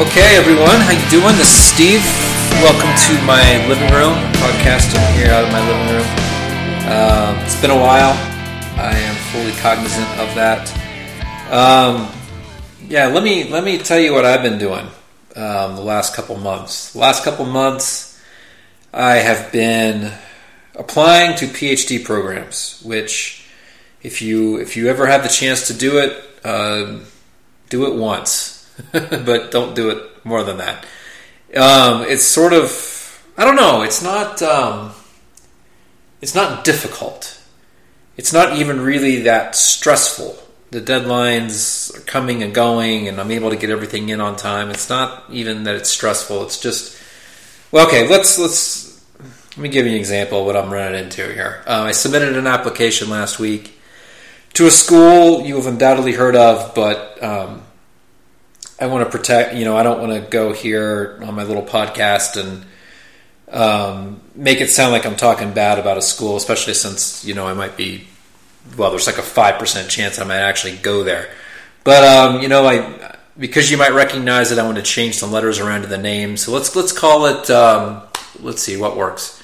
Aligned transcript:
Okay, 0.00 0.36
everyone, 0.36 0.78
how 0.78 0.92
you 0.92 1.10
doing? 1.10 1.34
This 1.34 1.52
is 1.52 1.74
Steve. 1.74 2.00
Welcome 2.62 2.94
to 3.08 3.26
my 3.26 3.66
living 3.66 3.90
room 3.90 4.14
podcasting 4.34 5.04
here 5.16 5.32
out 5.32 5.42
of 5.42 5.50
my 5.50 5.58
living 5.58 5.96
room. 5.96 6.06
Uh, 6.86 7.42
it's 7.44 7.60
been 7.60 7.72
a 7.72 7.76
while. 7.76 8.12
I 8.78 8.92
am 8.94 9.16
fully 9.32 9.50
cognizant 9.60 10.08
of 10.20 10.32
that. 10.36 10.70
Um, 11.50 12.08
yeah, 12.88 13.08
let 13.08 13.24
me 13.24 13.50
let 13.50 13.64
me 13.64 13.76
tell 13.76 13.98
you 13.98 14.12
what 14.12 14.24
I've 14.24 14.40
been 14.40 14.56
doing 14.56 14.86
um, 15.34 15.74
the 15.74 15.82
last 15.82 16.14
couple 16.14 16.36
months. 16.36 16.92
The 16.92 17.00
last 17.00 17.24
couple 17.24 17.46
months, 17.46 18.22
I 18.94 19.16
have 19.16 19.50
been 19.50 20.12
applying 20.76 21.36
to 21.38 21.46
PhD 21.46 22.04
programs. 22.04 22.80
Which, 22.84 23.48
if 24.04 24.22
you 24.22 24.60
if 24.60 24.76
you 24.76 24.86
ever 24.86 25.06
have 25.06 25.24
the 25.24 25.28
chance 25.28 25.66
to 25.66 25.74
do 25.74 25.98
it, 25.98 26.24
uh, 26.44 27.00
do 27.68 27.92
it 27.92 27.98
once 27.98 28.57
but 28.92 29.50
don't 29.50 29.74
do 29.74 29.90
it 29.90 30.24
more 30.24 30.42
than 30.42 30.58
that. 30.58 30.84
Um, 31.56 32.02
it's 32.02 32.24
sort 32.24 32.52
of 32.52 32.98
I 33.36 33.44
don't 33.44 33.56
know. 33.56 33.82
It's 33.82 34.02
not 34.02 34.42
um, 34.42 34.92
it's 36.20 36.34
not 36.34 36.64
difficult. 36.64 37.40
It's 38.16 38.32
not 38.32 38.56
even 38.56 38.80
really 38.80 39.22
that 39.22 39.54
stressful. 39.54 40.36
The 40.70 40.80
deadlines 40.80 41.96
are 41.96 42.00
coming 42.00 42.42
and 42.42 42.52
going, 42.52 43.08
and 43.08 43.20
I'm 43.20 43.30
able 43.30 43.50
to 43.50 43.56
get 43.56 43.70
everything 43.70 44.08
in 44.08 44.20
on 44.20 44.36
time. 44.36 44.70
It's 44.70 44.88
not 44.88 45.24
even 45.30 45.62
that 45.64 45.76
it's 45.76 45.88
stressful. 45.88 46.42
It's 46.42 46.60
just 46.60 47.00
well, 47.70 47.86
okay. 47.86 48.08
Let's 48.08 48.38
let's 48.38 49.04
let 49.18 49.58
me 49.58 49.68
give 49.68 49.86
you 49.86 49.92
an 49.92 49.98
example 49.98 50.40
of 50.40 50.46
what 50.46 50.56
I'm 50.56 50.72
running 50.72 51.04
into 51.04 51.32
here. 51.32 51.62
Uh, 51.66 51.82
I 51.82 51.92
submitted 51.92 52.36
an 52.36 52.46
application 52.46 53.08
last 53.08 53.38
week 53.38 53.78
to 54.54 54.66
a 54.66 54.70
school 54.70 55.42
you 55.42 55.56
have 55.56 55.66
undoubtedly 55.66 56.12
heard 56.12 56.34
of, 56.34 56.74
but 56.74 57.22
um, 57.22 57.62
I 58.80 58.86
want 58.86 59.04
to 59.04 59.10
protect. 59.10 59.54
You 59.54 59.64
know, 59.64 59.76
I 59.76 59.82
don't 59.82 60.00
want 60.00 60.12
to 60.12 60.30
go 60.30 60.52
here 60.52 61.18
on 61.22 61.34
my 61.34 61.42
little 61.42 61.64
podcast 61.64 62.36
and 62.36 62.64
um, 63.50 64.20
make 64.34 64.60
it 64.60 64.70
sound 64.70 64.92
like 64.92 65.06
I'm 65.06 65.16
talking 65.16 65.52
bad 65.52 65.78
about 65.78 65.98
a 65.98 66.02
school, 66.02 66.36
especially 66.36 66.74
since 66.74 67.24
you 67.24 67.34
know 67.34 67.46
I 67.46 67.54
might 67.54 67.76
be. 67.76 68.06
Well, 68.76 68.90
there's 68.90 69.06
like 69.06 69.18
a 69.18 69.22
five 69.22 69.58
percent 69.58 69.90
chance 69.90 70.18
I 70.18 70.24
might 70.24 70.36
actually 70.38 70.76
go 70.76 71.02
there, 71.02 71.30
but 71.84 72.04
um, 72.04 72.42
you 72.42 72.48
know, 72.48 72.66
I 72.66 73.16
because 73.38 73.70
you 73.70 73.76
might 73.78 73.92
recognize 73.92 74.52
it, 74.52 74.58
I 74.58 74.64
want 74.64 74.76
to 74.76 74.82
change 74.82 75.16
some 75.16 75.32
letters 75.32 75.58
around 75.58 75.82
to 75.82 75.86
the 75.88 75.98
name. 75.98 76.36
So 76.36 76.52
let's 76.52 76.74
let's 76.76 76.92
call 76.92 77.26
it. 77.26 77.50
Um, 77.50 78.02
let's 78.40 78.62
see 78.62 78.76
what 78.76 78.96
works. 78.96 79.42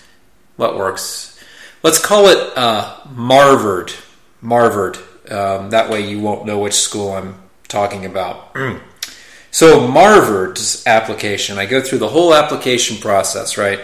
What 0.56 0.76
works? 0.76 1.42
Let's 1.82 1.98
call 1.98 2.26
it 2.28 2.56
uh, 2.56 2.98
Marvard. 3.10 3.92
Marvard. 4.40 4.96
Um, 5.28 5.70
that 5.70 5.90
way, 5.90 6.08
you 6.08 6.20
won't 6.20 6.46
know 6.46 6.58
which 6.58 6.74
school 6.74 7.12
I'm 7.12 7.36
talking 7.68 8.04
about. 8.04 8.56
So 9.54 9.86
Marvard's 9.86 10.84
application, 10.84 11.58
I 11.58 11.66
go 11.66 11.80
through 11.80 11.98
the 11.98 12.08
whole 12.08 12.34
application 12.34 12.96
process, 12.96 13.56
right? 13.56 13.78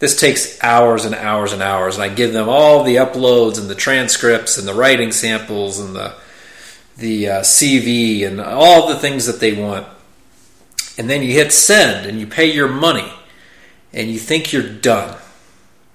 This 0.00 0.18
takes 0.18 0.60
hours 0.64 1.04
and 1.04 1.14
hours 1.14 1.52
and 1.52 1.62
hours, 1.62 1.94
and 1.94 2.02
I 2.02 2.08
give 2.08 2.32
them 2.32 2.48
all 2.48 2.82
the 2.82 2.96
uploads 2.96 3.56
and 3.56 3.70
the 3.70 3.76
transcripts 3.76 4.58
and 4.58 4.66
the 4.66 4.74
writing 4.74 5.12
samples 5.12 5.78
and 5.78 5.94
the 5.94 6.14
the 6.96 7.28
uh, 7.28 7.40
CV 7.42 8.26
and 8.26 8.40
all 8.40 8.88
the 8.88 8.96
things 8.96 9.26
that 9.26 9.38
they 9.38 9.52
want. 9.52 9.86
And 10.98 11.08
then 11.08 11.22
you 11.22 11.30
hit 11.30 11.52
send 11.52 12.04
and 12.04 12.18
you 12.18 12.26
pay 12.26 12.52
your 12.52 12.66
money, 12.66 13.12
and 13.92 14.10
you 14.10 14.18
think 14.18 14.52
you're 14.52 14.68
done. 14.68 15.16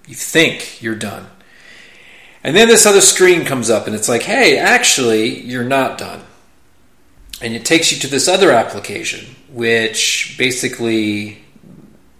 You 0.07 0.15
think 0.15 0.81
you're 0.81 0.95
done. 0.95 1.27
And 2.45 2.55
then 2.55 2.69
this 2.69 2.85
other 2.85 3.01
screen 3.01 3.43
comes 3.43 3.69
up, 3.69 3.87
and 3.87 3.95
it's 3.95 4.07
like, 4.07 4.21
hey, 4.21 4.57
actually, 4.57 5.41
you're 5.41 5.65
not 5.65 5.97
done 5.97 6.23
and 7.41 7.53
it 7.53 7.65
takes 7.65 7.91
you 7.91 7.99
to 7.99 8.07
this 8.07 8.27
other 8.27 8.51
application, 8.51 9.35
which 9.49 10.35
basically 10.37 11.39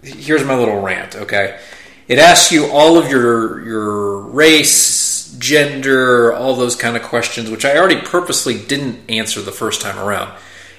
here's 0.02 0.44
my 0.44 0.54
little 0.56 0.80
rant. 0.80 1.16
Okay, 1.16 1.58
it 2.06 2.18
asks 2.18 2.52
you 2.52 2.66
all 2.66 2.96
of 2.98 3.10
your 3.10 3.64
your 3.64 4.20
race, 4.20 5.34
gender, 5.38 6.32
all 6.32 6.54
those 6.54 6.76
kind 6.76 6.96
of 6.96 7.02
questions, 7.02 7.50
which 7.50 7.64
I 7.64 7.76
already 7.76 8.00
purposely 8.00 8.58
didn't 8.58 9.08
answer 9.10 9.40
the 9.40 9.52
first 9.52 9.80
time 9.80 9.98
around. 9.98 10.32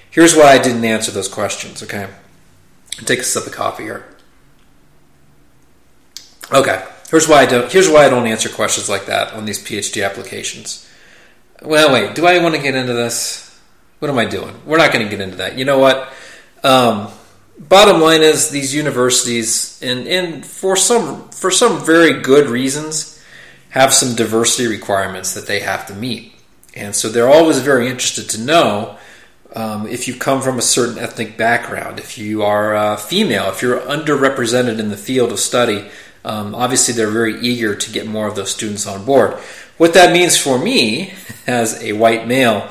Here's 0.10 0.36
why 0.36 0.52
I 0.52 0.58
didn't 0.58 0.86
answer 0.86 1.12
those 1.12 1.28
questions. 1.28 1.84
Okay, 1.84 2.10
take 3.06 3.20
a 3.20 3.24
sip 3.24 3.46
of 3.46 3.54
coffee 3.54 3.84
here. 3.84 4.06
Okay, 6.52 6.84
here's 7.12 7.28
why 7.28 7.42
I 7.42 7.46
don't. 7.46 7.72
Here's 7.72 7.90
why 7.90 8.06
I 8.06 8.10
don't 8.10 8.26
answer 8.26 8.50
questions 8.50 8.90
like 8.90 9.06
that 9.06 9.34
on 9.34 9.46
these 9.46 9.64
PhD 9.64 10.04
applications. 10.04 10.90
Well, 11.62 11.92
wait. 11.92 12.16
Do 12.16 12.26
I 12.26 12.42
want 12.42 12.56
to 12.56 12.62
get 12.62 12.74
into 12.74 12.94
this? 12.94 13.49
What 14.00 14.10
am 14.10 14.18
I 14.18 14.26
doing? 14.26 14.56
We're 14.66 14.78
not 14.78 14.94
going 14.94 15.06
to 15.06 15.10
get 15.10 15.22
into 15.22 15.38
that. 15.38 15.58
You 15.58 15.66
know 15.66 15.78
what? 15.78 16.12
Um, 16.64 17.10
bottom 17.58 18.02
line 18.02 18.22
is 18.22 18.50
these 18.50 18.74
universities, 18.74 19.80
and, 19.84 20.08
and 20.08 20.46
for 20.46 20.76
some 20.76 21.30
for 21.30 21.52
some 21.52 21.86
very 21.86 22.22
good 22.22 22.50
reasons, 22.50 23.22
have 23.70 23.94
some 23.94 24.16
diversity 24.16 24.68
requirements 24.68 25.34
that 25.34 25.48
they 25.48 25.60
have 25.60 25.86
to 25.88 25.94
meet, 25.94 26.34
and 26.76 26.96
so 26.96 27.10
they're 27.10 27.30
always 27.30 27.60
very 27.60 27.88
interested 27.90 28.30
to 28.30 28.42
know 28.42 28.98
um, 29.56 29.88
if 29.88 30.08
you 30.08 30.16
come 30.16 30.42
from 30.42 30.58
a 30.58 30.62
certain 30.62 30.98
ethnic 30.98 31.38
background, 31.38 32.00
if 32.00 32.18
you 32.18 32.44
are 32.44 32.76
uh, 32.76 32.96
female, 32.98 33.50
if 33.50 33.62
you're 33.62 33.80
underrepresented 33.80 34.80
in 34.80 34.90
the 34.90 34.98
field 34.98 35.32
of 35.32 35.40
study. 35.40 35.90
Um, 36.26 36.54
obviously, 36.54 36.94
they're 36.94 37.10
very 37.10 37.40
eager 37.40 37.76
to 37.76 37.92
get 37.92 38.06
more 38.06 38.28
of 38.28 38.36
those 38.36 38.52
students 38.52 38.86
on 38.86 39.06
board. 39.06 39.36
What 39.78 39.94
that 39.94 40.12
means 40.12 40.38
for 40.38 40.60
me, 40.60 41.14
as 41.48 41.82
a 41.82 41.94
white 41.94 42.28
male, 42.28 42.70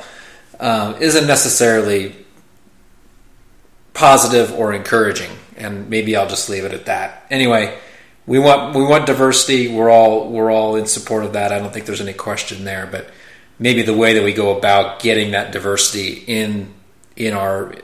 um, 0.60 0.96
isn't 0.96 1.26
necessarily 1.26 2.14
positive 3.94 4.52
or 4.52 4.72
encouraging. 4.72 5.30
And 5.56 5.90
maybe 5.90 6.14
I'll 6.16 6.28
just 6.28 6.48
leave 6.48 6.64
it 6.64 6.72
at 6.72 6.86
that. 6.86 7.26
Anyway, 7.30 7.78
we 8.26 8.38
want 8.38 8.76
we 8.76 8.84
want 8.84 9.06
diversity. 9.06 9.68
We're 9.68 9.90
all 9.90 10.30
we're 10.30 10.52
all 10.52 10.76
in 10.76 10.86
support 10.86 11.24
of 11.24 11.32
that. 11.32 11.52
I 11.52 11.58
don't 11.58 11.72
think 11.72 11.86
there's 11.86 12.00
any 12.00 12.12
question 12.12 12.64
there. 12.64 12.86
But 12.86 13.10
maybe 13.58 13.82
the 13.82 13.96
way 13.96 14.14
that 14.14 14.22
we 14.22 14.32
go 14.32 14.56
about 14.56 15.00
getting 15.00 15.32
that 15.32 15.50
diversity 15.50 16.24
in 16.26 16.72
in 17.16 17.34
our 17.34 17.74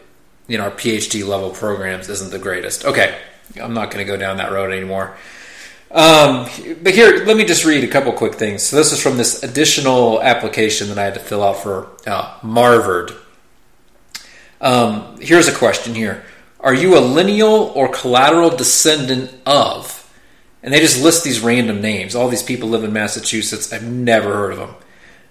in 0.48 0.60
our 0.60 0.70
PhD 0.70 1.26
level 1.26 1.50
programs 1.50 2.08
isn't 2.08 2.30
the 2.30 2.38
greatest. 2.38 2.84
Okay, 2.84 3.18
I'm 3.60 3.74
not 3.74 3.90
going 3.90 4.06
to 4.06 4.10
go 4.10 4.16
down 4.16 4.36
that 4.36 4.52
road 4.52 4.72
anymore. 4.72 5.16
Um, 5.94 6.48
but 6.82 6.92
here, 6.92 7.24
let 7.24 7.36
me 7.36 7.44
just 7.44 7.64
read 7.64 7.84
a 7.84 7.88
couple 7.88 8.12
quick 8.12 8.34
things. 8.34 8.64
So 8.64 8.74
this 8.74 8.90
is 8.90 9.00
from 9.00 9.16
this 9.16 9.44
additional 9.44 10.20
application 10.20 10.88
that 10.88 10.98
I 10.98 11.04
had 11.04 11.14
to 11.14 11.20
fill 11.20 11.44
out 11.44 11.58
for 11.58 11.88
uh, 12.04 12.36
Marvard. 12.42 13.12
Um, 14.60 15.20
here's 15.20 15.46
a 15.46 15.54
question 15.54 15.94
here: 15.94 16.24
Are 16.58 16.74
you 16.74 16.98
a 16.98 17.00
lineal 17.00 17.72
or 17.76 17.88
collateral 17.88 18.50
descendant 18.50 19.32
of? 19.46 20.00
And 20.64 20.74
they 20.74 20.80
just 20.80 21.00
list 21.00 21.22
these 21.22 21.40
random 21.40 21.80
names. 21.80 22.16
All 22.16 22.28
these 22.28 22.42
people 22.42 22.70
live 22.70 22.82
in 22.82 22.92
Massachusetts. 22.92 23.72
I've 23.72 23.84
never 23.84 24.32
heard 24.32 24.52
of 24.52 24.58
them. 24.58 24.74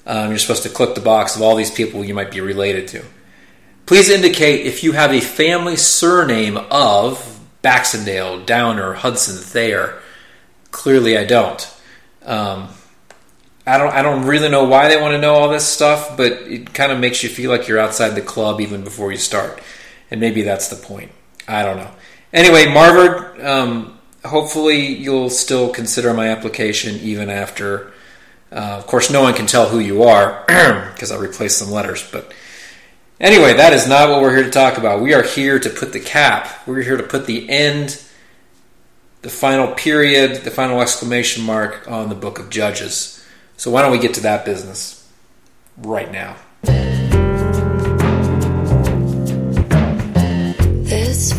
Um, 0.06 0.30
you're 0.30 0.38
supposed 0.38 0.64
to 0.64 0.70
click 0.70 0.96
the 0.96 1.02
box 1.02 1.36
of 1.36 1.42
all 1.42 1.56
these 1.56 1.72
people 1.72 2.06
you 2.06 2.14
might 2.14 2.32
be 2.32 2.40
related 2.40 2.88
to. 2.90 3.04
Please 3.86 4.10
indicate 4.10 4.66
if 4.66 4.84
you 4.84 4.94
have 4.94 5.12
a 5.12 5.20
family 5.20 5.76
surname 5.76 6.56
of 6.70 7.42
Baxendale, 7.62 8.46
Downer, 8.46 8.94
Hudson, 8.94 9.36
Thayer 9.36 10.00
Clearly, 10.74 11.20
I 11.20 11.24
don't. 11.24 11.72
Um, 12.26 12.68
I 13.66 13.78
don't. 13.78 13.94
I 13.94 14.02
don't 14.02 14.26
really 14.26 14.50
know 14.50 14.64
why 14.66 14.90
they 14.90 15.00
want 15.00 15.14
to 15.14 15.22
know 15.22 15.36
all 15.36 15.48
this 15.48 15.66
stuff, 15.66 16.18
but 16.18 16.32
it 16.32 16.74
kind 16.74 16.92
of 16.92 17.00
makes 17.00 17.24
you 17.24 17.30
feel 17.30 17.52
like 17.52 17.68
you're 17.68 17.80
outside 17.80 18.10
the 18.10 18.22
club 18.22 18.60
even 18.60 18.84
before 18.84 19.12
you 19.12 19.20
start, 19.20 19.62
and 20.10 20.20
maybe 20.20 20.42
that's 20.42 20.70
the 20.70 20.76
point. 20.76 21.12
I 21.48 21.62
don't 21.62 21.78
know. 21.78 21.92
Anyway, 22.34 22.74
Marvard. 22.74 23.40
Um, 23.40 24.00
hopefully, 24.26 24.88
you'll 24.88 25.30
still 25.30 25.72
consider 25.72 26.12
my 26.12 26.30
application 26.30 26.96
even 26.96 27.30
after. 27.30 27.94
Uh, 28.52 28.76
of 28.78 28.88
course, 28.88 29.12
no 29.12 29.22
one 29.22 29.36
can 29.36 29.46
tell 29.46 29.70
who 29.70 29.80
you 29.80 30.04
are 30.04 30.44
because 30.48 31.12
I 31.12 31.18
replaced 31.18 31.60
some 31.60 31.70
letters. 31.70 32.04
But 32.12 32.34
anyway, 33.20 33.54
that 33.54 33.74
is 33.74 33.88
not 33.88 34.10
what 34.10 34.22
we're 34.22 34.36
here 34.36 34.46
to 34.46 34.52
talk 34.52 34.80
about. 34.80 35.02
We 35.02 35.14
are 35.14 35.24
here 35.24 35.60
to 35.60 35.70
put 35.70 35.94
the 35.94 36.00
cap. 36.00 36.50
We're 36.66 36.82
here 36.82 36.98
to 36.98 37.04
put 37.04 37.28
the 37.28 37.48
end 37.48 38.04
the 39.24 39.30
final 39.30 39.74
period, 39.74 40.44
the 40.44 40.52
final 40.52 40.82
exclamation 40.82 41.46
mark 41.46 41.90
on 41.90 42.10
the 42.10 42.16
book 42.16 42.40
of 42.40 42.50
Judges. 42.50 43.26
So 43.56 43.72
why 43.72 43.82
don't 43.82 43.94
we 43.94 43.98
get 43.98 44.14
to 44.16 44.22
that 44.22 44.44
business 44.44 45.10
right 45.78 46.12
now? 46.12 46.36
This 50.84 51.32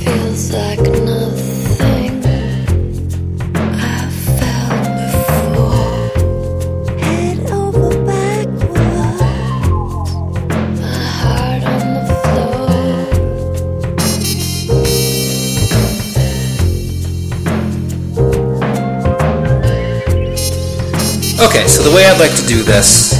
Okay, 21.64 21.72
so 21.72 21.82
the 21.82 21.96
way 21.96 22.04
I'd 22.04 22.20
like 22.20 22.36
to 22.36 22.46
do 22.46 22.62
this, 22.62 23.14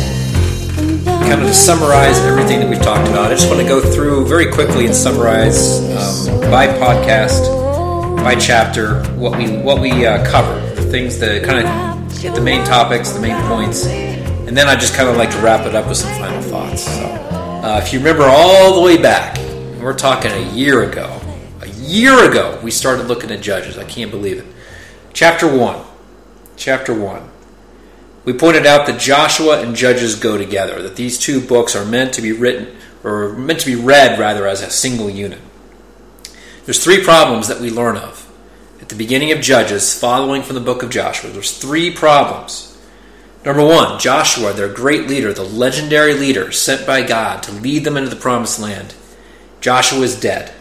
kind 1.07 1.41
of 1.41 1.49
to 1.49 1.55
summarize 1.55 2.19
everything 2.19 2.61
that 2.61 2.69
we've 2.69 2.83
talked 2.83 3.09
about, 3.09 3.33
I 3.33 3.35
just 3.35 3.49
want 3.49 3.63
to 3.63 3.67
go 3.67 3.81
through 3.81 4.27
very 4.27 4.53
quickly 4.53 4.85
and 4.85 4.95
summarize 4.95 5.79
um, 5.81 6.51
by 6.51 6.67
podcast, 6.67 7.43
by 8.23 8.35
chapter, 8.35 9.03
what 9.15 9.39
we 9.39 9.57
what 9.57 9.81
we 9.81 10.05
uh, 10.05 10.23
cover, 10.27 10.61
the 10.75 10.83
things 10.83 11.19
that 11.21 11.43
kind 11.43 11.67
of 11.67 12.35
the 12.35 12.41
main 12.43 12.63
topics, 12.67 13.13
the 13.13 13.21
main 13.21 13.41
points, 13.49 13.87
and 13.87 14.55
then 14.55 14.69
I 14.69 14.77
just 14.77 14.95
kind 14.95 15.09
of 15.09 15.17
like 15.17 15.31
to 15.31 15.39
wrap 15.39 15.65
it 15.67 15.75
up 15.75 15.89
with 15.89 15.97
some 15.97 16.13
final 16.19 16.43
thoughts. 16.43 16.85
So, 16.85 17.07
uh, 17.07 17.81
if 17.83 17.95
you 17.95 17.99
remember 17.99 18.25
all 18.25 18.75
the 18.75 18.83
way 18.83 19.01
back, 19.01 19.39
we're 19.81 19.97
talking 19.97 20.31
a 20.31 20.51
year 20.53 20.83
ago. 20.83 21.19
A 21.63 21.69
year 21.69 22.31
ago, 22.31 22.61
we 22.63 22.71
started 22.71 23.07
looking 23.07 23.31
at 23.31 23.41
Judges. 23.41 23.79
I 23.79 23.85
can't 23.85 24.11
believe 24.11 24.37
it. 24.37 24.47
Chapter 25.15 25.51
one. 25.51 25.83
Chapter 26.59 26.93
one 26.93 27.31
we 28.25 28.33
pointed 28.33 28.67
out 28.67 28.87
that 28.87 29.01
Joshua 29.01 29.61
and 29.61 29.77
Judges 29.77 30.17
go 30.17 30.39
together, 30.39 30.83
that 30.83 30.97
these 30.97 31.19
two 31.19 31.41
books 31.41 31.77
are 31.77 31.85
meant 31.85 32.15
to 32.15 32.23
be 32.23 32.33
written, 32.33 32.77
or 33.03 33.35
meant 33.35 33.61
to 33.61 33.67
be 33.67 33.75
read 33.75 34.19
rather, 34.19 34.47
as 34.47 34.63
a 34.63 34.71
single 34.71 35.11
unit. 35.11 35.41
There's 36.65 36.83
three 36.83 37.05
problems 37.05 37.49
that 37.49 37.61
we 37.61 37.71
learn 37.71 37.97
of 37.97 38.31
at 38.81 38.89
the 38.89 38.95
beginning 38.95 39.33
of 39.33 39.41
Judges, 39.41 39.99
following 39.99 40.43
from 40.43 40.55
the 40.55 40.61
book 40.61 40.83
of 40.83 40.91
Joshua. 40.91 41.31
There's 41.31 41.57
three 41.57 41.91
problems. 41.91 42.77
Number 43.45 43.65
one, 43.65 43.99
Joshua, 43.99 44.55
their 44.55 44.73
great 44.73 45.07
leader, 45.07 45.33
the 45.33 45.45
legendary 45.45 46.15
leader 46.15 46.51
sent 46.51 46.87
by 46.87 47.03
God 47.03 47.43
to 47.43 47.53
lead 47.53 47.85
them 47.85 47.97
into 47.97 48.09
the 48.09 48.17
promised 48.17 48.59
land. 48.59 48.95
Joshua 49.61 50.01
is 50.01 50.19
dead. 50.19 50.53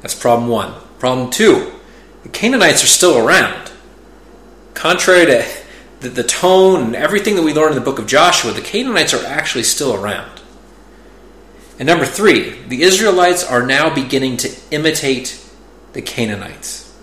That's 0.00 0.14
problem 0.14 0.48
one. 0.48 0.74
Problem 0.98 1.30
two, 1.30 1.72
the 2.22 2.28
Canaanites 2.28 2.84
are 2.84 2.88
still 2.88 3.18
around. 3.18 3.72
Contrary 4.74 5.26
to 5.26 5.42
the, 6.04 6.10
the 6.10 6.22
tone 6.22 6.82
and 6.82 6.96
everything 6.96 7.34
that 7.36 7.42
we 7.42 7.54
learn 7.54 7.70
in 7.70 7.74
the 7.74 7.84
book 7.84 7.98
of 7.98 8.06
Joshua, 8.06 8.52
the 8.52 8.60
Canaanites 8.60 9.14
are 9.14 9.24
actually 9.24 9.64
still 9.64 9.94
around. 9.94 10.42
And 11.78 11.86
number 11.86 12.04
three, 12.04 12.50
the 12.68 12.82
Israelites 12.82 13.42
are 13.42 13.66
now 13.66 13.92
beginning 13.92 14.36
to 14.38 14.50
imitate 14.70 15.42
the 15.94 16.02
Canaanites. 16.02 16.94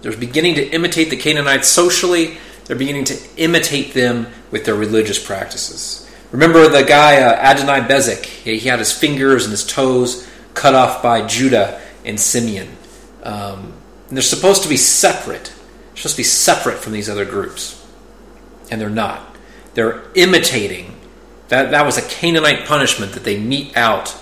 They're 0.00 0.16
beginning 0.16 0.54
to 0.54 0.68
imitate 0.70 1.10
the 1.10 1.16
Canaanites 1.16 1.68
socially, 1.68 2.38
they're 2.64 2.76
beginning 2.76 3.04
to 3.06 3.18
imitate 3.36 3.92
them 3.92 4.28
with 4.50 4.64
their 4.64 4.74
religious 4.74 5.18
practices. 5.18 6.08
Remember 6.30 6.68
the 6.68 6.84
guy 6.84 7.22
uh, 7.22 7.34
Adonai 7.34 7.88
Bezek? 7.88 8.24
He 8.24 8.60
had 8.60 8.78
his 8.78 8.92
fingers 8.92 9.44
and 9.44 9.50
his 9.50 9.66
toes 9.66 10.28
cut 10.54 10.74
off 10.74 11.02
by 11.02 11.26
Judah 11.26 11.80
and 12.04 12.20
Simeon. 12.20 12.68
Um, 13.22 13.72
and 14.08 14.16
they're 14.16 14.22
supposed 14.22 14.62
to 14.62 14.68
be 14.68 14.76
separate 14.76 15.52
supposed 15.98 16.16
to 16.16 16.20
be 16.20 16.24
separate 16.24 16.78
from 16.78 16.92
these 16.92 17.08
other 17.08 17.24
groups. 17.24 17.84
And 18.70 18.80
they're 18.80 18.90
not. 18.90 19.36
They're 19.74 20.02
imitating. 20.14 20.96
That, 21.48 21.70
that 21.70 21.86
was 21.86 21.96
a 21.96 22.02
Canaanite 22.02 22.66
punishment 22.66 23.12
that 23.12 23.24
they 23.24 23.38
mete 23.38 23.76
out. 23.76 24.16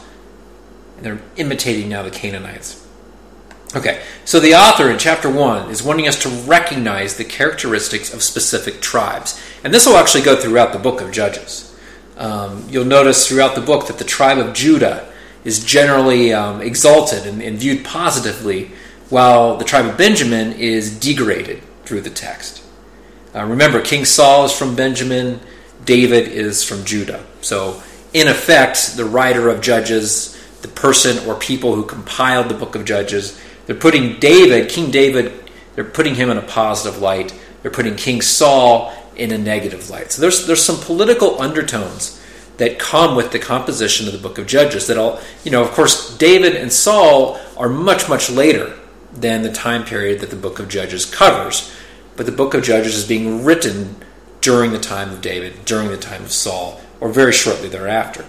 And 0.97 1.07
they're 1.07 1.23
imitating 1.37 1.89
now 1.89 2.03
the 2.03 2.11
Canaanites. 2.11 2.87
Okay, 3.75 4.03
so 4.25 4.39
the 4.39 4.55
author 4.55 4.91
in 4.91 4.99
chapter 4.99 5.29
1 5.29 5.71
is 5.71 5.83
wanting 5.83 6.07
us 6.09 6.23
to 6.23 6.29
recognize 6.29 7.17
the 7.17 7.25
characteristics 7.25 8.15
of 8.15 8.23
specific 8.23 8.81
tribes. 8.81 9.41
And 9.65 9.75
this 9.75 9.87
will 9.87 9.97
actually 9.97 10.25
go 10.25 10.37
throughout 10.37 10.73
the 10.73 10.79
book 10.79 11.01
of 11.01 11.11
Judges. 11.11 11.77
Um, 12.17 12.67
you'll 12.71 12.85
notice 12.85 13.29
throughout 13.29 13.55
the 13.55 13.61
book 13.61 13.89
that 13.89 13.99
the 13.99 14.05
tribe 14.05 14.39
of 14.39 14.55
Judah 14.55 15.13
is 15.45 15.65
generally 15.65 16.33
um, 16.33 16.63
exalted 16.63 17.27
and, 17.27 17.43
and 17.43 17.59
viewed 17.59 17.85
positively 17.85 18.71
while 19.11 19.57
the 19.57 19.65
tribe 19.65 19.87
of 19.87 19.99
Benjamin 19.99 20.53
is 20.53 20.99
degraded 20.99 21.63
through 21.87 22.03
the 22.03 22.11
text. 22.11 22.63
Uh, 23.35 23.45
remember, 23.45 23.81
King 23.81 24.05
Saul 24.05 24.45
is 24.45 24.53
from 24.53 24.75
Benjamin, 24.75 25.41
David 25.85 26.29
is 26.29 26.65
from 26.65 26.85
Judah. 26.85 27.25
So, 27.41 27.83
in 28.13 28.29
effect, 28.29 28.97
the 28.97 29.05
writer 29.05 29.49
of 29.49 29.61
Judges, 29.61 30.37
the 30.63 30.69
person 30.69 31.27
or 31.29 31.35
people 31.35 31.75
who 31.75 31.85
compiled 31.85 32.49
the 32.49 32.55
book 32.55 32.75
of 32.75 32.85
Judges, 32.85 33.41
they're 33.67 33.77
putting 33.77 34.19
David, 34.19 34.69
King 34.71 34.91
David, 34.91 35.33
they're 35.75 35.85
putting 35.85 36.15
him 36.15 36.31
in 36.31 36.39
a 36.39 36.43
positive 36.43 37.01
light. 37.01 37.35
They're 37.63 37.71
putting 37.71 37.97
King 37.97 38.23
Saul 38.23 38.93
in 39.15 39.31
a 39.31 39.39
negative 39.39 39.91
light. 39.91 40.13
So 40.13 40.23
there's 40.23 40.47
there's 40.47 40.65
some 40.65 40.79
political 40.79 41.41
undertones 41.41 42.23
that 42.57 42.79
come 42.79 43.15
with 43.15 43.33
the 43.33 43.39
composition 43.39 44.07
of 44.07 44.13
the 44.13 44.19
book 44.19 44.39
of 44.39 44.47
Judges. 44.47 44.87
That 44.87 44.97
all 44.97 45.21
you 45.45 45.51
know, 45.51 45.63
of 45.63 45.71
course, 45.73 46.17
David 46.17 46.57
and 46.57 46.73
Saul 46.73 47.39
are 47.57 47.69
much 47.69 48.09
much 48.09 48.31
later 48.31 48.75
than 49.17 49.43
the 49.43 49.53
time 49.53 49.85
period 49.85 50.21
that 50.21 50.31
the 50.31 50.37
book 50.37 50.59
of 50.59 50.69
Judges 50.69 51.05
covers. 51.05 51.73
But 52.17 52.27
the 52.27 52.33
book 52.33 52.55
of 52.55 52.63
Judges 52.63 52.97
is 52.97 53.07
being 53.07 53.45
written 53.45 53.97
during 54.41 54.73
the 54.73 54.79
time 54.79 55.11
of 55.11 55.21
David, 55.21 55.65
during 55.65 55.89
the 55.89 55.97
time 55.97 56.23
of 56.23 56.33
Saul, 56.33 56.81
or 57.01 57.09
very 57.09 57.33
shortly 57.33 57.69
thereafter. 57.69 58.25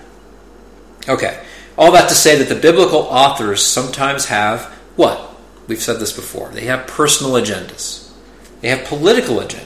Okay, 1.07 1.43
all 1.77 1.91
that 1.91 2.09
to 2.09 2.15
say 2.15 2.37
that 2.37 2.49
the 2.49 2.59
biblical 2.59 3.01
authors 3.01 3.63
sometimes 3.63 4.25
have 4.25 4.65
what? 4.95 5.35
We've 5.67 5.81
said 5.81 5.99
this 5.99 6.13
before. 6.13 6.49
They 6.49 6.65
have 6.65 6.87
personal 6.87 7.33
agendas, 7.33 8.11
they 8.61 8.69
have 8.69 8.87
political 8.87 9.37
agendas. 9.37 9.65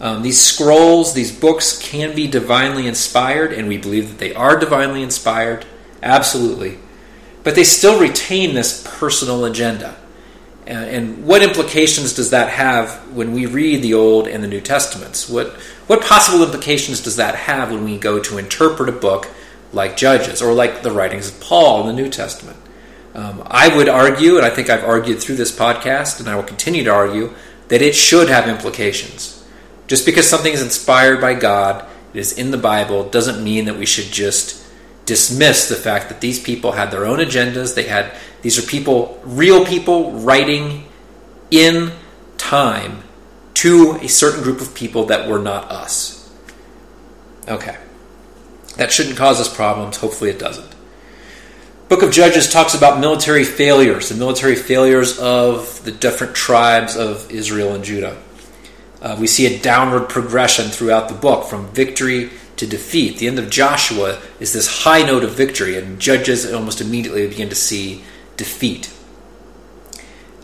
Um, 0.00 0.22
these 0.22 0.40
scrolls, 0.40 1.14
these 1.14 1.30
books 1.30 1.78
can 1.78 2.16
be 2.16 2.26
divinely 2.26 2.88
inspired, 2.88 3.52
and 3.52 3.68
we 3.68 3.78
believe 3.78 4.08
that 4.08 4.18
they 4.18 4.34
are 4.34 4.58
divinely 4.58 5.00
inspired, 5.00 5.64
absolutely 6.02 6.78
but 7.44 7.54
they 7.54 7.64
still 7.64 8.00
retain 8.00 8.54
this 8.54 8.86
personal 8.98 9.44
agenda. 9.44 9.96
And, 10.66 10.90
and, 10.90 11.24
what 11.24 11.42
implications 11.42 12.14
does 12.14 12.30
that 12.30 12.48
have 12.48 13.12
when 13.12 13.32
we 13.32 13.46
read 13.46 13.82
the 13.82 13.94
Old 13.94 14.28
and 14.28 14.44
the 14.44 14.48
New 14.48 14.60
Testaments? 14.60 15.28
What, 15.28 15.48
what 15.88 16.02
possible 16.02 16.44
implications 16.44 17.00
does 17.00 17.16
that 17.16 17.34
have 17.34 17.72
when 17.72 17.82
we 17.82 17.98
go 17.98 18.20
to 18.20 18.38
interpret 18.38 18.88
a 18.88 18.92
book 18.92 19.28
like 19.72 19.96
Judges 19.96 20.40
or 20.40 20.54
like 20.54 20.82
the 20.82 20.92
writings 20.92 21.28
of 21.28 21.40
Paul 21.40 21.80
in 21.80 21.96
the 21.96 22.00
New 22.00 22.08
Testament? 22.08 22.56
Um, 23.14 23.42
I 23.46 23.76
would 23.76 23.88
argue, 23.88 24.36
and 24.36 24.46
I 24.46 24.50
think 24.50 24.70
I've 24.70 24.84
argued 24.84 25.20
through 25.20 25.36
this 25.36 25.54
podcast, 25.54 26.20
and 26.20 26.28
I 26.28 26.36
will 26.36 26.44
continue 26.44 26.84
to 26.84 26.90
argue, 26.90 27.34
that 27.68 27.82
it 27.82 27.94
should 27.94 28.28
have 28.28 28.48
implications. 28.48 29.44
Just 29.86 30.06
because 30.06 30.28
something 30.28 30.52
is 30.52 30.62
inspired 30.62 31.20
by 31.20 31.34
God, 31.34 31.84
it 32.14 32.20
is 32.20 32.32
in 32.38 32.50
the 32.52 32.58
Bible, 32.58 33.08
doesn't 33.08 33.42
mean 33.42 33.64
that 33.66 33.76
we 33.76 33.84
should 33.84 34.12
just 34.12 34.64
dismiss 35.06 35.68
the 35.68 35.74
fact 35.74 36.08
that 36.08 36.20
these 36.20 36.40
people 36.40 36.72
had 36.72 36.90
their 36.90 37.04
own 37.04 37.18
agendas. 37.18 37.74
They 37.74 37.84
had 37.84 38.14
these 38.42 38.58
are 38.58 38.68
people, 38.68 39.20
real 39.24 39.64
people, 39.64 40.12
writing 40.12 40.84
in 41.50 41.92
time 42.38 43.02
to 43.54 43.98
a 44.02 44.08
certain 44.08 44.42
group 44.42 44.60
of 44.60 44.74
people 44.74 45.06
that 45.06 45.28
were 45.28 45.38
not 45.38 45.70
us. 45.70 46.30
Okay. 47.48 47.76
That 48.76 48.90
shouldn't 48.90 49.16
cause 49.16 49.40
us 49.40 49.54
problems. 49.54 49.96
Hopefully 49.98 50.30
it 50.30 50.38
doesn't. 50.38 50.72
Book 51.88 52.02
of 52.02 52.10
Judges 52.10 52.50
talks 52.50 52.74
about 52.74 53.00
military 53.00 53.44
failures, 53.44 54.08
the 54.08 54.14
military 54.14 54.56
failures 54.56 55.18
of 55.18 55.84
the 55.84 55.92
different 55.92 56.34
tribes 56.34 56.96
of 56.96 57.30
Israel 57.30 57.74
and 57.74 57.84
Judah. 57.84 58.16
Uh, 59.02 59.16
we 59.20 59.26
see 59.26 59.54
a 59.54 59.60
downward 59.60 60.08
progression 60.08 60.70
throughout 60.70 61.08
the 61.08 61.14
book 61.14 61.46
from 61.46 61.66
victory 61.74 62.30
to 62.62 62.66
defeat. 62.68 63.18
The 63.18 63.26
end 63.26 63.40
of 63.40 63.50
Joshua 63.50 64.22
is 64.38 64.52
this 64.52 64.84
high 64.84 65.02
note 65.02 65.24
of 65.24 65.32
victory, 65.32 65.76
and 65.76 66.00
judges 66.00 66.50
almost 66.50 66.80
immediately 66.80 67.26
begin 67.26 67.48
to 67.48 67.56
see 67.56 68.04
defeat. 68.36 68.92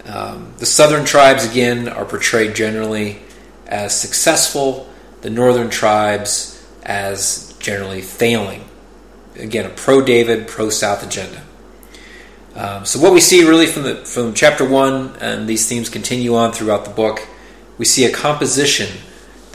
Um, 0.04 0.52
the 0.58 0.66
southern 0.66 1.04
tribes, 1.04 1.48
again, 1.48 1.88
are 1.88 2.04
portrayed 2.04 2.56
generally 2.56 3.20
as 3.66 3.98
successful, 3.98 4.92
the 5.20 5.30
northern 5.30 5.70
tribes 5.70 6.66
as 6.82 7.54
generally 7.60 8.02
failing. 8.02 8.64
Again, 9.36 9.66
a 9.66 9.68
pro 9.68 10.00
David, 10.00 10.48
pro 10.48 10.70
South 10.70 11.06
agenda. 11.06 11.42
Um, 12.56 12.84
so, 12.84 12.98
what 12.98 13.12
we 13.12 13.20
see 13.20 13.44
really 13.44 13.66
from, 13.66 13.84
the, 13.84 13.96
from 14.04 14.34
chapter 14.34 14.68
1, 14.68 15.18
and 15.20 15.48
these 15.48 15.68
themes 15.68 15.88
continue 15.88 16.34
on 16.34 16.50
throughout 16.52 16.84
the 16.84 16.90
book, 16.90 17.20
we 17.76 17.84
see 17.84 18.04
a 18.04 18.10
composition 18.10 18.88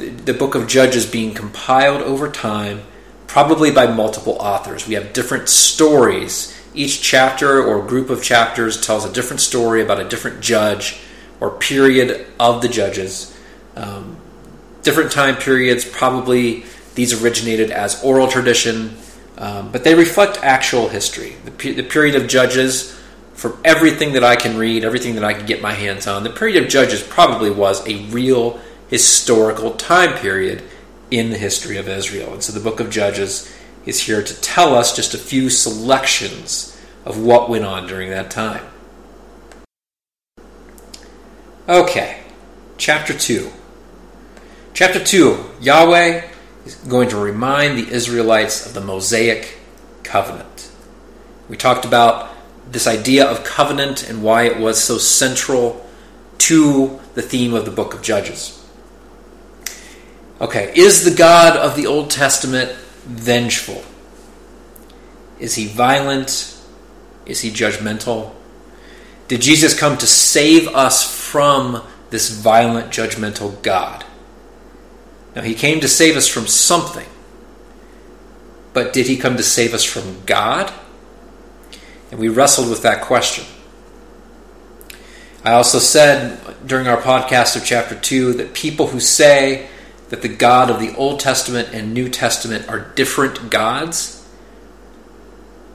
the 0.09 0.33
book 0.33 0.55
of 0.55 0.67
Judges 0.67 1.05
being 1.05 1.33
compiled 1.33 2.01
over 2.01 2.29
time, 2.29 2.81
probably 3.27 3.71
by 3.71 3.87
multiple 3.87 4.37
authors. 4.39 4.87
We 4.87 4.93
have 4.95 5.13
different 5.13 5.49
stories. 5.49 6.59
Each 6.73 7.01
chapter 7.01 7.63
or 7.63 7.85
group 7.85 8.09
of 8.09 8.23
chapters 8.23 8.79
tells 8.79 9.05
a 9.05 9.11
different 9.11 9.41
story 9.41 9.81
about 9.81 9.99
a 9.99 10.07
different 10.07 10.41
judge 10.41 10.99
or 11.39 11.51
period 11.51 12.25
of 12.39 12.61
the 12.61 12.67
judges. 12.67 13.37
Um, 13.75 14.17
different 14.83 15.11
time 15.11 15.35
periods, 15.37 15.85
probably 15.85 16.65
these 16.95 17.23
originated 17.23 17.71
as 17.71 18.03
oral 18.03 18.27
tradition, 18.27 18.95
um, 19.37 19.71
but 19.71 19.83
they 19.83 19.95
reflect 19.95 20.37
actual 20.43 20.89
history. 20.89 21.35
The, 21.45 21.73
the 21.73 21.83
period 21.83 22.15
of 22.15 22.27
Judges, 22.27 22.97
from 23.33 23.57
everything 23.65 24.13
that 24.13 24.23
I 24.23 24.35
can 24.35 24.57
read, 24.57 24.85
everything 24.85 25.15
that 25.15 25.23
I 25.23 25.33
can 25.33 25.45
get 25.45 25.61
my 25.61 25.73
hands 25.73 26.05
on, 26.05 26.23
the 26.23 26.29
period 26.29 26.63
of 26.63 26.69
Judges 26.69 27.01
probably 27.01 27.49
was 27.49 27.85
a 27.87 28.05
real 28.05 28.59
historical 28.89 29.71
time 29.71 30.17
period 30.17 30.63
in 31.11 31.29
the 31.29 31.37
history 31.37 31.77
of 31.77 31.87
Israel. 31.87 32.33
And 32.33 32.43
so 32.43 32.51
the 32.53 32.59
book 32.59 32.79
of 32.79 32.89
Judges 32.89 33.51
is 33.85 34.01
here 34.01 34.23
to 34.23 34.41
tell 34.41 34.75
us 34.75 34.95
just 34.95 35.13
a 35.13 35.17
few 35.17 35.49
selections 35.49 36.79
of 37.05 37.21
what 37.21 37.49
went 37.49 37.65
on 37.65 37.87
during 37.87 38.09
that 38.09 38.31
time. 38.31 38.65
Okay, 41.67 42.21
chapter 42.77 43.13
2. 43.13 43.49
Chapter 44.73 45.03
2 45.03 45.51
Yahweh 45.61 46.27
is 46.65 46.75
going 46.75 47.09
to 47.09 47.17
remind 47.17 47.77
the 47.77 47.89
Israelites 47.89 48.65
of 48.65 48.73
the 48.73 48.81
Mosaic 48.81 49.57
covenant. 50.03 50.71
We 51.49 51.57
talked 51.57 51.85
about 51.85 52.31
this 52.69 52.87
idea 52.87 53.25
of 53.25 53.43
covenant 53.43 54.09
and 54.09 54.23
why 54.23 54.43
it 54.43 54.59
was 54.59 54.83
so 54.83 54.97
central 54.97 55.85
to 56.39 56.99
the 57.13 57.21
theme 57.21 57.53
of 57.53 57.65
the 57.65 57.71
book 57.71 57.93
of 57.93 58.01
Judges. 58.01 58.62
Okay, 60.43 60.73
is 60.75 61.05
the 61.05 61.15
God 61.15 61.55
of 61.55 61.77
the 61.77 61.87
Old 61.87 62.09
Testament 62.09 62.69
vengeful? 63.05 63.81
Is 65.39 65.55
he 65.55 65.67
violent? 65.67 66.59
Is 67.25 67.39
he 67.39 67.49
judgmental? 67.49 68.33
Did 69.29 69.41
Jesus 69.41 69.79
come 69.79 69.97
to 69.97 70.05
save 70.05 70.67
us 70.67 71.01
from 71.01 71.81
this 72.09 72.29
violent, 72.29 72.91
judgmental 72.91 73.61
God? 73.61 74.03
Now, 75.33 75.43
he 75.43 75.55
came 75.55 75.79
to 75.79 75.87
save 75.87 76.17
us 76.17 76.27
from 76.27 76.47
something. 76.47 77.07
But 78.73 78.91
did 78.91 79.07
he 79.07 79.15
come 79.15 79.37
to 79.37 79.43
save 79.43 79.73
us 79.73 79.85
from 79.85 80.25
God? 80.25 80.73
And 82.11 82.19
we 82.19 82.27
wrestled 82.27 82.69
with 82.69 82.81
that 82.81 83.01
question. 83.01 83.45
I 85.45 85.53
also 85.53 85.79
said 85.79 86.67
during 86.67 86.89
our 86.89 87.01
podcast 87.01 87.55
of 87.55 87.63
chapter 87.63 87.95
2 87.95 88.33
that 88.33 88.53
people 88.53 88.87
who 88.87 88.99
say 88.99 89.69
that 90.13 90.21
the 90.21 90.29
God 90.29 90.69
of 90.69 90.79
the 90.79 90.95
Old 90.95 91.19
Testament 91.19 91.69
and 91.73 91.91
New 91.91 92.07
Testament 92.07 92.69
are 92.69 92.91
different 92.93 93.49
gods, 93.49 94.23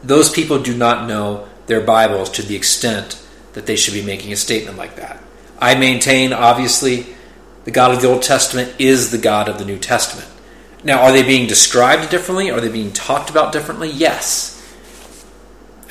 those 0.00 0.30
people 0.30 0.62
do 0.62 0.76
not 0.76 1.08
know 1.08 1.48
their 1.66 1.80
Bibles 1.80 2.30
to 2.30 2.42
the 2.42 2.54
extent 2.54 3.20
that 3.54 3.66
they 3.66 3.74
should 3.74 3.94
be 3.94 4.00
making 4.00 4.32
a 4.32 4.36
statement 4.36 4.78
like 4.78 4.94
that. 4.94 5.20
I 5.58 5.74
maintain, 5.74 6.32
obviously, 6.32 7.06
the 7.64 7.72
God 7.72 7.92
of 7.92 8.00
the 8.00 8.06
Old 8.06 8.22
Testament 8.22 8.72
is 8.78 9.10
the 9.10 9.18
God 9.18 9.48
of 9.48 9.58
the 9.58 9.64
New 9.64 9.76
Testament. 9.76 10.28
Now, 10.84 11.02
are 11.02 11.10
they 11.10 11.24
being 11.24 11.48
described 11.48 12.08
differently? 12.08 12.48
Are 12.48 12.60
they 12.60 12.70
being 12.70 12.92
talked 12.92 13.30
about 13.30 13.52
differently? 13.52 13.90
Yes. 13.90 14.54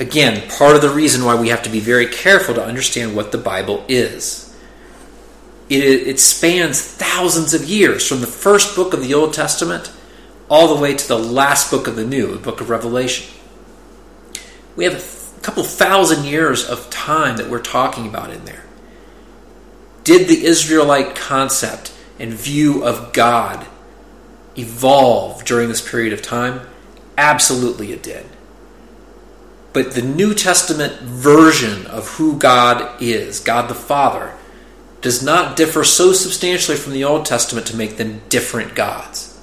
Again, 0.00 0.48
part 0.48 0.74
of 0.74 0.80
the 0.80 0.88
reason 0.88 1.22
why 1.22 1.38
we 1.38 1.50
have 1.50 1.64
to 1.64 1.70
be 1.70 1.80
very 1.80 2.06
careful 2.06 2.54
to 2.54 2.64
understand 2.64 3.14
what 3.14 3.30
the 3.30 3.36
Bible 3.36 3.84
is. 3.88 4.47
It, 5.68 5.82
it 5.82 6.20
spans 6.20 6.80
thousands 6.80 7.54
of 7.54 7.64
years 7.64 8.06
from 8.06 8.20
the 8.20 8.26
first 8.26 8.74
book 8.74 8.94
of 8.94 9.02
the 9.02 9.14
Old 9.14 9.34
Testament 9.34 9.92
all 10.48 10.74
the 10.74 10.80
way 10.80 10.94
to 10.94 11.08
the 11.08 11.18
last 11.18 11.70
book 11.70 11.86
of 11.86 11.96
the 11.96 12.06
New, 12.06 12.32
the 12.32 12.38
book 12.38 12.60
of 12.60 12.70
Revelation. 12.70 13.26
We 14.76 14.84
have 14.84 14.94
a 14.94 15.40
couple 15.40 15.62
thousand 15.62 16.24
years 16.24 16.64
of 16.64 16.88
time 16.88 17.36
that 17.36 17.50
we're 17.50 17.60
talking 17.60 18.06
about 18.06 18.30
in 18.30 18.44
there. 18.44 18.64
Did 20.04 20.28
the 20.28 20.46
Israelite 20.46 21.14
concept 21.14 21.92
and 22.18 22.32
view 22.32 22.82
of 22.82 23.12
God 23.12 23.66
evolve 24.56 25.44
during 25.44 25.68
this 25.68 25.86
period 25.86 26.12
of 26.12 26.22
time? 26.22 26.66
Absolutely, 27.18 27.92
it 27.92 28.02
did. 28.02 28.24
But 29.72 29.92
the 29.92 30.02
New 30.02 30.32
Testament 30.32 30.94
version 31.02 31.86
of 31.86 32.08
who 32.14 32.38
God 32.38 33.02
is, 33.02 33.40
God 33.40 33.68
the 33.68 33.74
Father, 33.74 34.37
does 35.00 35.22
not 35.22 35.56
differ 35.56 35.84
so 35.84 36.12
substantially 36.12 36.76
from 36.76 36.92
the 36.92 37.04
Old 37.04 37.24
Testament 37.24 37.66
to 37.68 37.76
make 37.76 37.96
them 37.96 38.20
different 38.28 38.74
gods. 38.74 39.38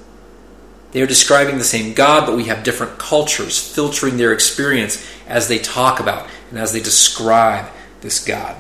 They 0.91 1.01
are 1.01 1.07
describing 1.07 1.57
the 1.57 1.63
same 1.63 1.93
God, 1.93 2.25
but 2.25 2.37
we 2.37 2.45
have 2.45 2.63
different 2.63 2.97
cultures 2.97 3.59
filtering 3.59 4.17
their 4.17 4.31
experience 4.31 5.05
as 5.27 5.47
they 5.47 5.59
talk 5.59 5.99
about 5.99 6.27
and 6.49 6.59
as 6.59 6.71
they 6.71 6.79
describe 6.79 7.69
this 8.01 8.23
God. 8.23 8.55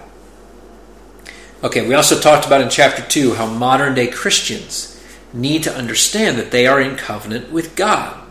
Okay, 1.63 1.87
we 1.87 1.95
also 1.95 2.19
talked 2.19 2.45
about 2.45 2.61
in 2.61 2.69
chapter 2.69 3.01
2 3.01 3.35
how 3.35 3.45
modern 3.45 3.95
day 3.95 4.07
Christians 4.07 5.01
need 5.33 5.63
to 5.63 5.73
understand 5.73 6.37
that 6.37 6.51
they 6.51 6.67
are 6.67 6.81
in 6.81 6.95
covenant 6.95 7.51
with 7.51 7.75
God. 7.75 8.21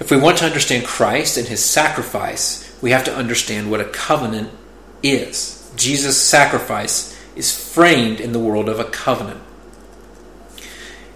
If 0.00 0.10
we 0.10 0.16
want 0.16 0.38
to 0.38 0.46
understand 0.46 0.86
Christ 0.86 1.36
and 1.36 1.46
his 1.46 1.64
sacrifice, 1.64 2.76
we 2.82 2.90
have 2.90 3.04
to 3.04 3.14
understand 3.14 3.70
what 3.70 3.80
a 3.80 3.84
covenant 3.84 4.50
is. 5.02 5.70
Jesus' 5.76 6.20
sacrifice 6.20 7.11
is 7.36 7.74
framed 7.74 8.20
in 8.20 8.32
the 8.32 8.38
world 8.38 8.68
of 8.68 8.78
a 8.78 8.84
covenant. 8.84 9.40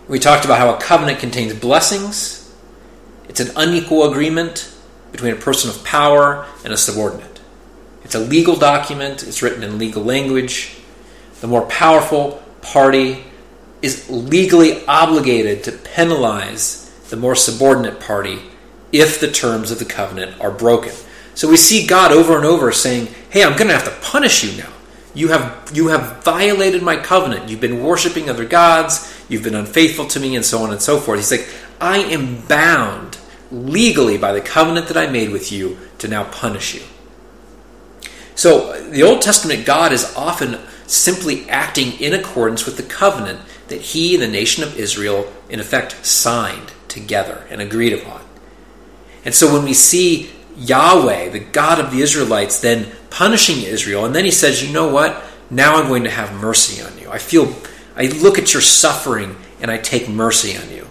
We 0.08 0.18
talked 0.18 0.44
about 0.44 0.58
how 0.58 0.75
a 0.75 0.80
covenant 0.80 1.18
contains 1.18 1.54
blessings, 1.54 2.54
it's 3.28 3.40
an 3.40 3.50
unequal 3.56 4.11
agreement 4.11 4.73
between 5.12 5.32
a 5.32 5.37
person 5.37 5.70
of 5.70 5.85
power 5.85 6.46
and 6.64 6.73
a 6.73 6.76
subordinate. 6.76 7.40
It's 8.04 8.14
a 8.14 8.20
legal 8.20 8.56
document, 8.56 9.23
it's 9.23 9.42
written 9.42 9.62
in 9.62 9.78
legal 9.78 10.02
language. 10.02 10.76
The 11.40 11.49
more 11.49 11.66
powerful 11.66 12.42
party 12.62 13.25
is 13.82 14.08
legally 14.08 14.85
obligated 14.87 15.64
to 15.64 15.73
penalize 15.73 16.90
the 17.11 17.16
more 17.16 17.35
subordinate 17.35 18.00
party 18.00 18.40
if 18.92 19.20
the 19.20 19.30
terms 19.30 19.70
of 19.70 19.78
the 19.78 19.85
covenant 19.85 20.40
are 20.40 20.50
broken. 20.50 20.92
So 21.35 21.49
we 21.49 21.56
see 21.56 21.87
God 21.87 22.12
over 22.12 22.37
and 22.37 22.44
over 22.44 22.73
saying, 22.73 23.08
Hey, 23.28 23.44
I'm 23.44 23.56
going 23.56 23.68
to 23.68 23.75
have 23.75 23.85
to 23.85 24.06
punish 24.06 24.42
you 24.42 24.56
now. 24.62 24.73
You 25.16 25.28
have, 25.28 25.70
you 25.73 25.88
have 25.88 26.23
violated 26.23 26.82
my 26.82 26.96
covenant. 26.96 27.49
You've 27.49 27.61
been 27.61 27.82
worshiping 27.82 28.28
other 28.28 28.44
gods. 28.44 29.12
You've 29.30 29.42
been 29.42 29.54
unfaithful 29.54 30.06
to 30.08 30.20
me, 30.20 30.37
and 30.37 30.44
so 30.44 30.62
on 30.62 30.70
and 30.70 30.80
so 30.80 31.00
forth. 31.00 31.18
He's 31.18 31.30
like, 31.30 31.49
I 31.80 31.99
am 31.99 32.42
bound 32.42 33.16
legally 33.50 34.18
by 34.18 34.32
the 34.32 34.42
covenant 34.42 34.88
that 34.88 34.96
I 34.99 35.06
made 35.06 35.30
with 35.30 35.50
you 35.50 35.78
to 35.99 36.08
now 36.08 36.25
punish 36.25 36.75
you. 36.75 36.82
So 38.35 38.78
the 38.90 39.02
Old 39.02 39.23
Testament 39.23 39.64
God 39.64 39.90
is 39.90 40.14
often 40.14 40.58
simply 40.87 41.49
acting 41.49 41.99
in 41.99 42.12
accordance 42.12 42.66
with 42.66 42.76
the 42.76 42.82
covenant 42.82 43.40
that 43.68 43.80
he 43.80 44.12
and 44.12 44.23
the 44.23 44.28
nation 44.28 44.64
of 44.64 44.76
Israel, 44.78 45.32
in 45.49 45.61
effect, 45.61 46.04
signed 46.04 46.73
together 46.88 47.46
and 47.49 47.62
agreed 47.62 47.94
upon. 47.94 48.20
And 49.25 49.35
so 49.35 49.50
when 49.50 49.64
we 49.64 49.73
see 49.73 50.30
Yahweh, 50.56 51.30
the 51.30 51.40
God 51.40 51.78
of 51.78 51.90
the 51.90 52.00
Israelites, 52.00 52.60
then 52.60 52.90
punishing 53.10 53.62
Israel, 53.62 54.04
and 54.04 54.14
then 54.14 54.25
he 54.25 54.30
says, 54.30 54.62
You 54.62 54.72
know 54.72 54.88
what? 54.88 55.22
Now 55.50 55.76
I'm 55.76 55.88
going 55.88 56.04
to 56.04 56.10
have 56.10 56.40
mercy 56.40 56.82
on 56.82 56.98
you. 56.98 57.10
I 57.10 57.18
feel, 57.18 57.54
I 57.96 58.06
look 58.06 58.38
at 58.38 58.52
your 58.52 58.62
suffering 58.62 59.36
and 59.60 59.70
I 59.70 59.78
take 59.78 60.08
mercy 60.08 60.56
on 60.56 60.70
you. 60.70 60.88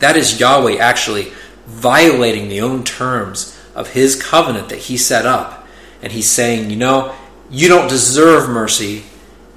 That 0.00 0.16
is 0.16 0.40
Yahweh 0.40 0.76
actually 0.76 1.32
violating 1.66 2.48
the 2.48 2.60
own 2.60 2.84
terms 2.84 3.58
of 3.74 3.90
his 3.90 4.20
covenant 4.20 4.68
that 4.70 4.78
he 4.78 4.96
set 4.96 5.26
up. 5.26 5.66
And 6.02 6.12
he's 6.12 6.28
saying, 6.28 6.70
You 6.70 6.76
know, 6.76 7.14
you 7.50 7.68
don't 7.68 7.88
deserve 7.88 8.48
mercy 8.48 9.04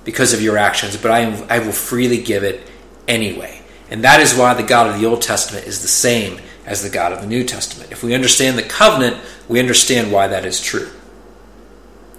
because 0.03 0.33
of 0.33 0.41
your 0.41 0.57
actions, 0.57 0.97
but 0.97 1.11
I, 1.11 1.19
am, 1.19 1.47
I 1.49 1.59
will 1.59 1.71
freely 1.71 2.21
give 2.21 2.43
it 2.43 2.67
anyway. 3.07 3.61
And 3.89 4.03
that 4.03 4.19
is 4.19 4.35
why 4.35 4.53
the 4.53 4.63
God 4.63 4.87
of 4.87 4.99
the 4.99 5.07
Old 5.07 5.21
Testament 5.21 5.65
is 5.65 5.81
the 5.81 5.87
same 5.87 6.39
as 6.69 6.83
the 6.83 6.89
God 6.89 7.11
of 7.11 7.19
the 7.19 7.27
New 7.27 7.43
Testament. 7.43 7.91
If 7.91 8.03
we 8.03 8.13
understand 8.13 8.55
the 8.55 8.63
covenant, 8.63 9.17
we 9.47 9.59
understand 9.59 10.11
why 10.11 10.27
that 10.27 10.45
is 10.45 10.61
true. 10.61 10.87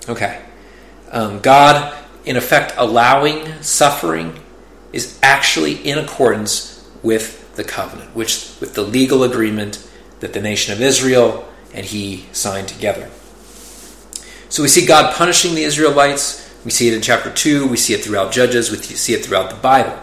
Okay. 0.08 0.42
Um, 1.12 1.38
God, 1.38 1.96
in 2.24 2.36
effect, 2.36 2.74
allowing 2.76 3.62
suffering 3.62 4.40
is 4.92 5.16
actually 5.22 5.74
in 5.74 5.98
accordance 5.98 6.84
with 7.00 7.54
the 7.54 7.62
covenant, 7.62 8.14
which 8.16 8.50
with 8.60 8.74
the 8.74 8.82
legal 8.82 9.22
agreement 9.22 9.88
that 10.18 10.32
the 10.32 10.40
nation 10.40 10.72
of 10.72 10.82
Israel 10.82 11.48
and 11.72 11.86
he 11.86 12.26
signed 12.32 12.66
together. 12.66 13.08
So 14.48 14.62
we 14.64 14.68
see 14.68 14.84
God 14.84 15.14
punishing 15.14 15.54
the 15.54 15.62
Israelites. 15.62 16.52
We 16.64 16.72
see 16.72 16.88
it 16.88 16.94
in 16.94 17.02
chapter 17.02 17.30
2. 17.30 17.68
We 17.68 17.76
see 17.76 17.94
it 17.94 18.02
throughout 18.02 18.32
Judges. 18.32 18.72
We 18.72 18.78
see 18.78 19.14
it 19.14 19.24
throughout 19.24 19.50
the 19.50 19.56
Bible. 19.56 19.96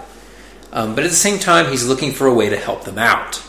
Um, 0.72 0.96
but 0.96 1.04
at 1.04 1.10
the 1.10 1.18
same 1.18 1.38
time, 1.38 1.70
he's 1.70 1.86
looking 1.86 2.14
for 2.14 2.28
a 2.28 2.34
way 2.34 2.48
to 2.48 2.56
help 2.56 2.86
them 2.86 2.98
out. 2.98 3.44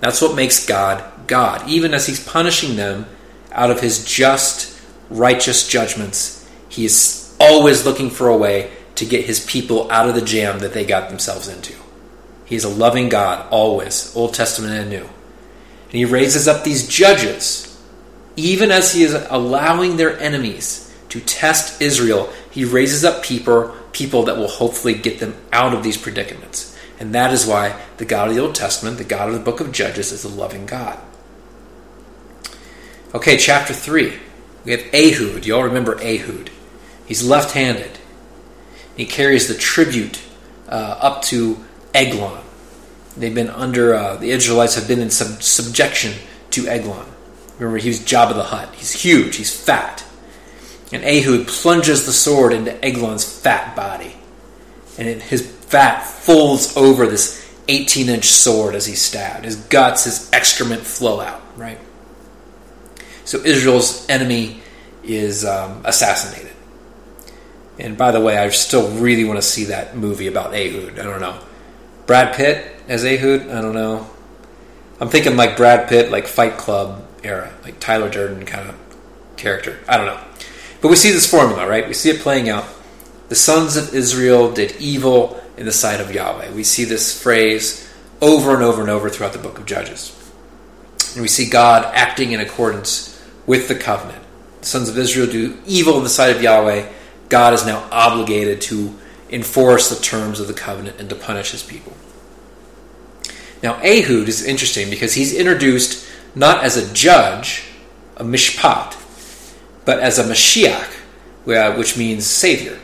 That's 0.00 0.20
what 0.20 0.36
makes 0.36 0.66
God 0.66 1.04
God. 1.26 1.68
Even 1.68 1.94
as 1.94 2.06
He's 2.06 2.24
punishing 2.24 2.76
them 2.76 3.06
out 3.52 3.70
of 3.70 3.80
His 3.80 4.04
just, 4.04 4.80
righteous 5.10 5.66
judgments, 5.68 6.48
He 6.68 6.84
is 6.84 7.34
always 7.40 7.84
looking 7.84 8.10
for 8.10 8.28
a 8.28 8.36
way 8.36 8.70
to 8.96 9.04
get 9.04 9.24
His 9.24 9.44
people 9.44 9.90
out 9.90 10.08
of 10.08 10.14
the 10.14 10.22
jam 10.22 10.60
that 10.60 10.72
they 10.72 10.84
got 10.84 11.08
themselves 11.08 11.48
into. 11.48 11.74
He 12.44 12.56
is 12.56 12.64
a 12.64 12.68
loving 12.68 13.08
God, 13.08 13.46
always, 13.50 14.14
Old 14.14 14.34
Testament 14.34 14.74
and 14.74 14.90
New. 14.90 15.04
And 15.04 15.92
He 15.92 16.04
raises 16.04 16.46
up 16.46 16.64
these 16.64 16.88
judges, 16.88 17.80
even 18.36 18.70
as 18.70 18.92
He 18.92 19.02
is 19.02 19.14
allowing 19.30 19.96
their 19.96 20.18
enemies 20.18 20.94
to 21.08 21.20
test 21.20 21.80
Israel. 21.80 22.32
He 22.50 22.64
raises 22.64 23.04
up 23.04 23.22
people, 23.22 23.74
people 23.92 24.24
that 24.24 24.36
will 24.36 24.48
hopefully 24.48 24.94
get 24.94 25.18
them 25.18 25.34
out 25.52 25.74
of 25.74 25.82
these 25.82 25.96
predicaments. 25.96 26.75
And 26.98 27.14
that 27.14 27.32
is 27.32 27.46
why 27.46 27.80
the 27.98 28.04
God 28.04 28.28
of 28.28 28.34
the 28.34 28.40
Old 28.40 28.54
Testament, 28.54 28.98
the 28.98 29.04
God 29.04 29.28
of 29.28 29.34
the 29.34 29.40
book 29.40 29.60
of 29.60 29.72
Judges, 29.72 30.12
is 30.12 30.24
a 30.24 30.28
loving 30.28 30.66
God. 30.66 30.98
Okay, 33.14 33.36
chapter 33.36 33.74
3. 33.74 34.14
We 34.64 34.72
have 34.72 34.82
Ehud. 34.92 35.46
You 35.46 35.56
all 35.56 35.62
remember 35.62 36.00
Ehud. 36.00 36.50
He's 37.06 37.22
left 37.22 37.52
handed. 37.52 37.98
He 38.96 39.06
carries 39.06 39.46
the 39.46 39.54
tribute 39.54 40.22
uh, 40.68 40.98
up 41.00 41.22
to 41.22 41.58
Eglon. 41.94 42.42
They've 43.16 43.34
been 43.34 43.50
under, 43.50 43.94
uh, 43.94 44.16
the 44.16 44.30
Israelites 44.30 44.74
have 44.74 44.88
been 44.88 45.00
in 45.00 45.10
sub- 45.10 45.42
subjection 45.42 46.14
to 46.50 46.66
Eglon. 46.66 47.06
Remember, 47.58 47.78
he 47.78 47.88
was 47.88 48.00
Jabba 48.00 48.34
the 48.34 48.44
Hutt. 48.44 48.74
He's 48.74 48.92
huge, 48.92 49.36
he's 49.36 49.54
fat. 49.54 50.04
And 50.92 51.02
Ehud 51.04 51.46
plunges 51.46 52.06
the 52.06 52.12
sword 52.12 52.52
into 52.52 52.84
Eglon's 52.84 53.24
fat 53.24 53.74
body. 53.74 54.15
And 54.98 55.08
it, 55.08 55.22
his 55.22 55.46
fat 55.46 56.00
folds 56.00 56.76
over 56.76 57.06
this 57.06 57.44
18 57.68 58.08
inch 58.08 58.26
sword 58.26 58.74
as 58.74 58.86
he's 58.86 59.02
stabbed. 59.02 59.44
His 59.44 59.56
guts, 59.56 60.04
his 60.04 60.30
excrement 60.32 60.82
flow 60.82 61.20
out, 61.20 61.42
right? 61.56 61.78
So 63.24 63.38
Israel's 63.38 64.08
enemy 64.08 64.60
is 65.02 65.44
um, 65.44 65.82
assassinated. 65.84 66.52
And 67.78 67.98
by 67.98 68.10
the 68.10 68.20
way, 68.20 68.38
I 68.38 68.48
still 68.50 68.88
really 68.92 69.24
want 69.24 69.38
to 69.38 69.42
see 69.42 69.64
that 69.64 69.96
movie 69.96 70.28
about 70.28 70.54
Ehud. 70.54 70.98
I 70.98 71.02
don't 71.02 71.20
know. 71.20 71.38
Brad 72.06 72.34
Pitt 72.34 72.72
as 72.88 73.04
Ehud? 73.04 73.50
I 73.50 73.60
don't 73.60 73.74
know. 73.74 74.08
I'm 75.00 75.08
thinking 75.08 75.36
like 75.36 75.56
Brad 75.56 75.88
Pitt, 75.88 76.10
like 76.10 76.26
Fight 76.26 76.56
Club 76.56 77.04
era, 77.22 77.52
like 77.64 77.80
Tyler 77.80 78.08
Durden 78.08 78.46
kind 78.46 78.68
of 78.68 78.76
character. 79.36 79.78
I 79.88 79.96
don't 79.98 80.06
know. 80.06 80.20
But 80.80 80.88
we 80.88 80.96
see 80.96 81.10
this 81.10 81.28
formula, 81.28 81.68
right? 81.68 81.86
We 81.86 81.94
see 81.94 82.10
it 82.10 82.20
playing 82.20 82.48
out. 82.48 82.64
The 83.28 83.34
sons 83.34 83.76
of 83.76 83.94
Israel 83.94 84.52
did 84.52 84.76
evil 84.76 85.42
in 85.56 85.66
the 85.66 85.72
sight 85.72 86.00
of 86.00 86.12
Yahweh. 86.12 86.52
We 86.52 86.62
see 86.62 86.84
this 86.84 87.20
phrase 87.20 87.92
over 88.20 88.54
and 88.54 88.62
over 88.62 88.80
and 88.80 88.90
over 88.90 89.08
throughout 89.10 89.32
the 89.32 89.38
book 89.38 89.58
of 89.58 89.66
Judges. 89.66 90.12
And 91.14 91.22
we 91.22 91.28
see 91.28 91.48
God 91.48 91.84
acting 91.94 92.32
in 92.32 92.40
accordance 92.40 93.20
with 93.46 93.68
the 93.68 93.74
covenant. 93.74 94.22
The 94.60 94.66
sons 94.66 94.88
of 94.88 94.98
Israel 94.98 95.26
do 95.26 95.58
evil 95.66 95.96
in 95.98 96.04
the 96.04 96.08
sight 96.08 96.34
of 96.34 96.42
Yahweh. 96.42 96.88
God 97.28 97.54
is 97.54 97.66
now 97.66 97.88
obligated 97.90 98.60
to 98.62 98.94
enforce 99.30 99.88
the 99.88 100.02
terms 100.02 100.38
of 100.38 100.46
the 100.46 100.54
covenant 100.54 101.00
and 101.00 101.08
to 101.08 101.16
punish 101.16 101.50
his 101.50 101.62
people. 101.62 101.94
Now, 103.62 103.80
Ehud 103.82 104.28
is 104.28 104.44
interesting 104.44 104.90
because 104.90 105.14
he's 105.14 105.34
introduced 105.34 106.06
not 106.34 106.62
as 106.62 106.76
a 106.76 106.92
judge, 106.92 107.64
a 108.16 108.22
mishpat, 108.22 108.94
but 109.84 109.98
as 109.98 110.18
a 110.18 110.24
Mashiach, 110.24 110.92
which 111.76 111.96
means 111.96 112.26
savior. 112.26 112.78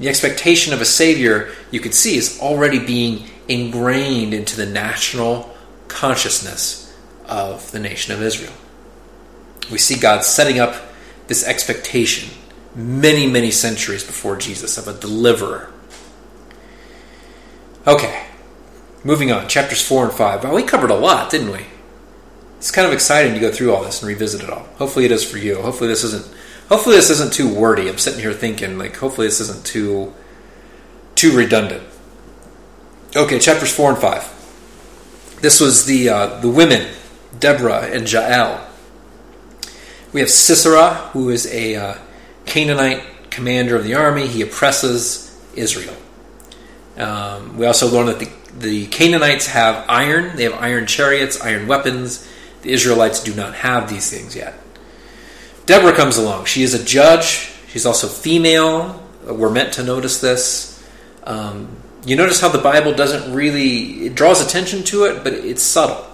The 0.00 0.08
expectation 0.08 0.72
of 0.72 0.80
a 0.80 0.86
savior, 0.86 1.52
you 1.70 1.78
can 1.78 1.92
see, 1.92 2.16
is 2.16 2.40
already 2.40 2.78
being 2.78 3.26
ingrained 3.48 4.32
into 4.32 4.56
the 4.56 4.64
national 4.64 5.54
consciousness 5.88 6.96
of 7.26 7.70
the 7.70 7.78
nation 7.78 8.14
of 8.14 8.22
Israel. 8.22 8.54
We 9.70 9.76
see 9.76 9.96
God 9.98 10.24
setting 10.24 10.58
up 10.58 10.74
this 11.26 11.46
expectation 11.46 12.30
many, 12.74 13.26
many 13.26 13.50
centuries 13.50 14.02
before 14.02 14.36
Jesus 14.36 14.78
of 14.78 14.88
a 14.88 14.98
deliverer. 14.98 15.70
Okay, 17.86 18.26
moving 19.04 19.30
on, 19.30 19.48
chapters 19.48 19.86
4 19.86 20.04
and 20.06 20.12
5. 20.14 20.44
Well, 20.44 20.54
we 20.54 20.62
covered 20.62 20.90
a 20.90 20.94
lot, 20.94 21.30
didn't 21.30 21.52
we? 21.52 21.66
It's 22.56 22.70
kind 22.70 22.86
of 22.86 22.92
exciting 22.92 23.34
to 23.34 23.40
go 23.40 23.52
through 23.52 23.74
all 23.74 23.82
this 23.82 24.00
and 24.00 24.08
revisit 24.08 24.42
it 24.42 24.50
all. 24.50 24.66
Hopefully 24.76 25.04
it 25.04 25.12
is 25.12 25.28
for 25.28 25.36
you. 25.36 25.60
Hopefully 25.60 25.88
this 25.88 26.04
isn't 26.04 26.26
hopefully 26.70 26.96
this 26.96 27.10
isn't 27.10 27.32
too 27.32 27.52
wordy. 27.52 27.88
I'm 27.88 27.98
sitting 27.98 28.20
here 28.20 28.32
thinking 28.32 28.78
like 28.78 28.96
hopefully 28.96 29.26
this 29.26 29.40
isn't 29.40 29.66
too 29.66 30.14
too 31.14 31.36
redundant. 31.36 31.82
Okay, 33.14 33.38
chapters 33.38 33.74
4 33.74 33.90
and 33.90 33.98
5. 33.98 35.38
This 35.42 35.60
was 35.60 35.84
the 35.84 36.08
uh, 36.08 36.26
the 36.40 36.48
women, 36.48 36.88
Deborah 37.38 37.82
and 37.82 38.10
Jael. 38.10 38.66
We 40.12 40.20
have 40.20 40.30
Sisera, 40.30 40.94
who 41.12 41.28
is 41.28 41.46
a 41.52 41.76
uh, 41.76 41.94
Canaanite 42.46 43.30
commander 43.30 43.76
of 43.76 43.84
the 43.84 43.94
army. 43.94 44.26
He 44.26 44.42
oppresses 44.42 45.38
Israel. 45.54 45.96
Um, 46.96 47.56
we 47.56 47.66
also 47.66 47.88
learn 47.88 48.06
that 48.06 48.18
the, 48.18 48.28
the 48.58 48.86
Canaanites 48.88 49.46
have 49.46 49.84
iron. 49.88 50.36
They 50.36 50.44
have 50.44 50.54
iron 50.54 50.86
chariots, 50.86 51.40
iron 51.40 51.66
weapons. 51.68 52.28
The 52.62 52.72
Israelites 52.72 53.22
do 53.22 53.34
not 53.34 53.54
have 53.54 53.88
these 53.88 54.10
things 54.10 54.36
yet. 54.36 54.54
Deborah 55.70 55.94
comes 55.94 56.16
along. 56.16 56.46
She 56.46 56.64
is 56.64 56.74
a 56.74 56.82
judge. 56.82 57.48
She's 57.68 57.86
also 57.86 58.08
female. 58.08 59.00
We're 59.24 59.50
meant 59.50 59.74
to 59.74 59.84
notice 59.84 60.20
this. 60.20 60.84
Um, 61.22 61.76
you 62.04 62.16
notice 62.16 62.40
how 62.40 62.48
the 62.48 62.58
Bible 62.58 62.92
doesn't 62.92 63.32
really, 63.32 64.06
it 64.06 64.16
draws 64.16 64.44
attention 64.44 64.82
to 64.86 65.04
it, 65.04 65.22
but 65.22 65.32
it's 65.32 65.62
subtle. 65.62 66.04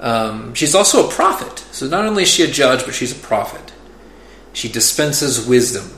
Um, 0.00 0.54
she's 0.54 0.74
also 0.74 1.06
a 1.06 1.12
prophet. 1.12 1.58
So 1.72 1.86
not 1.86 2.06
only 2.06 2.22
is 2.22 2.30
she 2.30 2.42
a 2.42 2.50
judge, 2.50 2.86
but 2.86 2.94
she's 2.94 3.12
a 3.12 3.20
prophet. 3.20 3.74
She 4.54 4.70
dispenses 4.70 5.46
wisdom. 5.46 5.92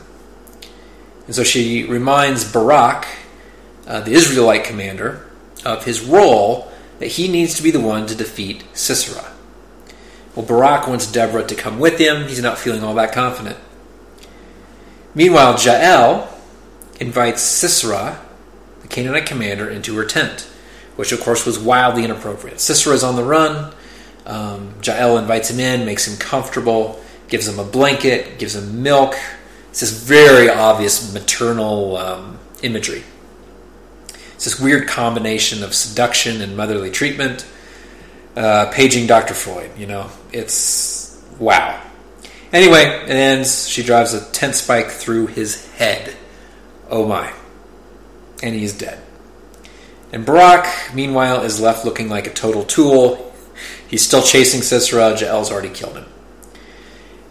And 1.27 1.37
so 1.37 1.45
she 1.45 1.85
reminds 1.85 2.51
Barak, 2.53 3.07
uh, 3.87 4.01
the 4.01 4.11
Israelite 4.11 4.65
commander, 4.65 5.25
of 5.65 5.85
his 5.85 6.01
role 6.01 6.73
that 6.99 7.13
he 7.13 7.29
needs 7.29 7.55
to 7.55 7.63
be 7.63 7.71
the 7.71 7.79
one 7.79 8.09
to 8.09 8.17
defeat 8.17 8.65
Sisera. 8.73 9.36
Well, 10.37 10.45
Barak 10.45 10.87
wants 10.87 11.11
Deborah 11.11 11.47
to 11.47 11.55
come 11.55 11.81
with 11.81 11.99
him. 11.99 12.29
He's 12.29 12.43
not 12.43 12.59
feeling 12.59 12.85
all 12.85 12.95
that 12.95 13.13
confident. 13.13 13.57
Meanwhile, 15.15 15.59
Jael 15.59 16.29
invites 17.01 17.41
Sisera, 17.41 18.21
the 18.83 18.89
Canaanite 18.89 19.25
commander, 19.25 19.69
into 19.69 19.97
her 19.97 20.05
tent, 20.05 20.43
which 20.97 21.11
of 21.11 21.21
course 21.21 21.47
was 21.47 21.59
wildly 21.59 22.05
inappropriate. 22.05 22.61
Sisera 22.61 22.93
is 22.93 23.03
on 23.03 23.17
the 23.17 23.25
run. 23.25 23.73
Um, 24.27 24.75
Jael 24.83 25.17
invites 25.17 25.51
him 25.51 25.59
in, 25.59 25.87
makes 25.87 26.07
him 26.07 26.19
comfortable, 26.19 27.03
gives 27.29 27.49
him 27.49 27.59
a 27.59 27.65
blanket, 27.65 28.39
gives 28.39 28.55
him 28.55 28.83
milk. 28.83 29.15
It's 29.71 29.81
this 29.81 29.91
very 29.91 30.51
obvious 30.51 31.15
maternal 31.15 31.97
um, 31.97 32.39
imagery. 32.63 33.05
It's 34.35 34.45
this 34.45 34.61
weird 34.61 34.87
combination 34.87 35.65
of 35.65 35.75
seduction 35.75 36.43
and 36.43 36.59
motherly 36.59 36.91
treatment. 36.91 37.47
Uh, 38.37 38.71
paging 38.71 39.07
Dr. 39.07 39.33
Freud, 39.33 39.71
you 39.79 39.87
know, 39.87 40.11
it's 40.31 41.23
wow. 41.39 41.83
Anyway, 42.53 42.85
it 42.85 43.11
ends. 43.11 43.69
She 43.69 43.83
drives 43.83 44.15
a 44.15 44.25
tent 44.33 44.55
spike 44.55 44.91
through 44.91 45.29
his 45.29 45.67
head. 45.75 46.15
Oh 46.91 47.07
my. 47.07 47.33
And 48.43 48.55
he's 48.55 48.77
dead. 48.77 49.03
And 50.13 50.25
Barak, 50.25 50.95
meanwhile, 50.95 51.43
is 51.43 51.61
left 51.61 51.85
looking 51.85 52.09
like 52.09 52.27
a 52.27 52.33
total 52.33 52.65
tool. 52.65 53.35
He's 53.89 54.07
still 54.07 54.23
chasing 54.23 54.63
Sisera. 54.63 55.17
Jael's 55.17 55.51
already 55.51 55.71
killed 55.71 55.97
him. 55.97 56.07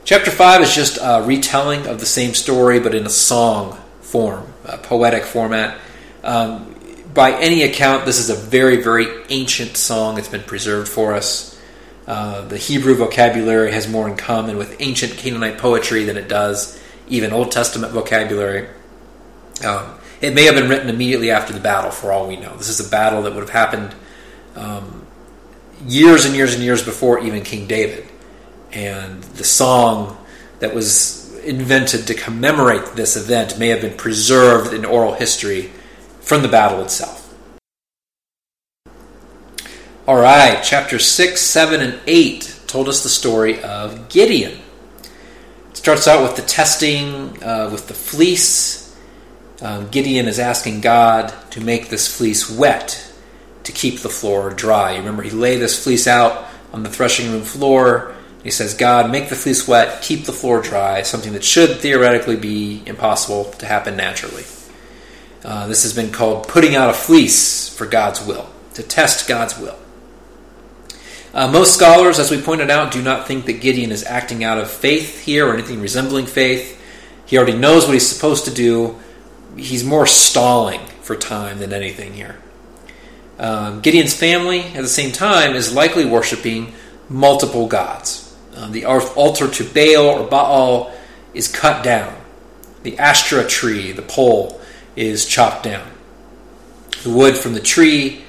Chapter 0.03 0.29
5 0.29 0.61
is 0.61 0.75
just 0.75 0.97
a 1.01 1.23
retelling 1.25 1.87
of 1.87 1.99
the 1.99 2.05
same 2.05 2.33
story, 2.33 2.79
but 2.79 2.93
in 2.93 3.05
a 3.05 3.09
song 3.09 3.79
form, 4.01 4.53
a 4.65 4.77
poetic 4.77 5.23
format. 5.23 5.79
Um, 6.23 6.74
by 7.15 7.32
any 7.32 7.63
account, 7.63 8.06
this 8.06 8.19
is 8.19 8.30
a 8.30 8.36
very, 8.36 8.84
very 8.84 9.08
ancient 9.30 9.78
song. 9.78 10.19
It's 10.19 10.28
been 10.28 10.43
preserved 10.43 10.89
for 10.89 11.13
us. 11.13 11.60
Uh, 12.06 12.41
the 12.47 12.58
Hebrew 12.58 12.93
vocabulary 12.93 13.71
has 13.71 13.88
more 13.88 14.08
in 14.08 14.17
common 14.17 14.58
with 14.58 14.80
ancient 14.80 15.13
Canaanite 15.13 15.58
poetry 15.58 16.04
than 16.04 16.17
it 16.17 16.28
does 16.28 16.80
even 17.08 17.32
Old 17.32 17.51
Testament 17.51 17.93
vocabulary. 17.93 18.67
Um, 19.65 19.95
it 20.21 20.34
may 20.34 20.43
have 20.43 20.56
been 20.56 20.69
written 20.69 20.89
immediately 20.89 21.32
after 21.32 21.54
the 21.54 21.60
battle, 21.60 21.89
for 21.89 22.12
all 22.12 22.28
we 22.28 22.36
know. 22.36 22.56
This 22.58 22.69
is 22.69 22.86
a 22.86 22.89
battle 22.89 23.23
that 23.23 23.34
would 23.34 23.41
have 23.41 23.49
happened 23.49 23.95
um, 24.56 25.06
years 25.88 26.25
and 26.25 26.36
years 26.36 26.54
and 26.54 26.63
years 26.63 26.84
before 26.84 27.19
even 27.19 27.43
King 27.43 27.65
David. 27.65 28.06
And 28.73 29.23
the 29.23 29.43
song 29.43 30.17
that 30.60 30.75
was 30.75 31.34
invented 31.43 32.08
to 32.08 32.13
commemorate 32.13 32.95
this 32.95 33.15
event 33.15 33.58
may 33.58 33.69
have 33.69 33.82
been 33.82 33.95
preserved 33.95 34.73
in 34.73 34.84
oral 34.84 35.13
history 35.13 35.71
from 36.25 36.41
the 36.41 36.47
battle 36.47 36.81
itself. 36.81 37.21
All 40.07 40.15
right, 40.15 40.59
chapter 40.63 40.99
6, 40.99 41.39
7, 41.39 41.81
and 41.81 41.99
8 42.05 42.61
told 42.67 42.89
us 42.89 43.03
the 43.03 43.09
story 43.09 43.63
of 43.63 44.09
Gideon. 44.09 44.59
It 45.69 45.77
starts 45.77 46.07
out 46.07 46.23
with 46.23 46.35
the 46.35 46.41
testing 46.41 47.41
uh, 47.43 47.69
with 47.71 47.88
the 47.88 47.93
fleece. 47.93 48.95
Um, 49.61 49.88
Gideon 49.89 50.27
is 50.27 50.39
asking 50.39 50.81
God 50.81 51.33
to 51.51 51.61
make 51.61 51.89
this 51.89 52.13
fleece 52.13 52.49
wet 52.49 53.11
to 53.63 53.71
keep 53.71 53.99
the 53.99 54.09
floor 54.09 54.49
dry. 54.49 54.91
You 54.91 54.99
remember, 54.99 55.23
he 55.23 55.31
laid 55.31 55.57
this 55.57 55.81
fleece 55.81 56.07
out 56.07 56.47
on 56.73 56.83
the 56.83 56.89
threshing 56.89 57.31
room 57.31 57.43
floor. 57.43 58.15
He 58.43 58.51
says, 58.51 58.73
God, 58.73 59.11
make 59.11 59.29
the 59.29 59.35
fleece 59.35 59.67
wet, 59.67 60.01
keep 60.01 60.25
the 60.25 60.33
floor 60.33 60.61
dry, 60.61 61.01
something 61.03 61.33
that 61.33 61.43
should 61.43 61.79
theoretically 61.79 62.35
be 62.35 62.83
impossible 62.85 63.45
to 63.53 63.65
happen 63.65 63.95
naturally. 63.95 64.43
Uh, 65.45 65.67
this 65.67 65.84
has 65.84 65.93
been 65.93 66.12
called 66.12 66.47
putting 66.47 66.75
out 66.75 66.89
a 66.89 66.93
fleece 66.93 67.69
for 67.69 67.86
God's 67.86 68.25
will, 68.25 68.49
to 68.73 68.81
test 68.81 69.27
God's 69.27 69.55
will. 69.60 69.77
Uh, 71.36 71.47
most 71.51 71.75
scholars, 71.75 72.17
as 72.17 72.31
we 72.31 72.41
pointed 72.41 72.71
out, 72.71 72.91
do 72.91 72.99
not 72.99 73.27
think 73.27 73.45
that 73.45 73.62
Gideon 73.62 73.91
is 73.91 74.03
acting 74.05 74.43
out 74.43 74.58
of 74.58 74.71
faith 74.71 75.23
here 75.23 75.47
or 75.47 75.53
anything 75.53 75.81
resembling 75.81 76.25
faith. 76.25 76.81
He 77.27 77.38
already 77.38 77.58
knows 77.58 77.86
what 77.86 77.93
he's 77.93 78.10
supposed 78.10 78.45
to 78.45 78.51
do. 78.51 78.97
He's 79.55 79.84
more 79.84 80.08
stalling 80.08 80.79
for 81.01 81.15
time 81.15 81.60
than 81.60 81.73
anything 81.73 82.13
here. 82.13 82.38
Um, 83.38 83.81
Gideon's 83.81 84.15
family, 84.15 84.62
at 84.62 84.81
the 84.81 84.88
same 84.88 85.12
time, 85.12 85.55
is 85.55 85.71
likely 85.71 86.05
worshiping 86.05 86.73
multiple 87.08 87.67
gods. 87.67 88.36
Um, 88.55 88.71
the 88.71 88.86
altar 88.86 89.47
to 89.47 89.63
Baal 89.63 90.21
or 90.21 90.27
Baal 90.27 90.91
is 91.36 91.47
cut 91.47 91.84
down. 91.84 92.15
The 92.81 92.97
Asherah 92.97 93.47
tree, 93.47 93.91
the 93.91 94.01
pole, 94.01 94.60
is 94.95 95.25
chopped 95.25 95.63
down. 95.63 95.88
The 97.03 97.12
wood 97.12 97.38
from 97.38 97.53
the 97.53 97.60
tree 97.60 98.23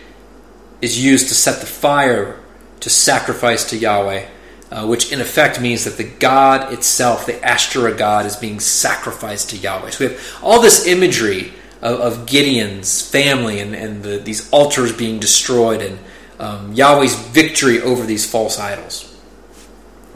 is 0.83 1.03
used 1.03 1.29
to 1.29 1.35
set 1.35 1.61
the 1.61 1.67
fire 1.67 2.39
to 2.81 2.91
sacrifice 2.91 3.69
to 3.71 3.77
Yahweh, 3.77 4.27
uh, 4.71 4.87
which 4.87 5.13
in 5.13 5.21
effect 5.21 5.61
means 5.61 5.85
that 5.85 5.97
the 5.97 6.05
God 6.05 6.73
itself, 6.73 7.27
the 7.27 7.43
Ashtoreth 7.45 7.99
God, 7.99 8.27
is 8.27 8.37
being 8.37 8.61
sacrificed 8.61 9.51
to 9.51 9.57
Yahweh. 9.57 9.91
So 9.91 10.07
we 10.07 10.13
have 10.13 10.39
all 10.43 10.61
this 10.61 10.87
imagery 10.87 11.53
of, 11.81 12.01
of 12.01 12.27
Gideon's 12.27 13.03
family 13.03 13.61
and, 13.61 13.75
and 13.75 14.03
the, 14.03 14.19
these 14.19 14.51
altars 14.51 14.93
being 14.93 15.19
destroyed 15.19 15.83
and 15.83 15.99
um, 16.39 16.73
Yahweh's 16.75 17.15
victory 17.15 17.81
over 17.81 18.05
these 18.05 18.31
false 18.31 18.59
idols 18.59 19.15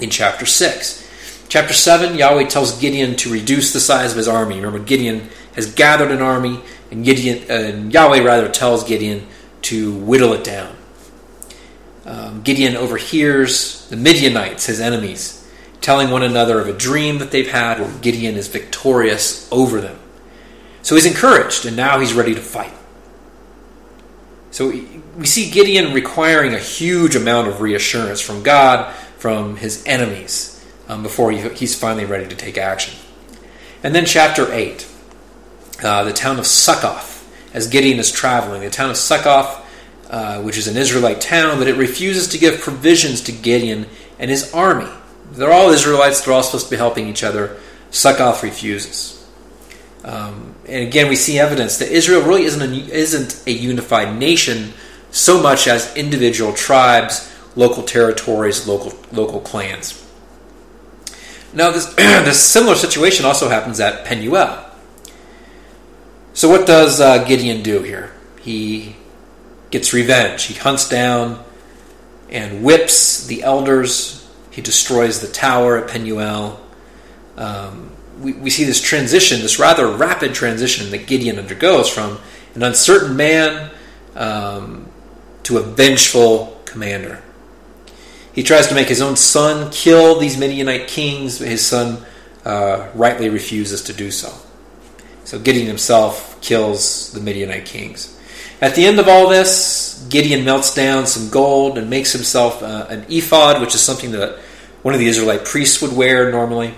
in 0.00 0.10
chapter 0.10 0.46
6. 0.46 1.08
Chapter 1.48 1.74
7, 1.74 2.16
Yahweh 2.16 2.46
tells 2.46 2.78
Gideon 2.78 3.16
to 3.16 3.32
reduce 3.32 3.72
the 3.72 3.80
size 3.80 4.12
of 4.12 4.16
his 4.16 4.28
army. 4.28 4.56
Remember, 4.56 4.78
Gideon 4.78 5.28
has 5.54 5.72
gathered 5.74 6.10
an 6.10 6.22
army, 6.22 6.60
and 6.90 7.04
Gideon, 7.04 7.50
uh, 7.50 7.88
Yahweh 7.88 8.22
rather 8.22 8.48
tells 8.48 8.84
Gideon 8.84 9.26
to 9.62 9.94
whittle 9.94 10.32
it 10.32 10.44
down. 10.44 10.76
Um, 12.04 12.42
Gideon 12.42 12.76
overhears 12.76 13.88
the 13.88 13.96
Midianites, 13.96 14.66
his 14.66 14.80
enemies, 14.80 15.48
telling 15.80 16.10
one 16.10 16.22
another 16.22 16.60
of 16.60 16.68
a 16.68 16.72
dream 16.72 17.18
that 17.18 17.30
they've 17.30 17.50
had 17.50 17.80
where 17.80 17.90
Gideon 18.00 18.36
is 18.36 18.48
victorious 18.48 19.48
over 19.52 19.80
them. 19.80 19.98
So 20.82 20.94
he's 20.94 21.06
encouraged, 21.06 21.66
and 21.66 21.76
now 21.76 22.00
he's 22.00 22.14
ready 22.14 22.34
to 22.34 22.40
fight. 22.40 22.72
So 24.50 24.68
we 25.16 25.26
see 25.26 25.50
Gideon 25.50 25.92
requiring 25.92 26.54
a 26.54 26.58
huge 26.58 27.14
amount 27.14 27.48
of 27.48 27.60
reassurance 27.60 28.20
from 28.20 28.42
God, 28.42 28.92
from 29.18 29.56
his 29.56 29.84
enemies, 29.86 30.64
um, 30.88 31.02
before 31.02 31.30
he, 31.30 31.48
he's 31.50 31.78
finally 31.78 32.04
ready 32.04 32.26
to 32.26 32.34
take 32.34 32.58
action. 32.58 32.94
And 33.82 33.94
then, 33.94 34.04
chapter 34.04 34.52
8, 34.52 34.89
uh, 35.82 36.04
the 36.04 36.12
town 36.12 36.38
of 36.38 36.46
Succoth, 36.46 37.28
as 37.54 37.66
Gideon 37.66 37.98
is 37.98 38.12
traveling. 38.12 38.62
The 38.62 38.70
town 38.70 38.90
of 38.90 38.96
Succoth, 38.96 39.66
uh, 40.10 40.42
which 40.42 40.58
is 40.58 40.66
an 40.66 40.76
Israelite 40.76 41.20
town, 41.20 41.58
but 41.58 41.68
it 41.68 41.76
refuses 41.76 42.28
to 42.28 42.38
give 42.38 42.60
provisions 42.60 43.20
to 43.22 43.32
Gideon 43.32 43.86
and 44.18 44.30
his 44.30 44.52
army. 44.52 44.90
They're 45.32 45.52
all 45.52 45.70
Israelites, 45.70 46.20
they're 46.20 46.34
all 46.34 46.42
supposed 46.42 46.66
to 46.66 46.70
be 46.70 46.76
helping 46.76 47.08
each 47.08 47.22
other. 47.22 47.56
Succoth 47.90 48.42
refuses. 48.42 49.16
Um, 50.04 50.54
and 50.66 50.82
again, 50.86 51.08
we 51.08 51.16
see 51.16 51.38
evidence 51.38 51.78
that 51.78 51.90
Israel 51.90 52.22
really 52.22 52.44
isn't 52.44 52.62
a, 52.62 52.92
isn't 52.92 53.42
a 53.46 53.52
unified 53.52 54.18
nation 54.18 54.72
so 55.10 55.42
much 55.42 55.66
as 55.66 55.94
individual 55.96 56.52
tribes, 56.52 57.30
local 57.56 57.82
territories, 57.82 58.66
local 58.66 58.92
local 59.12 59.40
clans. 59.40 59.96
Now, 61.52 61.70
this 61.70 61.86
this 61.94 62.40
similar 62.40 62.76
situation 62.76 63.26
also 63.26 63.48
happens 63.48 63.80
at 63.80 64.04
Penuel. 64.04 64.69
So, 66.40 66.48
what 66.48 66.66
does 66.66 67.02
uh, 67.02 67.22
Gideon 67.24 67.62
do 67.62 67.82
here? 67.82 68.14
He 68.40 68.96
gets 69.70 69.92
revenge. 69.92 70.44
He 70.44 70.54
hunts 70.54 70.88
down 70.88 71.44
and 72.30 72.64
whips 72.64 73.26
the 73.26 73.42
elders. 73.42 74.26
He 74.50 74.62
destroys 74.62 75.20
the 75.20 75.26
tower 75.26 75.76
at 75.76 75.90
Penuel. 75.90 76.58
Um, 77.36 77.90
we, 78.20 78.32
we 78.32 78.48
see 78.48 78.64
this 78.64 78.80
transition, 78.80 79.42
this 79.42 79.58
rather 79.58 79.86
rapid 79.86 80.32
transition 80.32 80.90
that 80.92 81.06
Gideon 81.06 81.38
undergoes 81.38 81.90
from 81.90 82.18
an 82.54 82.62
uncertain 82.62 83.18
man 83.18 83.70
um, 84.14 84.88
to 85.42 85.58
a 85.58 85.62
vengeful 85.62 86.58
commander. 86.64 87.22
He 88.32 88.42
tries 88.42 88.66
to 88.68 88.74
make 88.74 88.88
his 88.88 89.02
own 89.02 89.16
son 89.16 89.70
kill 89.72 90.18
these 90.18 90.38
Midianite 90.38 90.88
kings, 90.88 91.38
but 91.38 91.48
his 91.48 91.66
son 91.66 92.02
uh, 92.46 92.88
rightly 92.94 93.28
refuses 93.28 93.82
to 93.82 93.92
do 93.92 94.10
so. 94.10 94.32
So 95.30 95.38
Gideon 95.38 95.68
himself 95.68 96.40
kills 96.40 97.12
the 97.12 97.20
Midianite 97.20 97.64
kings. 97.64 98.18
At 98.60 98.74
the 98.74 98.84
end 98.84 98.98
of 98.98 99.06
all 99.06 99.28
this, 99.28 100.04
Gideon 100.10 100.44
melts 100.44 100.74
down 100.74 101.06
some 101.06 101.30
gold 101.30 101.78
and 101.78 101.88
makes 101.88 102.10
himself 102.10 102.64
uh, 102.64 102.86
an 102.88 103.06
ephod, 103.08 103.60
which 103.60 103.76
is 103.76 103.80
something 103.80 104.10
that 104.10 104.40
one 104.82 104.92
of 104.92 104.98
the 104.98 105.06
Israelite 105.06 105.44
priests 105.44 105.80
would 105.82 105.96
wear 105.96 106.32
normally 106.32 106.74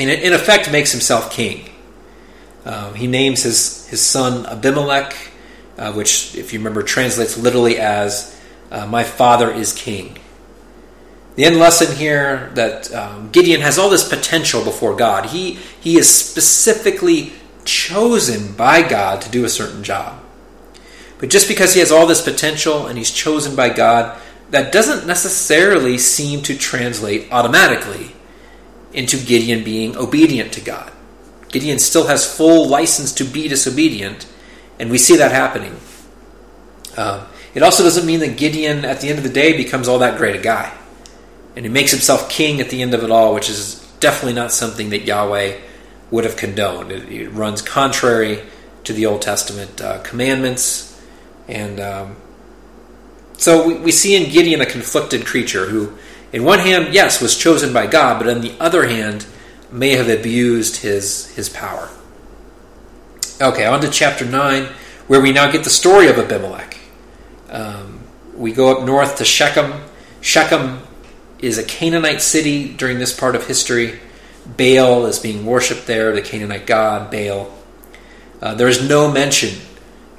and 0.00 0.10
in 0.10 0.32
effect 0.32 0.72
makes 0.72 0.90
himself 0.90 1.30
king. 1.30 1.70
Um, 2.64 2.94
he 2.94 3.06
names 3.06 3.44
his, 3.44 3.86
his 3.86 4.00
son 4.00 4.46
Abimelech, 4.46 5.14
uh, 5.78 5.92
which, 5.92 6.34
if 6.34 6.52
you 6.52 6.58
remember, 6.58 6.82
translates 6.82 7.38
literally 7.38 7.78
as 7.78 8.36
uh, 8.72 8.84
"My 8.84 9.04
father 9.04 9.48
is 9.48 9.72
king." 9.72 10.18
The 11.36 11.44
end 11.44 11.60
lesson 11.60 11.94
here 11.96 12.50
that 12.54 12.92
um, 12.92 13.30
Gideon 13.30 13.60
has 13.60 13.78
all 13.78 13.90
this 13.90 14.08
potential 14.08 14.64
before 14.64 14.96
God. 14.96 15.26
He 15.26 15.60
he 15.80 15.98
is 15.98 16.12
specifically 16.12 17.32
chosen 17.64 18.52
by 18.52 18.86
God 18.86 19.20
to 19.22 19.30
do 19.30 19.44
a 19.44 19.48
certain 19.48 19.82
job. 19.82 20.20
But 21.18 21.30
just 21.30 21.48
because 21.48 21.74
he 21.74 21.80
has 21.80 21.92
all 21.92 22.06
this 22.06 22.22
potential 22.22 22.86
and 22.86 22.98
he's 22.98 23.10
chosen 23.10 23.56
by 23.56 23.70
God, 23.70 24.20
that 24.50 24.72
doesn't 24.72 25.06
necessarily 25.06 25.98
seem 25.98 26.42
to 26.42 26.56
translate 26.56 27.32
automatically 27.32 28.14
into 28.92 29.16
Gideon 29.16 29.64
being 29.64 29.96
obedient 29.96 30.52
to 30.52 30.60
God. 30.60 30.92
Gideon 31.48 31.78
still 31.78 32.06
has 32.06 32.36
full 32.36 32.68
license 32.68 33.12
to 33.12 33.24
be 33.24 33.48
disobedient, 33.48 34.26
and 34.78 34.90
we 34.90 34.98
see 34.98 35.16
that 35.16 35.32
happening. 35.32 35.76
Um, 36.96 37.22
it 37.54 37.62
also 37.62 37.82
doesn't 37.84 38.06
mean 38.06 38.20
that 38.20 38.36
Gideon, 38.36 38.84
at 38.84 39.00
the 39.00 39.08
end 39.08 39.18
of 39.18 39.24
the 39.24 39.30
day, 39.30 39.56
becomes 39.56 39.88
all 39.88 40.00
that 40.00 40.18
great 40.18 40.36
a 40.36 40.42
guy. 40.42 40.72
And 41.56 41.64
he 41.64 41.70
makes 41.70 41.92
himself 41.92 42.28
king 42.28 42.60
at 42.60 42.70
the 42.70 42.82
end 42.82 42.94
of 42.94 43.04
it 43.04 43.10
all, 43.10 43.34
which 43.34 43.48
is 43.48 43.80
definitely 44.00 44.34
not 44.34 44.50
something 44.50 44.90
that 44.90 45.02
Yahweh 45.02 45.60
would 46.10 46.24
have 46.24 46.36
condoned. 46.36 46.92
It, 46.92 47.08
it 47.10 47.28
runs 47.30 47.62
contrary 47.62 48.42
to 48.84 48.92
the 48.92 49.06
Old 49.06 49.22
Testament 49.22 49.80
uh, 49.80 50.02
commandments. 50.02 51.02
And 51.48 51.80
um, 51.80 52.16
so 53.36 53.66
we, 53.66 53.74
we 53.74 53.92
see 53.92 54.16
in 54.16 54.30
Gideon 54.30 54.60
a 54.60 54.66
conflicted 54.66 55.26
creature 55.26 55.66
who 55.66 55.96
in 56.34 56.42
one 56.42 56.58
hand, 56.58 56.92
yes, 56.92 57.22
was 57.22 57.36
chosen 57.36 57.72
by 57.72 57.86
God, 57.86 58.18
but 58.18 58.28
on 58.28 58.40
the 58.40 58.56
other 58.58 58.88
hand, 58.88 59.24
may 59.70 59.90
have 59.90 60.08
abused 60.08 60.78
his, 60.78 61.32
his 61.36 61.48
power. 61.48 61.88
Okay, 63.40 63.64
on 63.64 63.80
to 63.82 63.88
chapter 63.88 64.24
9, 64.24 64.64
where 65.06 65.20
we 65.20 65.30
now 65.30 65.48
get 65.48 65.62
the 65.62 65.70
story 65.70 66.08
of 66.08 66.18
Abimelech. 66.18 66.76
Um, 67.50 68.00
we 68.34 68.52
go 68.52 68.76
up 68.76 68.84
north 68.84 69.16
to 69.18 69.24
Shechem. 69.24 69.74
Shechem 70.20 70.80
is 71.38 71.56
a 71.56 71.62
Canaanite 71.62 72.20
city 72.20 72.74
during 72.74 72.98
this 72.98 73.16
part 73.16 73.36
of 73.36 73.46
history. 73.46 74.00
Baal 74.46 75.06
is 75.06 75.18
being 75.18 75.46
worshipped 75.46 75.86
there, 75.86 76.12
the 76.12 76.22
Canaanite 76.22 76.66
god 76.66 77.10
Baal. 77.10 77.52
Uh, 78.42 78.54
there 78.54 78.68
is 78.68 78.86
no 78.86 79.10
mention 79.10 79.58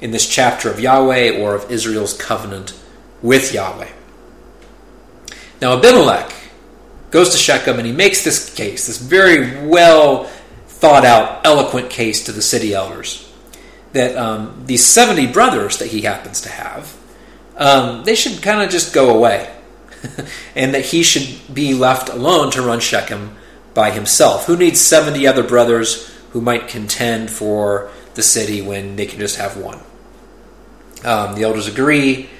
in 0.00 0.10
this 0.10 0.28
chapter 0.28 0.70
of 0.70 0.80
Yahweh 0.80 1.40
or 1.40 1.54
of 1.54 1.70
Israel's 1.70 2.14
covenant 2.14 2.78
with 3.22 3.54
Yahweh. 3.54 3.88
Now, 5.60 5.78
Abimelech 5.78 6.32
goes 7.10 7.30
to 7.30 7.38
Shechem 7.38 7.78
and 7.78 7.86
he 7.86 7.92
makes 7.92 8.24
this 8.24 8.54
case, 8.54 8.86
this 8.86 8.98
very 8.98 9.66
well 9.66 10.24
thought 10.66 11.04
out, 11.04 11.46
eloquent 11.46 11.88
case 11.88 12.24
to 12.24 12.32
the 12.32 12.42
city 12.42 12.74
elders 12.74 13.22
that 13.92 14.16
um, 14.16 14.64
these 14.66 14.84
70 14.84 15.28
brothers 15.28 15.78
that 15.78 15.88
he 15.88 16.02
happens 16.02 16.42
to 16.42 16.50
have, 16.50 16.94
um, 17.56 18.04
they 18.04 18.14
should 18.14 18.42
kind 18.42 18.60
of 18.60 18.68
just 18.68 18.92
go 18.92 19.16
away. 19.16 19.50
and 20.54 20.74
that 20.74 20.84
he 20.84 21.02
should 21.02 21.54
be 21.54 21.72
left 21.72 22.10
alone 22.10 22.50
to 22.50 22.62
run 22.62 22.80
Shechem 22.80 23.34
by 23.76 23.90
himself. 23.90 24.46
Who 24.46 24.56
needs 24.56 24.80
70 24.80 25.26
other 25.26 25.44
brothers 25.44 26.10
who 26.30 26.40
might 26.40 26.66
contend 26.66 27.30
for 27.30 27.90
the 28.14 28.22
city 28.22 28.62
when 28.62 28.96
they 28.96 29.04
can 29.04 29.20
just 29.20 29.36
have 29.36 29.58
one? 29.58 29.78
Um, 31.04 31.34
the 31.34 31.42
elders 31.42 31.68
agree. 31.68 32.30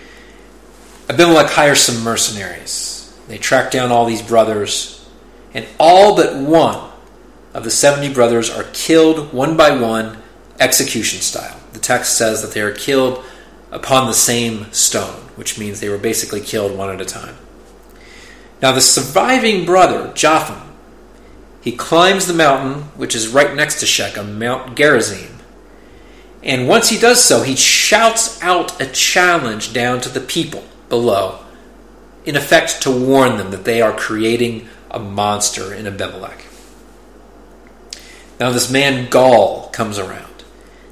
Abimelech 1.11 1.51
hires 1.51 1.81
some 1.81 2.03
mercenaries. 2.03 3.15
They 3.29 3.37
track 3.37 3.71
down 3.71 3.93
all 3.93 4.07
these 4.07 4.23
brothers, 4.23 5.07
and 5.53 5.67
all 5.79 6.17
but 6.17 6.37
one 6.37 6.91
of 7.53 7.65
the 7.65 7.71
70 7.71 8.15
brothers 8.15 8.49
are 8.49 8.65
killed 8.73 9.33
one 9.33 9.59
by 9.59 9.79
one, 9.79 10.23
execution 10.59 11.21
style. 11.21 11.61
The 11.75 11.79
text 11.79 12.17
says 12.17 12.41
that 12.41 12.53
they 12.53 12.63
are 12.63 12.73
killed 12.73 13.23
upon 13.71 14.07
the 14.07 14.15
same 14.15 14.73
stone, 14.73 15.21
which 15.37 15.59
means 15.59 15.81
they 15.81 15.91
were 15.91 15.99
basically 15.99 16.41
killed 16.41 16.77
one 16.77 16.89
at 16.89 17.01
a 17.01 17.05
time. 17.05 17.37
Now, 18.63 18.73
the 18.73 18.81
surviving 18.81 19.67
brother, 19.67 20.13
Jotham, 20.15 20.66
he 21.67 21.73
climbs 21.73 22.29
the 22.29 22.33
mountain, 22.33 22.85
which 22.95 23.17
is 23.17 23.27
right 23.27 23.53
next 23.53 23.81
to 23.81 23.87
Shechem, 23.87 24.39
Mount 24.39 24.77
Gerizim. 24.77 25.41
And 26.45 26.69
once 26.69 26.91
he 26.91 26.97
does 26.97 27.25
so, 27.25 27.43
he 27.43 27.57
shouts 27.57 28.41
out 28.41 28.81
a 28.81 28.87
challenge 28.87 29.73
down 29.73 30.01
to 30.03 30.09
the 30.09 30.21
people 30.21 30.63
below 30.89 31.41
in 32.25 32.37
effect 32.37 32.83
to 32.83 32.91
warn 32.93 33.37
them 33.37 33.51
that 33.51 33.65
they 33.65 33.83
are 33.83 33.93
creating 33.93 34.69
a 34.93 35.01
monster 35.01 35.75
in 35.75 35.89
Abimelech. 35.89 36.47
Now, 38.39 38.53
this 38.53 38.71
man 38.71 39.09
Gaal 39.09 39.73
comes 39.73 39.99
around, 39.99 40.45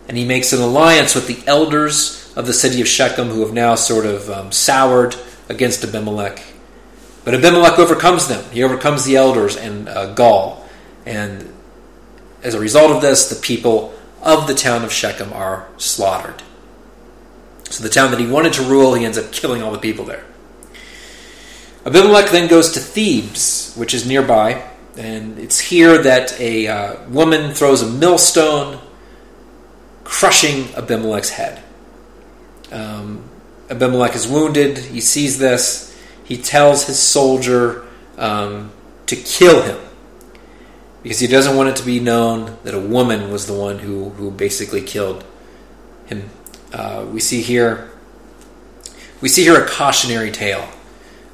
and 0.09 0.17
he 0.17 0.25
makes 0.25 0.53
an 0.53 0.61
alliance 0.61 1.15
with 1.15 1.29
the 1.29 1.39
elders 1.47 2.33
of 2.35 2.49
the 2.49 2.53
city 2.53 2.81
of 2.81 2.89
Shechem, 2.89 3.29
who 3.29 3.43
have 3.43 3.53
now 3.53 3.77
sort 3.77 4.07
of 4.07 4.29
um, 4.29 4.51
soured 4.51 5.15
against 5.49 5.85
Abimelech. 5.85 6.43
But 7.25 7.35
Abimelech 7.35 7.79
overcomes 7.79 8.27
them. 8.27 8.45
He 8.51 8.65
overcomes 8.65 9.05
the 9.05 9.15
elders 9.15 9.57
and 9.57 9.89
uh, 9.89 10.17
Gaal. 10.17 10.63
And 11.07 11.53
as 12.43 12.55
a 12.55 12.61
result 12.61 12.91
of 12.91 13.03
this, 13.03 13.29
the 13.29 13.41
people 13.41 13.95
of 14.23 14.47
the 14.47 14.55
town 14.55 14.85
of 14.85 14.93
Shechem 14.93 15.33
are 15.33 15.69
slaughtered. 15.77 16.43
So, 17.71 17.83
the 17.83 17.91
town 17.91 18.11
that 18.11 18.21
he 18.21 18.27
wanted 18.27 18.53
to 18.55 18.63
rule, 18.63 18.95
he 18.95 19.05
ends 19.05 19.19
up 19.19 19.33
killing 19.33 19.63
all 19.63 19.73
the 19.73 19.79
people 19.79 20.05
there. 20.05 20.25
Abimelech 21.87 22.31
then 22.31 22.49
goes 22.49 22.71
to 22.73 22.81
Thebez, 22.81 23.77
which 23.77 23.93
is 23.93 24.07
nearby, 24.07 24.63
and 24.97 25.39
it's 25.39 25.59
here 25.59 26.01
that 26.03 26.39
a 26.41 26.69
uh, 26.69 27.09
woman 27.09 27.53
throws 27.53 27.83
a 27.83 27.87
millstone 27.87 28.81
crushing 30.05 30.75
Abimelech's 30.75 31.31
head. 31.31 31.63
Um, 32.71 33.29
Abimelech 33.71 34.15
is 34.15 34.29
wounded. 34.29 34.79
He 34.79 35.01
sees 35.01 35.39
this. 35.39 35.97
He 36.25 36.37
tells 36.37 36.87
his 36.87 36.99
soldier 36.99 37.85
um, 38.17 38.73
to 39.07 39.17
kill 39.17 39.63
him 39.63 39.79
because 41.05 41.21
he 41.21 41.29
doesn't 41.29 41.55
want 41.55 41.69
it 41.69 41.77
to 41.77 41.85
be 41.85 42.01
known 42.01 42.57
that 42.65 42.75
a 42.75 42.81
woman 42.81 43.31
was 43.31 43.47
the 43.47 43.55
one 43.55 43.79
who, 43.79 44.09
who 44.11 44.33
basically 44.33 44.81
killed 44.81 45.23
him. 46.07 46.31
Uh, 46.73 47.07
we 47.13 47.21
see 47.21 47.43
here 47.43 47.91
we 49.21 49.29
see 49.29 49.43
here 49.43 49.63
a 49.63 49.67
cautionary 49.67 50.31
tale 50.31 50.69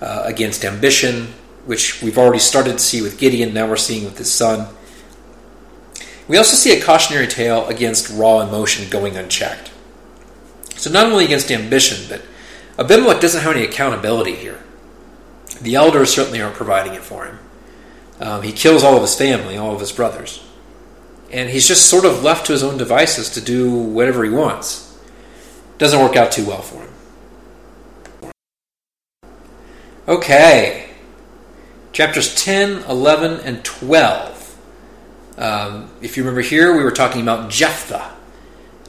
uh, 0.00 0.22
against 0.24 0.64
ambition, 0.64 1.28
which 1.66 2.02
we've 2.02 2.18
already 2.18 2.38
started 2.38 2.74
to 2.74 2.78
see 2.78 3.02
with 3.02 3.18
Gideon. 3.18 3.52
Now 3.52 3.68
we're 3.68 3.76
seeing 3.76 4.04
with 4.04 4.18
his 4.18 4.32
son. 4.32 4.68
We 6.28 6.36
also 6.36 6.56
see 6.56 6.78
a 6.78 6.84
cautionary 6.84 7.26
tale 7.26 7.66
against 7.66 8.08
raw 8.10 8.40
emotion 8.40 8.88
going 8.90 9.16
unchecked. 9.16 9.72
So 10.76 10.90
not 10.90 11.06
only 11.06 11.24
against 11.24 11.50
ambition, 11.50 12.06
but 12.08 12.22
Abimelech 12.78 13.20
doesn't 13.20 13.42
have 13.42 13.56
any 13.56 13.64
accountability 13.64 14.36
here. 14.36 14.60
The 15.60 15.74
elders 15.74 16.14
certainly 16.14 16.40
aren't 16.40 16.54
providing 16.54 16.94
it 16.94 17.02
for 17.02 17.26
him. 17.26 17.38
Um, 18.20 18.42
he 18.42 18.52
kills 18.52 18.84
all 18.84 18.96
of 18.96 19.02
his 19.02 19.14
family, 19.14 19.56
all 19.56 19.74
of 19.74 19.80
his 19.80 19.92
brothers. 19.92 20.44
And 21.32 21.48
he's 21.48 21.66
just 21.66 21.88
sort 21.88 22.04
of 22.04 22.22
left 22.22 22.46
to 22.46 22.52
his 22.52 22.62
own 22.62 22.76
devices 22.76 23.30
to 23.30 23.40
do 23.40 23.72
whatever 23.72 24.22
he 24.24 24.30
wants. 24.30 24.98
Doesn't 25.78 25.98
work 25.98 26.16
out 26.16 26.30
too 26.30 26.46
well 26.46 26.60
for 26.60 26.82
him. 26.82 28.32
Okay. 30.06 30.90
Chapters 31.92 32.34
10, 32.34 32.84
11, 32.84 33.40
and 33.40 33.64
12. 33.64 34.58
Um, 35.38 35.90
if 36.02 36.16
you 36.16 36.22
remember 36.22 36.42
here, 36.42 36.76
we 36.76 36.82
were 36.82 36.90
talking 36.90 37.22
about 37.22 37.50
Jephthah. 37.50 38.16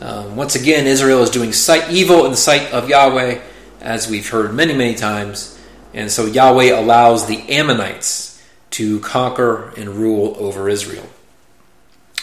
Um, 0.01 0.35
once 0.35 0.55
again, 0.55 0.87
Israel 0.87 1.21
is 1.21 1.29
doing 1.29 1.53
sight, 1.53 1.89
evil 1.89 2.25
in 2.25 2.31
the 2.31 2.37
sight 2.37 2.73
of 2.73 2.89
Yahweh, 2.89 3.39
as 3.79 4.09
we've 4.09 4.27
heard 4.27 4.53
many, 4.53 4.73
many 4.73 4.95
times. 4.95 5.57
And 5.93 6.11
so 6.11 6.25
Yahweh 6.25 6.77
allows 6.77 7.27
the 7.27 7.49
Ammonites 7.49 8.30
to 8.71 8.99
conquer 9.01 9.69
and 9.77 9.89
rule 9.89 10.35
over 10.39 10.67
Israel. 10.69 11.07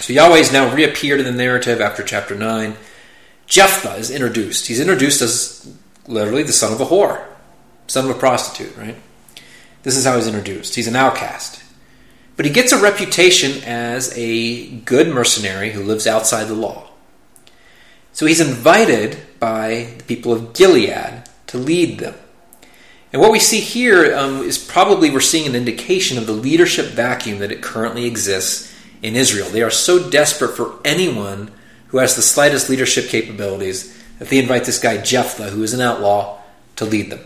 So 0.01 0.13
Yahweh 0.13 0.53
now 0.53 0.75
reappeared 0.75 1.21
in 1.21 1.27
the 1.27 1.33
narrative 1.33 1.81
after 1.81 2.03
chapter 2.03 2.35
9. 2.35 2.77
Jephthah 3.47 3.97
is 3.97 4.11
introduced. 4.11 4.67
He's 4.67 4.81
introduced 4.81 5.23
as 5.23 5.75
literally 6.07 6.43
the 6.43 6.53
son 6.53 6.73
of 6.73 6.81
a 6.81 6.87
whore, 6.87 7.25
son 7.87 8.09
of 8.09 8.17
a 8.17 8.19
prostitute, 8.19 8.77
right? 8.77 8.97
This 9.83 9.97
is 9.97 10.05
how 10.05 10.17
he's 10.17 10.27
introduced. 10.27 10.75
He's 10.75 10.89
an 10.89 10.97
outcast. 10.97 11.63
But 12.37 12.47
he 12.47 12.53
gets 12.53 12.73
a 12.73 12.81
reputation 12.81 13.65
as 13.65 14.17
a 14.17 14.71
good 14.81 15.09
mercenary 15.09 15.73
who 15.73 15.83
lives 15.83 16.07
outside 16.07 16.45
the 16.45 16.55
law. 16.55 16.89
So 18.13 18.27
he's 18.27 18.41
invited 18.41 19.19
by 19.41 19.95
the 19.99 20.05
people 20.05 20.33
of 20.33 20.53
Gilead 20.53 21.25
to 21.49 21.59
lead 21.59 21.99
them. 21.99 22.15
And 23.13 23.23
what 23.23 23.33
we 23.33 23.39
see 23.39 23.61
here 23.61 24.17
um, 24.17 24.43
is 24.43 24.59
probably 24.59 25.11
we're 25.11 25.21
seeing 25.21 25.47
an 25.47 25.55
indication 25.55 26.19
of 26.19 26.27
the 26.27 26.33
leadership 26.33 26.87
vacuum 26.87 27.39
that 27.39 27.53
it 27.53 27.63
currently 27.63 28.05
exists 28.05 28.75
in 29.03 29.17
Israel. 29.17 29.49
They 29.49 29.63
are 29.63 29.71
so 29.71 30.11
desperate 30.11 30.57
for 30.57 30.79
anyone 30.85 31.51
who 31.89 31.99
has 31.99 32.17
the 32.17 32.23
slightest 32.23 32.69
leadership 32.69 33.09
capabilities 33.09 33.97
that 34.19 34.29
they 34.29 34.39
invite 34.39 34.65
this 34.65 34.79
guy 34.79 34.99
Jephthah, 34.99 35.51
who 35.51 35.63
is 35.63 35.73
an 35.73 35.81
outlaw, 35.81 36.39
to 36.77 36.85
lead 36.85 37.11
them. 37.11 37.21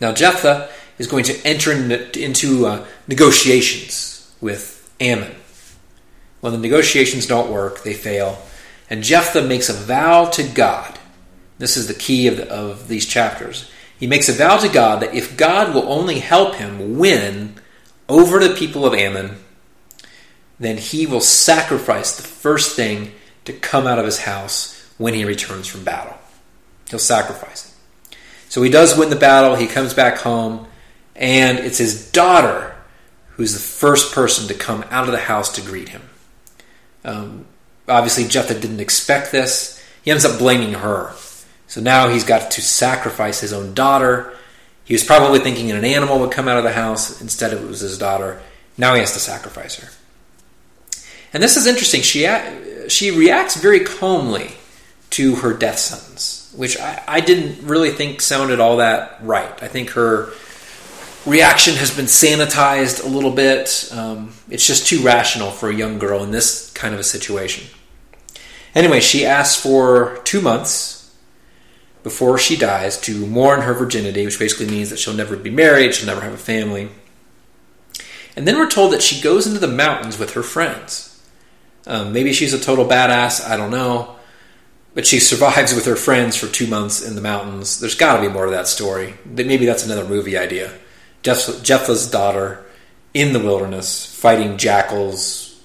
Now, 0.00 0.12
Jephthah 0.12 0.68
is 0.98 1.06
going 1.06 1.24
to 1.24 1.46
enter 1.46 1.72
into 1.72 2.66
uh, 2.66 2.86
negotiations 3.08 4.34
with 4.40 4.94
Ammon. 5.00 5.34
When 6.40 6.52
the 6.52 6.58
negotiations 6.58 7.26
don't 7.26 7.50
work, 7.50 7.82
they 7.82 7.94
fail. 7.94 8.42
And 8.90 9.02
Jephthah 9.02 9.42
makes 9.42 9.68
a 9.68 9.72
vow 9.72 10.26
to 10.30 10.42
God. 10.42 10.98
This 11.58 11.76
is 11.76 11.88
the 11.88 11.94
key 11.94 12.26
of, 12.26 12.36
the, 12.36 12.50
of 12.50 12.88
these 12.88 13.06
chapters. 13.06 13.70
He 13.98 14.06
makes 14.06 14.28
a 14.28 14.32
vow 14.32 14.58
to 14.58 14.68
God 14.68 15.00
that 15.00 15.14
if 15.14 15.36
God 15.36 15.74
will 15.74 15.90
only 15.90 16.18
help 16.18 16.56
him 16.56 16.98
win 16.98 17.54
over 18.08 18.38
the 18.38 18.54
people 18.54 18.84
of 18.84 18.94
Ammon, 18.94 19.36
then 20.58 20.76
he 20.76 21.06
will 21.06 21.20
sacrifice 21.20 22.16
the 22.16 22.22
first 22.22 22.76
thing 22.76 23.12
to 23.44 23.52
come 23.52 23.86
out 23.86 23.98
of 23.98 24.04
his 24.04 24.20
house 24.20 24.74
when 24.98 25.14
he 25.14 25.24
returns 25.24 25.66
from 25.66 25.84
battle. 25.84 26.16
He'll 26.90 26.98
sacrifice 26.98 27.68
it. 27.68 28.16
So 28.48 28.62
he 28.62 28.70
does 28.70 28.96
win 28.96 29.10
the 29.10 29.16
battle, 29.16 29.56
he 29.56 29.66
comes 29.66 29.92
back 29.92 30.18
home, 30.18 30.66
and 31.14 31.58
it's 31.58 31.78
his 31.78 32.10
daughter 32.10 32.76
who's 33.30 33.52
the 33.52 33.58
first 33.58 34.14
person 34.14 34.48
to 34.48 34.54
come 34.54 34.84
out 34.90 35.06
of 35.06 35.12
the 35.12 35.18
house 35.18 35.52
to 35.52 35.60
greet 35.60 35.90
him. 35.90 36.02
Um, 37.04 37.46
obviously 37.88 38.26
Jephthah 38.26 38.60
didn't 38.60 38.80
expect 38.80 39.32
this. 39.32 39.82
He 40.02 40.10
ends 40.10 40.24
up 40.24 40.38
blaming 40.38 40.74
her. 40.74 41.12
So 41.68 41.80
now 41.80 42.08
he's 42.08 42.24
got 42.24 42.52
to 42.52 42.62
sacrifice 42.62 43.40
his 43.40 43.52
own 43.52 43.74
daughter. 43.74 44.32
He 44.84 44.94
was 44.94 45.02
probably 45.02 45.40
thinking 45.40 45.70
an 45.70 45.84
animal 45.84 46.20
would 46.20 46.30
come 46.30 46.48
out 46.48 46.58
of 46.58 46.64
the 46.64 46.72
house. 46.72 47.20
Instead, 47.20 47.52
it 47.52 47.66
was 47.66 47.80
his 47.80 47.98
daughter. 47.98 48.40
Now 48.78 48.94
he 48.94 49.00
has 49.00 49.12
to 49.14 49.18
sacrifice 49.18 49.76
her. 49.76 49.88
And 51.32 51.42
this 51.42 51.56
is 51.56 51.66
interesting. 51.66 52.02
She, 52.02 52.26
she 52.88 53.10
reacts 53.10 53.56
very 53.56 53.80
calmly 53.80 54.52
to 55.10 55.36
her 55.36 55.52
death 55.52 55.78
sentence, 55.78 56.52
which 56.56 56.78
I, 56.78 57.02
I 57.06 57.20
didn't 57.20 57.66
really 57.66 57.90
think 57.90 58.20
sounded 58.20 58.60
all 58.60 58.78
that 58.78 59.18
right. 59.22 59.62
I 59.62 59.68
think 59.68 59.90
her 59.90 60.32
reaction 61.26 61.74
has 61.74 61.94
been 61.94 62.06
sanitized 62.06 63.04
a 63.04 63.08
little 63.08 63.32
bit. 63.32 63.88
Um, 63.92 64.32
it's 64.48 64.66
just 64.66 64.86
too 64.86 65.02
rational 65.02 65.50
for 65.50 65.68
a 65.68 65.74
young 65.74 65.98
girl 65.98 66.22
in 66.22 66.30
this 66.30 66.70
kind 66.72 66.94
of 66.94 67.00
a 67.00 67.04
situation. 67.04 67.66
Anyway, 68.74 69.00
she 69.00 69.26
asks 69.26 69.60
for 69.60 70.20
two 70.24 70.40
months 70.40 70.95
before 72.06 72.38
she 72.38 72.56
dies 72.56 73.00
to 73.00 73.26
mourn 73.26 73.62
her 73.62 73.74
virginity, 73.74 74.24
which 74.24 74.38
basically 74.38 74.68
means 74.68 74.90
that 74.90 74.96
she'll 74.96 75.12
never 75.12 75.36
be 75.36 75.50
married, 75.50 75.92
she'll 75.92 76.06
never 76.06 76.20
have 76.20 76.34
a 76.34 76.36
family. 76.36 76.88
And 78.36 78.46
then 78.46 78.56
we're 78.56 78.70
told 78.70 78.92
that 78.92 79.02
she 79.02 79.20
goes 79.20 79.44
into 79.44 79.58
the 79.58 79.66
mountains 79.66 80.16
with 80.16 80.34
her 80.34 80.44
friends. 80.44 81.20
Um, 81.84 82.12
maybe 82.12 82.32
she's 82.32 82.54
a 82.54 82.60
total 82.60 82.84
badass, 82.84 83.44
I 83.44 83.56
don't 83.56 83.72
know. 83.72 84.14
But 84.94 85.04
she 85.04 85.18
survives 85.32 85.74
with 85.74 85.84
her 85.86 85.96
friends 85.96 86.36
for 86.36 86.46
two 86.46 86.68
months 86.68 87.04
in 87.04 87.16
the 87.16 87.20
mountains. 87.20 87.80
There's 87.80 87.96
got 87.96 88.14
to 88.14 88.22
be 88.22 88.32
more 88.32 88.44
to 88.44 88.52
that 88.52 88.68
story. 88.68 89.14
Maybe 89.24 89.66
that's 89.66 89.84
another 89.84 90.04
movie 90.04 90.38
idea. 90.38 90.74
Jephthah's 91.24 92.08
daughter 92.08 92.64
in 93.14 93.32
the 93.32 93.40
wilderness 93.40 94.06
fighting 94.06 94.58
jackals, 94.58 95.60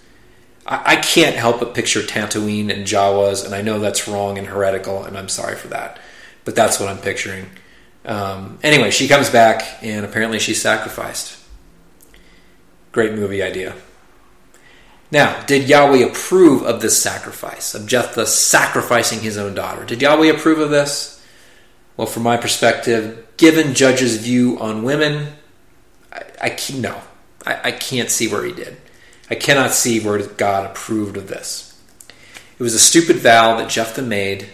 I, 0.66 0.94
I 0.94 0.96
can't 0.96 1.36
help 1.36 1.60
but 1.60 1.76
picture 1.76 2.02
Tatooine 2.02 2.74
and 2.74 2.88
Jawas, 2.88 3.46
and 3.46 3.54
I 3.54 3.62
know 3.62 3.78
that's 3.78 4.08
wrong 4.08 4.40
and 4.40 4.48
heretical, 4.48 5.04
and 5.04 5.16
I'm 5.16 5.30
sorry 5.30 5.56
for 5.56 5.68
that. 5.68 6.00
But 6.44 6.56
that's 6.56 6.80
what 6.80 6.90
I'm 6.90 6.98
picturing. 6.98 7.46
Um, 8.06 8.60
anyway, 8.64 8.92
she 8.92 9.08
comes 9.08 9.30
back, 9.30 9.84
and 9.84 10.06
apparently 10.06 10.40
she's 10.40 10.62
sacrificed. 10.62 11.38
Great 12.92 13.14
movie 13.14 13.44
idea. 13.44 13.76
Now, 15.12 15.44
did 15.44 15.68
Yahweh 15.68 16.06
approve 16.06 16.64
of 16.64 16.82
this 16.82 17.02
sacrifice, 17.02 17.76
of 17.76 17.86
Jephthah 17.86 18.26
sacrificing 18.26 19.20
his 19.20 19.38
own 19.38 19.54
daughter? 19.54 19.84
Did 19.84 20.02
Yahweh 20.02 20.28
approve 20.28 20.60
of 20.60 20.70
this? 20.70 21.24
Well, 21.98 22.08
from 22.08 22.24
my 22.24 22.38
perspective, 22.38 23.28
given 23.38 23.74
Judge's 23.74 24.18
view 24.18 24.58
on 24.60 24.84
women, 24.84 25.34
I, 26.12 26.24
I 26.42 26.58
no, 26.76 27.02
I, 27.46 27.60
I 27.66 27.72
can't 27.72 28.10
see 28.10 28.28
where 28.28 28.46
he 28.46 28.54
did. 28.54 28.78
I 29.30 29.36
cannot 29.36 29.72
see 29.72 30.00
where 30.00 30.26
God 30.26 30.66
approved 30.66 31.18
of 31.18 31.28
this. 31.28 31.80
It 32.58 32.64
was 32.64 32.74
a 32.74 32.80
stupid 32.80 33.18
vow 33.18 33.58
that 33.58 33.70
Jephthah 33.70 34.02
made, 34.02 34.48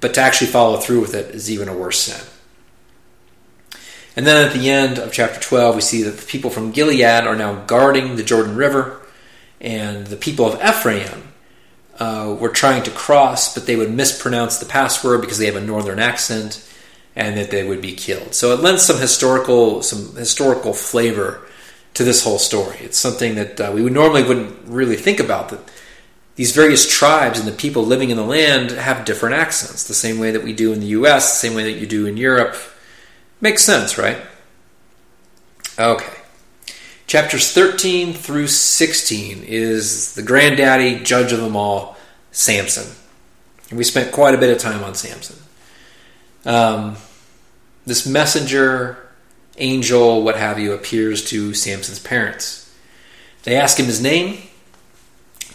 but 0.00 0.14
to 0.14 0.20
actually 0.20 0.48
follow 0.48 0.78
through 0.78 1.00
with 1.00 1.14
it 1.14 1.34
is 1.34 1.50
even 1.50 1.68
a 1.68 1.76
worse 1.76 2.00
sin. 2.00 2.26
And 4.16 4.26
then 4.26 4.46
at 4.48 4.52
the 4.52 4.68
end 4.68 4.98
of 4.98 5.12
chapter 5.12 5.38
12, 5.38 5.76
we 5.76 5.80
see 5.80 6.02
that 6.02 6.16
the 6.16 6.26
people 6.26 6.50
from 6.50 6.72
Gilead 6.72 7.04
are 7.04 7.36
now 7.36 7.64
guarding 7.66 8.16
the 8.16 8.24
Jordan 8.24 8.56
River, 8.56 9.00
and 9.60 10.06
the 10.08 10.16
people 10.16 10.46
of 10.46 10.60
Ephraim 10.60 11.28
uh, 11.98 12.36
were 12.38 12.48
trying 12.48 12.82
to 12.84 12.90
cross, 12.90 13.54
but 13.54 13.66
they 13.66 13.76
would 13.76 13.92
mispronounce 13.92 14.58
the 14.58 14.66
password 14.66 15.20
because 15.20 15.38
they 15.38 15.46
have 15.46 15.56
a 15.56 15.60
northern 15.60 15.98
accent, 15.98 16.64
and 17.14 17.36
that 17.36 17.50
they 17.50 17.66
would 17.66 17.80
be 17.80 17.94
killed. 17.94 18.34
So 18.34 18.52
it 18.52 18.60
lends 18.60 18.82
some 18.82 18.98
historical 18.98 19.82
some 19.82 20.14
historical 20.16 20.72
flavor 20.72 21.40
to 21.94 22.04
this 22.04 22.22
whole 22.22 22.38
story. 22.38 22.76
It's 22.80 22.98
something 22.98 23.34
that 23.36 23.60
uh, 23.60 23.72
we 23.74 23.82
would 23.82 23.92
normally 23.92 24.22
wouldn't 24.22 24.66
really 24.66 24.96
think 24.96 25.18
about 25.20 25.48
that 25.48 25.60
these 26.38 26.52
various 26.52 26.88
tribes 26.88 27.40
and 27.40 27.48
the 27.48 27.52
people 27.52 27.82
living 27.82 28.10
in 28.10 28.16
the 28.16 28.22
land 28.22 28.70
have 28.70 29.04
different 29.04 29.34
accents, 29.34 29.82
the 29.82 29.92
same 29.92 30.20
way 30.20 30.30
that 30.30 30.44
we 30.44 30.52
do 30.52 30.72
in 30.72 30.78
the 30.78 30.86
US, 30.86 31.32
the 31.32 31.48
same 31.48 31.56
way 31.56 31.64
that 31.64 31.80
you 31.80 31.86
do 31.86 32.06
in 32.06 32.16
Europe. 32.16 32.54
Makes 33.40 33.64
sense, 33.64 33.98
right? 33.98 34.18
Okay. 35.76 36.14
Chapters 37.08 37.50
13 37.50 38.12
through 38.12 38.46
16 38.46 39.42
is 39.42 40.14
the 40.14 40.22
granddaddy, 40.22 41.02
judge 41.02 41.32
of 41.32 41.40
them 41.40 41.56
all, 41.56 41.96
Samson. 42.30 42.86
And 43.70 43.76
we 43.76 43.82
spent 43.82 44.12
quite 44.12 44.36
a 44.36 44.38
bit 44.38 44.54
of 44.54 44.62
time 44.62 44.84
on 44.84 44.94
Samson. 44.94 45.38
Um, 46.44 46.98
this 47.84 48.06
messenger 48.06 49.08
angel, 49.56 50.22
what 50.22 50.36
have 50.36 50.60
you, 50.60 50.72
appears 50.72 51.24
to 51.30 51.52
Samson's 51.52 51.98
parents. 51.98 52.72
They 53.42 53.56
ask 53.56 53.76
him 53.76 53.86
his 53.86 54.00
name. 54.00 54.47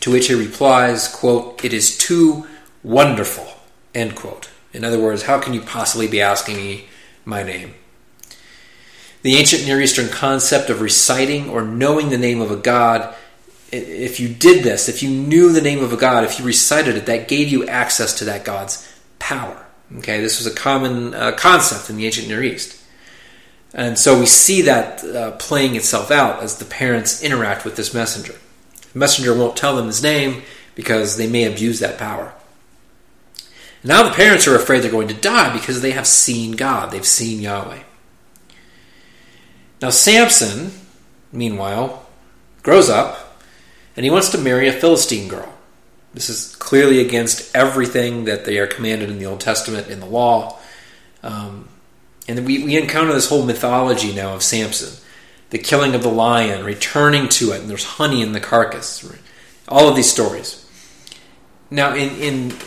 To 0.03 0.11
which 0.11 0.27
he 0.27 0.33
replies, 0.33 1.07
quote, 1.07 1.63
It 1.63 1.71
is 1.71 1.97
too 1.97 2.45
wonderful, 2.83 3.47
end 3.95 4.17
quote. 4.17 4.49
In 4.73 4.83
other 4.83 4.99
words, 4.99 5.23
how 5.23 5.39
can 5.39 5.53
you 5.53 5.61
possibly 5.61 6.09
be 6.09 6.19
asking 6.19 6.57
me 6.57 6.89
my 7.23 7.41
name? 7.41 7.73
The 9.21 9.37
ancient 9.37 9.65
Near 9.65 9.79
Eastern 9.79 10.09
concept 10.09 10.69
of 10.69 10.81
reciting 10.81 11.49
or 11.49 11.61
knowing 11.61 12.09
the 12.09 12.17
name 12.17 12.41
of 12.41 12.51
a 12.51 12.57
god, 12.57 13.15
if 13.71 14.19
you 14.19 14.27
did 14.27 14.65
this, 14.65 14.89
if 14.89 15.01
you 15.01 15.09
knew 15.09 15.53
the 15.53 15.61
name 15.61 15.81
of 15.81 15.93
a 15.93 15.97
god, 15.97 16.25
if 16.25 16.37
you 16.37 16.43
recited 16.43 16.97
it, 16.97 17.05
that 17.05 17.29
gave 17.29 17.47
you 17.47 17.65
access 17.65 18.13
to 18.15 18.25
that 18.25 18.43
god's 18.43 18.93
power. 19.19 19.65
Okay, 19.99 20.19
this 20.19 20.37
was 20.37 20.53
a 20.53 20.53
common 20.53 21.13
uh, 21.13 21.31
concept 21.31 21.89
in 21.89 21.95
the 21.95 22.05
ancient 22.05 22.27
Near 22.27 22.43
East. 22.43 22.77
And 23.73 23.97
so 23.97 24.19
we 24.19 24.25
see 24.25 24.63
that 24.63 25.01
uh, 25.01 25.31
playing 25.37 25.77
itself 25.77 26.11
out 26.11 26.43
as 26.43 26.57
the 26.57 26.65
parents 26.65 27.23
interact 27.23 27.63
with 27.63 27.77
this 27.77 27.93
messenger. 27.93 28.35
The 28.93 28.99
messenger 28.99 29.35
won't 29.35 29.57
tell 29.57 29.75
them 29.75 29.87
his 29.87 30.01
name 30.01 30.43
because 30.75 31.17
they 31.17 31.27
may 31.27 31.43
abuse 31.43 31.79
that 31.79 31.97
power. 31.97 32.33
Now 33.83 34.03
the 34.03 34.15
parents 34.15 34.47
are 34.47 34.55
afraid 34.55 34.81
they're 34.81 34.91
going 34.91 35.09
to 35.09 35.13
die 35.13 35.51
because 35.53 35.81
they 35.81 35.91
have 35.91 36.07
seen 36.07 36.53
God, 36.53 36.91
they've 36.91 37.05
seen 37.05 37.41
Yahweh. 37.41 37.81
Now 39.81 39.89
Samson, 39.89 40.71
meanwhile, 41.31 42.05
grows 42.61 42.89
up 42.89 43.37
and 43.97 44.05
he 44.05 44.09
wants 44.09 44.29
to 44.29 44.37
marry 44.37 44.69
a 44.69 44.73
Philistine 44.73 45.27
girl. 45.27 45.53
This 46.13 46.29
is 46.29 46.55
clearly 46.55 46.99
against 46.99 47.53
everything 47.55 48.25
that 48.25 48.45
they 48.45 48.59
are 48.59 48.67
commanded 48.67 49.09
in 49.09 49.17
the 49.17 49.25
Old 49.25 49.41
Testament 49.41 49.87
in 49.87 49.99
the 49.99 50.05
law. 50.05 50.59
Um, 51.23 51.67
and 52.27 52.45
we, 52.45 52.63
we 52.63 52.77
encounter 52.77 53.13
this 53.13 53.27
whole 53.27 53.43
mythology 53.43 54.13
now 54.13 54.35
of 54.35 54.43
Samson 54.43 55.02
the 55.53 55.59
killing 55.59 55.93
of 55.93 56.01
the 56.01 56.09
lion, 56.09 56.65
returning 56.65 57.29
to 57.29 57.51
it, 57.51 57.61
and 57.61 57.69
there's 57.69 57.85
honey 57.85 58.23
in 58.23 58.31
the 58.31 58.39
carcass. 58.39 59.07
All 59.67 59.87
of 59.87 59.95
these 59.95 60.11
stories. 60.11 60.67
Now, 61.69 61.93
in, 61.93 62.09
in, 62.15 62.57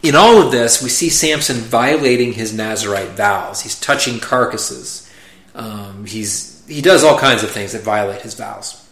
in 0.00 0.14
all 0.14 0.40
of 0.40 0.52
this, 0.52 0.80
we 0.80 0.90
see 0.90 1.10
Samson 1.10 1.56
violating 1.56 2.34
his 2.34 2.54
Nazarite 2.54 3.08
vows. 3.08 3.62
He's 3.62 3.78
touching 3.80 4.20
carcasses. 4.20 5.12
Um, 5.56 6.06
he's, 6.06 6.64
he 6.68 6.80
does 6.80 7.02
all 7.02 7.18
kinds 7.18 7.42
of 7.42 7.50
things 7.50 7.72
that 7.72 7.82
violate 7.82 8.22
his 8.22 8.34
vows. 8.34 8.88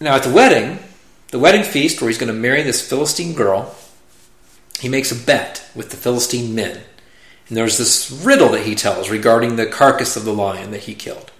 Now, 0.00 0.16
at 0.16 0.22
the 0.22 0.32
wedding, 0.32 0.78
the 1.28 1.38
wedding 1.38 1.62
feast 1.62 2.00
where 2.00 2.08
he's 2.08 2.16
going 2.16 2.32
to 2.32 2.40
marry 2.40 2.62
this 2.62 2.88
Philistine 2.88 3.34
girl, 3.34 3.76
he 4.80 4.88
makes 4.88 5.12
a 5.12 5.26
bet 5.26 5.70
with 5.74 5.90
the 5.90 5.98
Philistine 5.98 6.54
men. 6.54 6.80
And 7.48 7.56
there's 7.56 7.76
this 7.76 8.10
riddle 8.10 8.48
that 8.52 8.64
he 8.64 8.74
tells 8.74 9.10
regarding 9.10 9.56
the 9.56 9.66
carcass 9.66 10.16
of 10.16 10.24
the 10.24 10.32
lion 10.32 10.70
that 10.70 10.84
he 10.84 10.94
killed. 10.94 11.32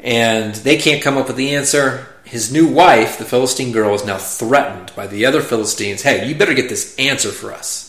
And 0.00 0.54
they 0.54 0.76
can't 0.76 1.02
come 1.02 1.16
up 1.16 1.26
with 1.26 1.36
the 1.36 1.54
answer. 1.54 2.06
His 2.24 2.52
new 2.52 2.68
wife, 2.68 3.18
the 3.18 3.24
Philistine 3.24 3.72
girl, 3.72 3.94
is 3.94 4.04
now 4.04 4.18
threatened 4.18 4.92
by 4.94 5.06
the 5.06 5.26
other 5.26 5.40
Philistines. 5.40 6.02
Hey, 6.02 6.28
you 6.28 6.34
better 6.34 6.54
get 6.54 6.68
this 6.68 6.96
answer 6.98 7.30
for 7.30 7.52
us. 7.52 7.88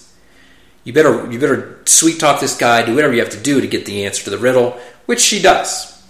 You 0.84 0.94
better 0.94 1.30
you 1.32 1.40
better 1.40 1.82
sweet 1.86 2.20
talk 2.20 2.40
this 2.40 2.58
guy, 2.58 2.86
do 2.86 2.96
whatever 2.96 3.14
you 3.14 3.20
have 3.20 3.32
to 3.32 3.40
do 3.40 3.62
to 3.62 3.68
get 3.68 3.86
the 3.86 4.06
answer 4.06 4.24
to 4.24 4.30
the 4.30 4.38
riddle, 4.38 4.80
which 5.06 5.20
she 5.20 5.42
does. 5.42 6.02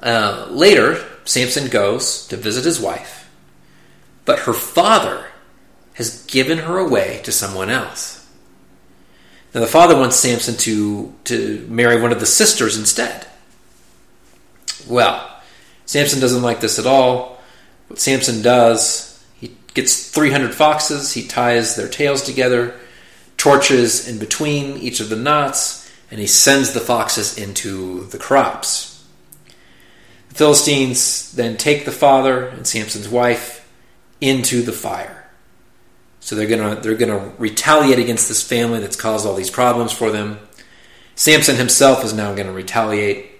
Uh, 0.00 0.46
later, 0.50 1.04
Samson 1.24 1.68
goes 1.68 2.26
to 2.28 2.36
visit 2.36 2.64
his 2.64 2.80
wife, 2.80 3.30
but 4.24 4.40
her 4.40 4.52
father 4.52 5.26
has 5.94 6.24
given 6.26 6.58
her 6.58 6.78
away 6.78 7.20
to 7.24 7.32
someone 7.32 7.70
else. 7.70 8.26
Now, 9.54 9.60
the 9.60 9.66
father 9.66 9.96
wants 9.96 10.16
Samson 10.16 10.56
to, 10.58 11.14
to 11.24 11.66
marry 11.68 12.00
one 12.00 12.12
of 12.12 12.20
the 12.20 12.26
sisters 12.26 12.76
instead. 12.76 13.26
Well, 14.88 15.40
Samson 15.86 16.20
doesn't 16.20 16.42
like 16.42 16.60
this 16.60 16.78
at 16.78 16.86
all. 16.86 17.40
What 17.88 17.98
Samson 17.98 18.42
does, 18.42 19.24
he 19.34 19.56
gets 19.74 20.10
300 20.10 20.54
foxes, 20.54 21.12
he 21.12 21.26
ties 21.26 21.76
their 21.76 21.88
tails 21.88 22.22
together, 22.22 22.74
torches 23.36 24.06
in 24.06 24.18
between 24.18 24.76
each 24.78 25.00
of 25.00 25.08
the 25.08 25.16
knots, 25.16 25.90
and 26.10 26.20
he 26.20 26.26
sends 26.26 26.72
the 26.72 26.80
foxes 26.80 27.38
into 27.38 28.04
the 28.06 28.18
crops. 28.18 29.06
The 30.30 30.34
Philistines 30.34 31.32
then 31.32 31.56
take 31.56 31.84
the 31.84 31.92
father 31.92 32.46
and 32.46 32.66
Samson's 32.66 33.08
wife 33.08 33.70
into 34.20 34.62
the 34.62 34.72
fire. 34.72 35.30
So 36.20 36.36
they're 36.36 36.48
gonna 36.48 36.80
they're 36.80 36.94
gonna 36.94 37.32
retaliate 37.38 37.98
against 37.98 38.28
this 38.28 38.42
family 38.42 38.80
that's 38.80 38.96
caused 38.96 39.26
all 39.26 39.34
these 39.34 39.50
problems 39.50 39.92
for 39.92 40.10
them. 40.10 40.38
Samson 41.18 41.56
himself 41.56 42.04
is 42.04 42.12
now 42.12 42.32
going 42.32 42.46
to 42.46 42.52
retaliate, 42.52 43.37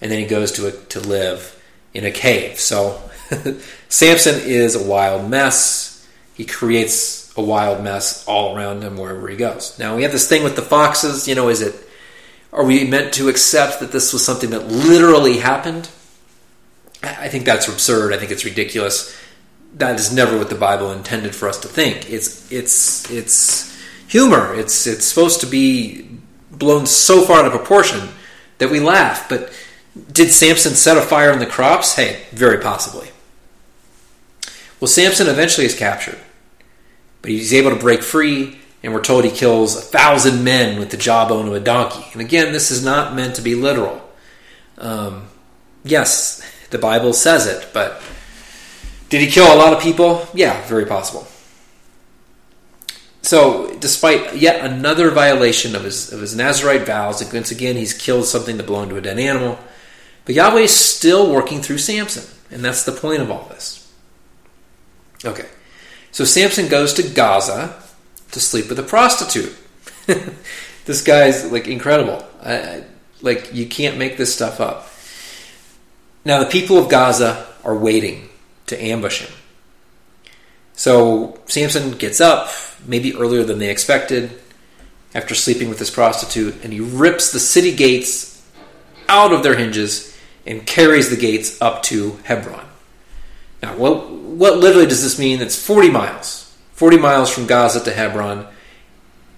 and 0.00 0.10
then 0.10 0.18
he 0.18 0.26
goes 0.26 0.52
to 0.52 0.68
a, 0.68 0.72
to 0.72 1.00
live 1.00 1.60
in 1.94 2.04
a 2.04 2.10
cave. 2.10 2.58
So 2.58 3.00
Samson 3.88 4.40
is 4.44 4.74
a 4.74 4.82
wild 4.82 5.30
mess. 5.30 6.08
He 6.34 6.44
creates 6.44 7.36
a 7.36 7.42
wild 7.42 7.82
mess 7.82 8.26
all 8.26 8.56
around 8.56 8.82
him 8.82 8.96
wherever 8.96 9.28
he 9.28 9.36
goes. 9.36 9.78
Now 9.78 9.96
we 9.96 10.02
have 10.02 10.12
this 10.12 10.28
thing 10.28 10.42
with 10.42 10.56
the 10.56 10.62
foxes. 10.62 11.28
You 11.28 11.34
know, 11.34 11.48
is 11.48 11.60
it 11.60 11.74
are 12.52 12.64
we 12.64 12.84
meant 12.84 13.14
to 13.14 13.28
accept 13.28 13.80
that 13.80 13.92
this 13.92 14.12
was 14.12 14.24
something 14.24 14.50
that 14.50 14.66
literally 14.66 15.38
happened? 15.38 15.88
I 17.02 17.28
think 17.28 17.44
that's 17.44 17.68
absurd. 17.68 18.12
I 18.12 18.18
think 18.18 18.30
it's 18.30 18.44
ridiculous 18.44 19.16
that 19.74 19.98
is 19.98 20.12
never 20.12 20.36
what 20.36 20.48
the 20.48 20.56
Bible 20.56 20.92
intended 20.92 21.34
for 21.34 21.48
us 21.48 21.58
to 21.60 21.68
think. 21.68 22.10
It's 22.10 22.50
it's 22.50 23.10
it's 23.10 23.78
humor. 24.08 24.54
It's 24.54 24.86
it's 24.86 25.04
supposed 25.04 25.40
to 25.40 25.46
be 25.46 26.08
blown 26.50 26.86
so 26.86 27.22
far 27.22 27.40
out 27.40 27.46
of 27.46 27.52
proportion 27.52 28.08
that 28.58 28.70
we 28.70 28.80
laugh. 28.80 29.28
But 29.28 29.52
did 30.12 30.30
Samson 30.30 30.74
set 30.74 30.96
a 30.96 31.02
fire 31.02 31.32
in 31.32 31.38
the 31.38 31.46
crops? 31.46 31.96
Hey, 31.96 32.22
very 32.32 32.58
possibly. 32.58 33.08
Well, 34.78 34.88
Samson 34.88 35.28
eventually 35.28 35.66
is 35.66 35.74
captured, 35.74 36.18
but 37.22 37.30
he's 37.30 37.52
able 37.52 37.70
to 37.70 37.76
break 37.76 38.02
free, 38.02 38.58
and 38.82 38.94
we're 38.94 39.02
told 39.02 39.24
he 39.24 39.30
kills 39.30 39.76
a 39.76 39.80
thousand 39.80 40.42
men 40.42 40.78
with 40.78 40.90
the 40.90 40.96
jawbone 40.96 41.48
of 41.48 41.54
a 41.54 41.60
donkey. 41.60 42.04
And 42.12 42.20
again, 42.20 42.52
this 42.52 42.70
is 42.70 42.84
not 42.84 43.14
meant 43.14 43.34
to 43.36 43.42
be 43.42 43.54
literal. 43.54 44.00
Um, 44.78 45.28
yes, 45.84 46.42
the 46.70 46.78
Bible 46.78 47.12
says 47.12 47.46
it, 47.46 47.68
but 47.74 48.00
did 49.10 49.20
he 49.20 49.26
kill 49.26 49.52
a 49.52 49.58
lot 49.58 49.74
of 49.74 49.82
people? 49.82 50.26
Yeah, 50.32 50.64
very 50.66 50.86
possible. 50.86 51.26
So, 53.22 53.76
despite 53.80 54.36
yet 54.36 54.64
another 54.64 55.10
violation 55.10 55.76
of 55.76 55.84
his, 55.84 56.10
of 56.10 56.20
his 56.20 56.34
Nazarite 56.34 56.86
vows, 56.86 57.22
once 57.32 57.50
again 57.50 57.76
he's 57.76 57.92
killed 57.92 58.24
something 58.24 58.56
that 58.56 58.64
belonged 58.64 58.90
to 58.90 58.96
a 58.96 59.00
dead 59.02 59.18
animal. 59.18 59.58
But 60.30 60.36
Yahweh 60.36 60.60
is 60.60 60.76
still 60.76 61.28
working 61.28 61.60
through 61.60 61.78
Samson, 61.78 62.22
and 62.52 62.64
that's 62.64 62.84
the 62.84 62.92
point 62.92 63.20
of 63.20 63.32
all 63.32 63.48
this. 63.48 63.92
Okay, 65.24 65.48
so 66.12 66.24
Samson 66.24 66.68
goes 66.68 66.94
to 66.94 67.02
Gaza 67.02 67.74
to 68.30 68.38
sleep 68.38 68.68
with 68.68 68.78
a 68.78 68.84
prostitute. 68.84 69.52
this 70.84 71.02
guy's 71.02 71.50
like 71.50 71.66
incredible. 71.66 72.24
I, 72.44 72.84
like 73.22 73.52
you 73.52 73.66
can't 73.66 73.98
make 73.98 74.18
this 74.18 74.32
stuff 74.32 74.60
up. 74.60 74.88
Now 76.24 76.38
the 76.38 76.48
people 76.48 76.78
of 76.78 76.88
Gaza 76.88 77.48
are 77.64 77.76
waiting 77.76 78.28
to 78.66 78.80
ambush 78.80 79.22
him. 79.22 79.36
So 80.74 81.40
Samson 81.46 81.90
gets 81.98 82.20
up, 82.20 82.52
maybe 82.86 83.16
earlier 83.16 83.42
than 83.42 83.58
they 83.58 83.70
expected, 83.70 84.30
after 85.12 85.34
sleeping 85.34 85.68
with 85.68 85.80
this 85.80 85.90
prostitute, 85.90 86.62
and 86.62 86.72
he 86.72 86.78
rips 86.78 87.32
the 87.32 87.40
city 87.40 87.74
gates 87.74 88.48
out 89.08 89.32
of 89.32 89.42
their 89.42 89.56
hinges 89.56 90.09
and 90.46 90.66
carries 90.66 91.10
the 91.10 91.16
gates 91.16 91.60
up 91.60 91.82
to 91.84 92.18
Hebron. 92.24 92.66
Now, 93.62 93.76
what, 93.76 94.10
what 94.10 94.58
literally 94.58 94.86
does 94.86 95.02
this 95.02 95.18
mean? 95.18 95.40
It's 95.40 95.60
40 95.60 95.90
miles. 95.90 96.56
40 96.72 96.98
miles 96.98 97.30
from 97.30 97.46
Gaza 97.46 97.84
to 97.84 97.92
Hebron. 97.92 98.46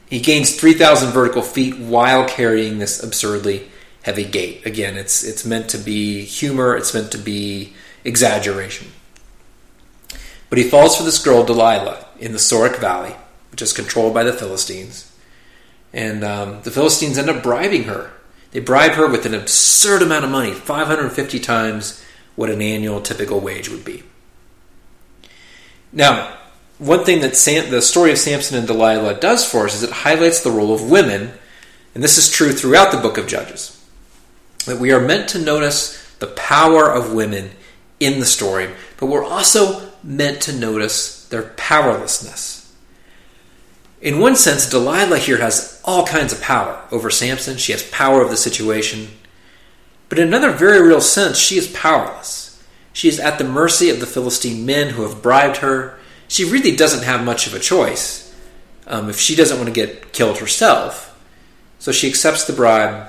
He 0.09 0.21
gains 0.21 0.55
3,000 0.55 1.11
vertical 1.11 1.43
feet 1.43 1.79
while 1.79 2.29
carrying 2.29 2.79
this 2.79 3.03
absurdly 3.03 3.69
heavy 4.03 4.25
gate. 4.25 4.65
Again, 4.67 4.97
it's, 4.97 5.25
it's 5.25 5.45
meant 5.45 5.69
to 5.71 5.79
be 5.79 6.23
humor, 6.25 6.77
it's 6.77 6.95
meant 6.95 7.11
to 7.13 7.19
be 7.19 7.73
exaggeration. 8.05 8.89
But 10.51 10.59
he 10.59 10.69
falls 10.69 10.97
for 10.97 11.03
this 11.03 11.23
girl, 11.23 11.45
Delilah, 11.45 12.07
in 12.21 12.33
the 12.33 12.39
Sorek 12.39 12.79
Valley, 12.79 13.15
which 13.51 13.63
is 13.63 13.73
controlled 13.73 14.13
by 14.13 14.23
the 14.23 14.33
Philistines. 14.33 15.11
And 15.93 16.23
um, 16.23 16.63
the 16.63 16.71
Philistines 16.71 17.17
end 17.17 17.31
up 17.31 17.43
bribing 17.43 17.85
her. 17.85 18.13
They 18.53 18.61
bribe 18.61 18.93
her 18.93 19.07
with 19.09 19.27
an 19.27 19.35
absurd 19.35 20.03
amount 20.03 20.25
of 20.25 20.31
money, 20.31 20.53
550 20.53 21.41
times 21.41 22.05
what 22.37 22.51
an 22.51 22.63
annual 22.63 23.01
typical 23.01 23.41
wage 23.41 23.69
would 23.69 23.85
be. 23.85 24.05
Now, 25.93 26.39
one 26.79 27.05
thing 27.05 27.21
that 27.21 27.37
Sam, 27.37 27.71
the 27.71 27.83
story 27.83 28.11
of 28.11 28.19
Samson 28.19 28.59
and 28.59 28.67
Delilah 28.67 29.21
does 29.21 29.49
for 29.49 29.67
us 29.67 29.75
is 29.75 29.83
it 29.83 29.91
highlights 29.91 30.43
the 30.43 30.51
role 30.51 30.75
of 30.75 30.91
women, 30.91 31.33
and 31.95 32.03
this 32.03 32.19
is 32.19 32.31
true 32.31 32.53
throughout 32.53 32.93
the 32.93 32.99
book 32.99 33.19
of 33.19 33.27
Judges. 33.27 33.79
That 34.67 34.79
we 34.79 34.93
are 34.93 35.01
meant 35.01 35.29
to 35.31 35.39
notice 35.39 35.99
the 36.19 36.29
power 36.29 36.91
of 36.91 37.13
women 37.13 37.51
in 38.01 38.21
the 38.21 38.27
story, 38.27 38.71
but 38.97 39.07
we're 39.07 39.25
also 39.25 39.93
meant 40.03 40.41
to 40.43 40.53
notice 40.53 41.27
their 41.29 41.43
powerlessness. 41.43 42.62
In 44.03 44.19
one 44.19 44.35
sense, 44.35 44.69
Delilah 44.69 45.19
here 45.19 45.39
has 45.39 45.81
all 45.85 46.05
kinds 46.05 46.33
of 46.33 46.43
power 46.43 46.83
over 46.91 47.09
Samson. 47.09 47.57
She 47.57 47.71
has 47.71 47.89
power 47.91 48.21
of 48.21 48.31
the 48.31 48.37
situation. 48.37 49.09
But 50.09 50.19
in 50.19 50.27
another 50.27 50.51
very 50.51 50.83
real 50.83 51.01
sense, 51.01 51.39
she 51.39 51.57
is 51.57 51.69
powerless. 51.69 52.61
She 52.93 53.09
is 53.09 53.21
at 53.21 53.39
the 53.39 53.45
mercy 53.45 53.91
of 53.91 54.01
the 54.01 54.07
Philistine 54.07 54.67
men 54.67 54.91
who 54.91 55.03
have 55.03 55.23
bribed 55.23 55.59
her. 55.59 55.99
She 56.27 56.45
really 56.45 56.75
doesn't 56.75 57.05
have 57.05 57.25
much 57.25 57.47
of 57.47 57.55
a 57.55 57.61
choice 57.61 58.35
um, 58.89 59.09
if 59.09 59.21
she 59.21 59.37
doesn't 59.37 59.57
want 59.57 59.69
to 59.69 59.73
get 59.73 60.13
killed 60.13 60.39
herself. 60.39 61.09
So 61.79 61.93
she 61.93 62.09
accepts 62.09 62.45
the 62.45 62.53
bribe. 62.53 63.09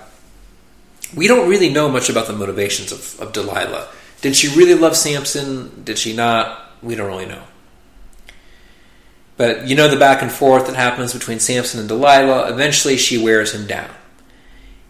We 1.16 1.28
don't 1.28 1.50
really 1.50 1.70
know 1.70 1.90
much 1.90 2.10
about 2.10 2.28
the 2.28 2.34
motivations 2.34 2.92
of, 2.92 3.20
of 3.20 3.34
Delilah. 3.34 3.88
Did 4.22 4.36
she 4.36 4.48
really 4.56 4.76
love 4.76 4.96
Samson? 4.96 5.84
Did 5.84 5.98
she 5.98 6.16
not? 6.16 6.70
We 6.84 6.96
don't 6.96 7.08
really 7.08 7.26
know. 7.26 7.44
But 9.44 9.68
you 9.68 9.76
know 9.76 9.90
the 9.90 9.98
back 9.98 10.22
and 10.22 10.32
forth 10.32 10.68
that 10.68 10.78
happens 10.78 11.12
between 11.12 11.42
Samson 11.42 11.82
and 11.82 11.90
Delilah. 11.90 12.50
Eventually, 12.50 12.96
she 12.96 13.22
wears 13.22 13.54
him 13.54 13.68
down. 13.68 13.90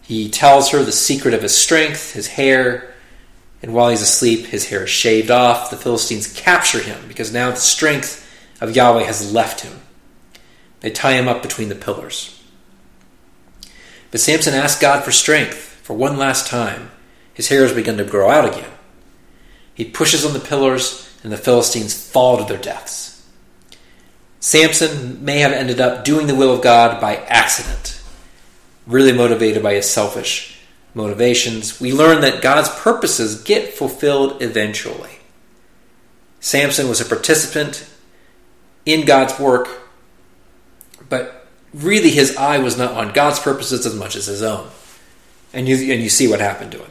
He 0.00 0.30
tells 0.30 0.70
her 0.70 0.84
the 0.84 0.92
secret 0.92 1.34
of 1.34 1.42
his 1.42 1.56
strength, 1.56 2.12
his 2.12 2.28
hair, 2.28 2.94
and 3.62 3.74
while 3.74 3.88
he's 3.88 4.00
asleep, 4.00 4.46
his 4.46 4.68
hair 4.68 4.84
is 4.84 4.90
shaved 4.90 5.28
off. 5.28 5.70
The 5.70 5.76
Philistines 5.76 6.32
capture 6.32 6.78
him 6.80 7.08
because 7.08 7.32
now 7.32 7.50
the 7.50 7.56
strength 7.56 8.24
of 8.60 8.76
Yahweh 8.76 9.02
has 9.02 9.32
left 9.32 9.62
him. 9.62 9.80
They 10.82 10.90
tie 10.90 11.14
him 11.14 11.26
up 11.26 11.42
between 11.42 11.68
the 11.68 11.74
pillars. 11.74 12.40
But 14.12 14.20
Samson 14.20 14.54
asks 14.54 14.80
God 14.80 15.02
for 15.02 15.10
strength 15.10 15.56
for 15.82 15.94
one 15.94 16.16
last 16.16 16.46
time. 16.46 16.92
His 17.32 17.48
hair 17.48 17.62
has 17.62 17.72
begun 17.72 17.96
to 17.96 18.04
grow 18.04 18.30
out 18.30 18.54
again. 18.54 18.70
He 19.74 19.84
pushes 19.84 20.24
on 20.24 20.32
the 20.32 20.38
pillars, 20.38 21.12
and 21.24 21.32
the 21.32 21.36
Philistines 21.36 21.92
fall 22.08 22.38
to 22.38 22.44
their 22.44 22.62
deaths. 22.62 23.13
Samson 24.44 25.24
may 25.24 25.38
have 25.38 25.52
ended 25.52 25.80
up 25.80 26.04
doing 26.04 26.26
the 26.26 26.34
will 26.34 26.52
of 26.52 26.60
God 26.60 27.00
by 27.00 27.16
accident, 27.16 27.98
really 28.86 29.10
motivated 29.10 29.62
by 29.62 29.72
his 29.72 29.88
selfish 29.88 30.60
motivations. 30.92 31.80
We 31.80 31.94
learn 31.94 32.20
that 32.20 32.42
God's 32.42 32.68
purposes 32.68 33.42
get 33.42 33.72
fulfilled 33.72 34.42
eventually. 34.42 35.12
Samson 36.40 36.90
was 36.90 37.00
a 37.00 37.06
participant 37.06 37.88
in 38.84 39.06
God's 39.06 39.40
work, 39.40 39.88
but 41.08 41.46
really 41.72 42.10
his 42.10 42.36
eye 42.36 42.58
was 42.58 42.76
not 42.76 42.92
on 42.92 43.14
God's 43.14 43.38
purposes 43.38 43.86
as 43.86 43.94
much 43.94 44.14
as 44.14 44.26
his 44.26 44.42
own. 44.42 44.68
And 45.54 45.66
you, 45.66 45.90
and 45.90 46.02
you 46.02 46.10
see 46.10 46.28
what 46.28 46.40
happened 46.40 46.72
to 46.72 46.80
him. 46.80 46.90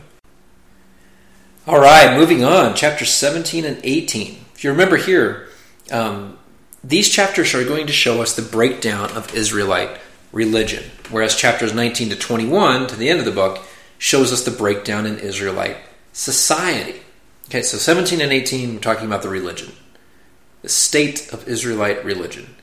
All 1.67 1.79
right, 1.79 2.17
moving 2.17 2.43
on, 2.43 2.73
chapter 2.73 3.05
17 3.05 3.63
and 3.63 3.79
18. 3.83 4.43
If 4.55 4.63
you 4.63 4.71
remember 4.71 4.97
here, 4.97 5.49
um, 5.91 6.39
these 6.83 7.09
chapters 7.09 7.53
are 7.53 7.63
going 7.63 7.87
to 7.87 7.93
show 7.93 8.21
us 8.21 8.35
the 8.35 8.41
breakdown 8.41 9.11
of 9.11 9.33
Israelite 9.33 9.97
religion, 10.31 10.83
whereas 11.09 11.35
chapters 11.35 11.73
19 11.73 12.09
to 12.09 12.15
21, 12.15 12.87
to 12.87 12.95
the 12.95 13.09
end 13.09 13.19
of 13.19 13.25
the 13.25 13.31
book, 13.31 13.63
shows 13.97 14.33
us 14.33 14.43
the 14.43 14.51
breakdown 14.51 15.05
in 15.05 15.17
Israelite 15.19 15.77
society. 16.11 17.01
Okay, 17.47 17.61
so 17.61 17.77
17 17.77 18.19
and 18.19 18.31
18, 18.31 18.73
we're 18.73 18.81
talking 18.81 19.05
about 19.05 19.21
the 19.21 19.29
religion, 19.29 19.71
the 20.61 20.69
state 20.69 21.31
of 21.31 21.47
Israelite 21.47 22.03
religion. 22.03 22.55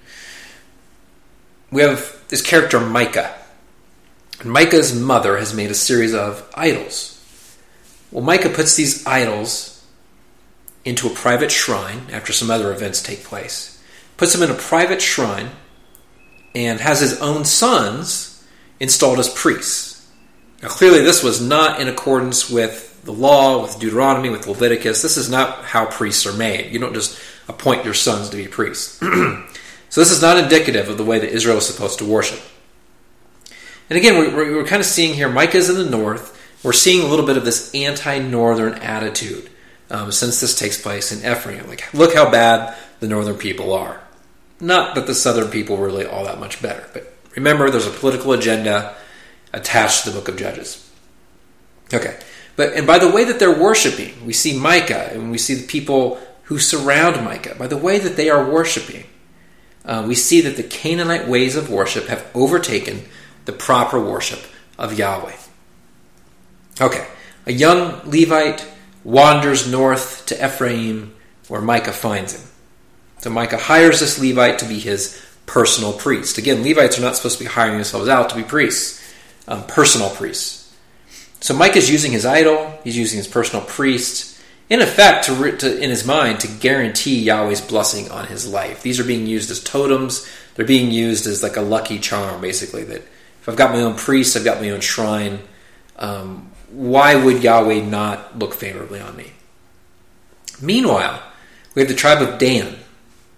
We 1.71 1.83
have 1.83 2.21
this 2.29 2.43
character 2.43 2.81
Micah. 2.81 3.35
And 4.41 4.51
Micah's 4.51 4.99
mother 4.99 5.37
has 5.37 5.55
made 5.55 5.71
a 5.71 5.75
series 5.75 6.15
of 6.15 6.51
idols. 6.55 7.17
Well, 8.11 8.25
Micah 8.25 8.49
puts 8.49 8.75
these 8.75 9.07
idols 9.07 9.85
into 10.85 11.07
a 11.07 11.15
private 11.15 11.53
shrine 11.53 12.03
after 12.11 12.33
some 12.33 12.51
other 12.51 12.73
events 12.73 13.03
take 13.03 13.23
place, 13.23 13.70
puts 14.21 14.35
him 14.35 14.43
in 14.43 14.51
a 14.51 14.55
private 14.55 15.01
shrine, 15.01 15.49
and 16.55 16.79
has 16.79 17.01
his 17.01 17.19
own 17.23 17.43
sons 17.43 18.47
installed 18.79 19.19
as 19.19 19.31
priests. 19.31 20.07
Now, 20.63 20.69
clearly, 20.69 21.01
this 21.01 21.23
was 21.23 21.41
not 21.41 21.81
in 21.81 21.89
accordance 21.89 22.51
with 22.51 23.03
the 23.03 23.15
law, 23.15 23.63
with 23.63 23.79
Deuteronomy, 23.79 24.29
with 24.29 24.47
Leviticus. 24.47 25.01
This 25.01 25.17
is 25.17 25.31
not 25.31 25.65
how 25.65 25.87
priests 25.87 26.27
are 26.27 26.35
made. 26.35 26.71
You 26.71 26.79
don't 26.79 26.93
just 26.93 27.19
appoint 27.49 27.87
your 27.87 27.95
sons 27.95 28.29
to 28.29 28.37
be 28.37 28.47
priests. 28.47 28.99
so, 28.99 30.01
this 30.03 30.11
is 30.11 30.21
not 30.21 30.37
indicative 30.37 30.91
of 30.91 30.99
the 30.99 31.05
way 31.05 31.19
that 31.19 31.33
Israel 31.33 31.57
is 31.57 31.67
supposed 31.67 31.99
to 32.01 32.05
worship. 32.05 32.43
And 33.89 33.97
again, 33.97 34.19
we're, 34.37 34.67
kind 34.67 34.81
of 34.81 34.87
seeing 34.87 35.15
here 35.15 35.31
Micah's 35.31 35.71
in 35.71 35.77
the 35.77 35.89
north. 35.89 36.39
We're 36.63 36.75
seeing 36.75 37.03
a 37.03 37.09
little 37.09 37.25
bit 37.25 37.39
of 37.39 37.47
this 37.47 37.75
anti 37.75 38.19
northern 38.19 38.75
attitude 38.75 39.49
um, 39.89 40.13
since 40.13 40.43
this 40.43 40.59
takes 40.59 40.79
place 40.79 41.11
in 41.11 41.21
Ephraim. 41.21 41.67
Like, 41.69 41.95
look 41.95 42.15
how 42.15 42.31
bad 42.31 42.77
the 42.99 43.09
northern 43.09 43.39
people 43.39 43.73
are. 43.73 44.03
Not 44.61 44.95
that 44.95 45.07
the 45.07 45.15
southern 45.15 45.51
people 45.51 45.77
were 45.77 45.87
really 45.87 46.07
all 46.07 46.25
that 46.25 46.39
much 46.39 46.61
better, 46.61 46.87
but 46.93 47.13
remember, 47.35 47.71
there's 47.71 47.87
a 47.87 47.91
political 47.91 48.33
agenda 48.33 48.95
attached 49.53 50.05
to 50.05 50.11
the 50.11 50.19
book 50.19 50.29
of 50.29 50.37
Judges. 50.37 50.91
Okay. 51.93 52.19
But 52.57 52.75
and 52.75 52.87
by 52.87 52.99
the 52.99 53.11
way 53.11 53.25
that 53.25 53.39
they're 53.39 53.59
worshiping, 53.59 54.27
we 54.27 54.33
see 54.33 54.59
Micah 54.59 55.11
and 55.13 55.31
we 55.31 55.39
see 55.39 55.55
the 55.55 55.67
people 55.67 56.21
who 56.45 56.59
surround 56.59 57.25
Micah. 57.25 57.55
By 57.55 57.67
the 57.67 57.77
way 57.77 57.99
that 57.99 58.17
they 58.17 58.29
are 58.29 58.49
worshiping, 58.49 59.05
uh, 59.85 60.05
we 60.07 60.15
see 60.15 60.41
that 60.43 60.57
the 60.57 60.63
Canaanite 60.63 61.27
ways 61.27 61.57
of 61.57 61.71
worship 61.71 62.07
have 62.09 62.31
overtaken 62.35 63.03
the 63.47 63.53
proper 63.53 64.01
worship 64.01 64.41
of 64.79 64.99
Yahweh. 64.99 65.37
Okay, 66.81 67.07
a 67.47 67.53
young 67.53 68.01
Levite 68.05 68.67
wanders 69.05 69.71
north 69.71 70.27
to 70.27 70.45
Ephraim 70.45 71.15
where 71.49 71.61
Micah 71.61 71.93
finds 71.93 72.35
him. 72.35 72.50
So 73.21 73.31
Micah 73.31 73.59
hires 73.59 74.01
this 74.01 74.19
Levite 74.19 74.59
to 74.61 74.67
be 74.67 74.79
his 74.79 75.21
personal 75.47 75.93
priest. 75.93 76.39
Again, 76.39 76.63
Levites 76.63 76.99
are 76.99 77.03
not 77.03 77.17
supposed 77.17 77.39
to 77.39 77.45
be 77.45 77.51
hiring 77.51 77.75
themselves 77.75 78.09
out 78.09 78.31
to 78.31 78.37
be 78.37 78.43
priests, 78.43 79.03
um, 79.47 79.65
personal 79.65 80.11
priests. 80.11 80.75
So 81.41 81.55
Micah 81.55 81.79
is 81.79 81.91
using 81.91 82.13
his 82.13 82.27
idol, 82.27 82.79
he's 82.85 82.97
using 82.97 83.17
his 83.17 83.29
personal 83.29 83.65
priest, 83.65 84.39
in 84.69 84.81
effect, 84.81 85.25
to, 85.25 85.57
to, 85.57 85.83
in 85.83 85.91
his 85.91 86.07
mind, 86.07 86.41
to 86.41 86.49
guarantee 86.49 87.21
Yahweh's 87.21 87.61
blessing 87.61 88.11
on 88.11 88.27
his 88.27 88.47
life. 88.47 88.83
These 88.83 89.01
are 89.01 89.05
being 89.05 89.27
used 89.27 89.51
as 89.51 89.63
totems. 89.63 90.29
They're 90.55 90.67
being 90.67 90.91
used 90.91 91.27
as 91.27 91.43
like 91.43 91.57
a 91.57 91.63
lucky 91.63 91.99
charm, 91.99 92.41
basically. 92.41 92.85
That 92.85 93.03
if 93.41 93.49
I've 93.49 93.57
got 93.57 93.73
my 93.73 93.81
own 93.81 93.97
priest, 93.97 94.37
I've 94.37 94.45
got 94.45 94.61
my 94.61 94.71
own 94.71 94.81
shrine. 94.81 95.41
Um, 95.97 96.51
why 96.71 97.17
would 97.17 97.43
Yahweh 97.43 97.83
not 97.83 98.39
look 98.39 98.55
favorably 98.55 99.01
on 99.01 99.17
me? 99.17 99.33
Meanwhile, 100.63 101.21
we 101.75 101.83
have 101.83 101.89
the 101.89 101.97
tribe 101.97 102.23
of 102.23 102.39
Dan, 102.39 102.77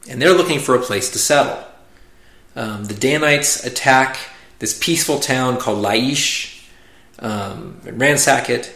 and 0.08 0.20
they're 0.20 0.34
looking 0.34 0.58
for 0.58 0.74
a 0.74 0.80
place 0.80 1.10
to 1.10 1.18
settle. 1.18 1.64
Um, 2.54 2.84
the 2.84 2.94
Danites 2.94 3.64
attack 3.64 4.18
this 4.58 4.78
peaceful 4.78 5.18
town 5.18 5.58
called 5.58 5.84
Laish 5.84 6.64
um, 7.18 7.80
and 7.86 8.00
ransack 8.00 8.50
it. 8.50 8.74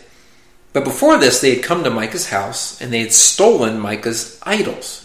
But 0.72 0.84
before 0.84 1.18
this, 1.18 1.40
they 1.40 1.54
had 1.54 1.64
come 1.64 1.84
to 1.84 1.90
Micah's 1.90 2.30
house 2.30 2.80
and 2.80 2.92
they 2.92 3.00
had 3.00 3.12
stolen 3.12 3.80
Micah's 3.80 4.40
idols. 4.42 5.02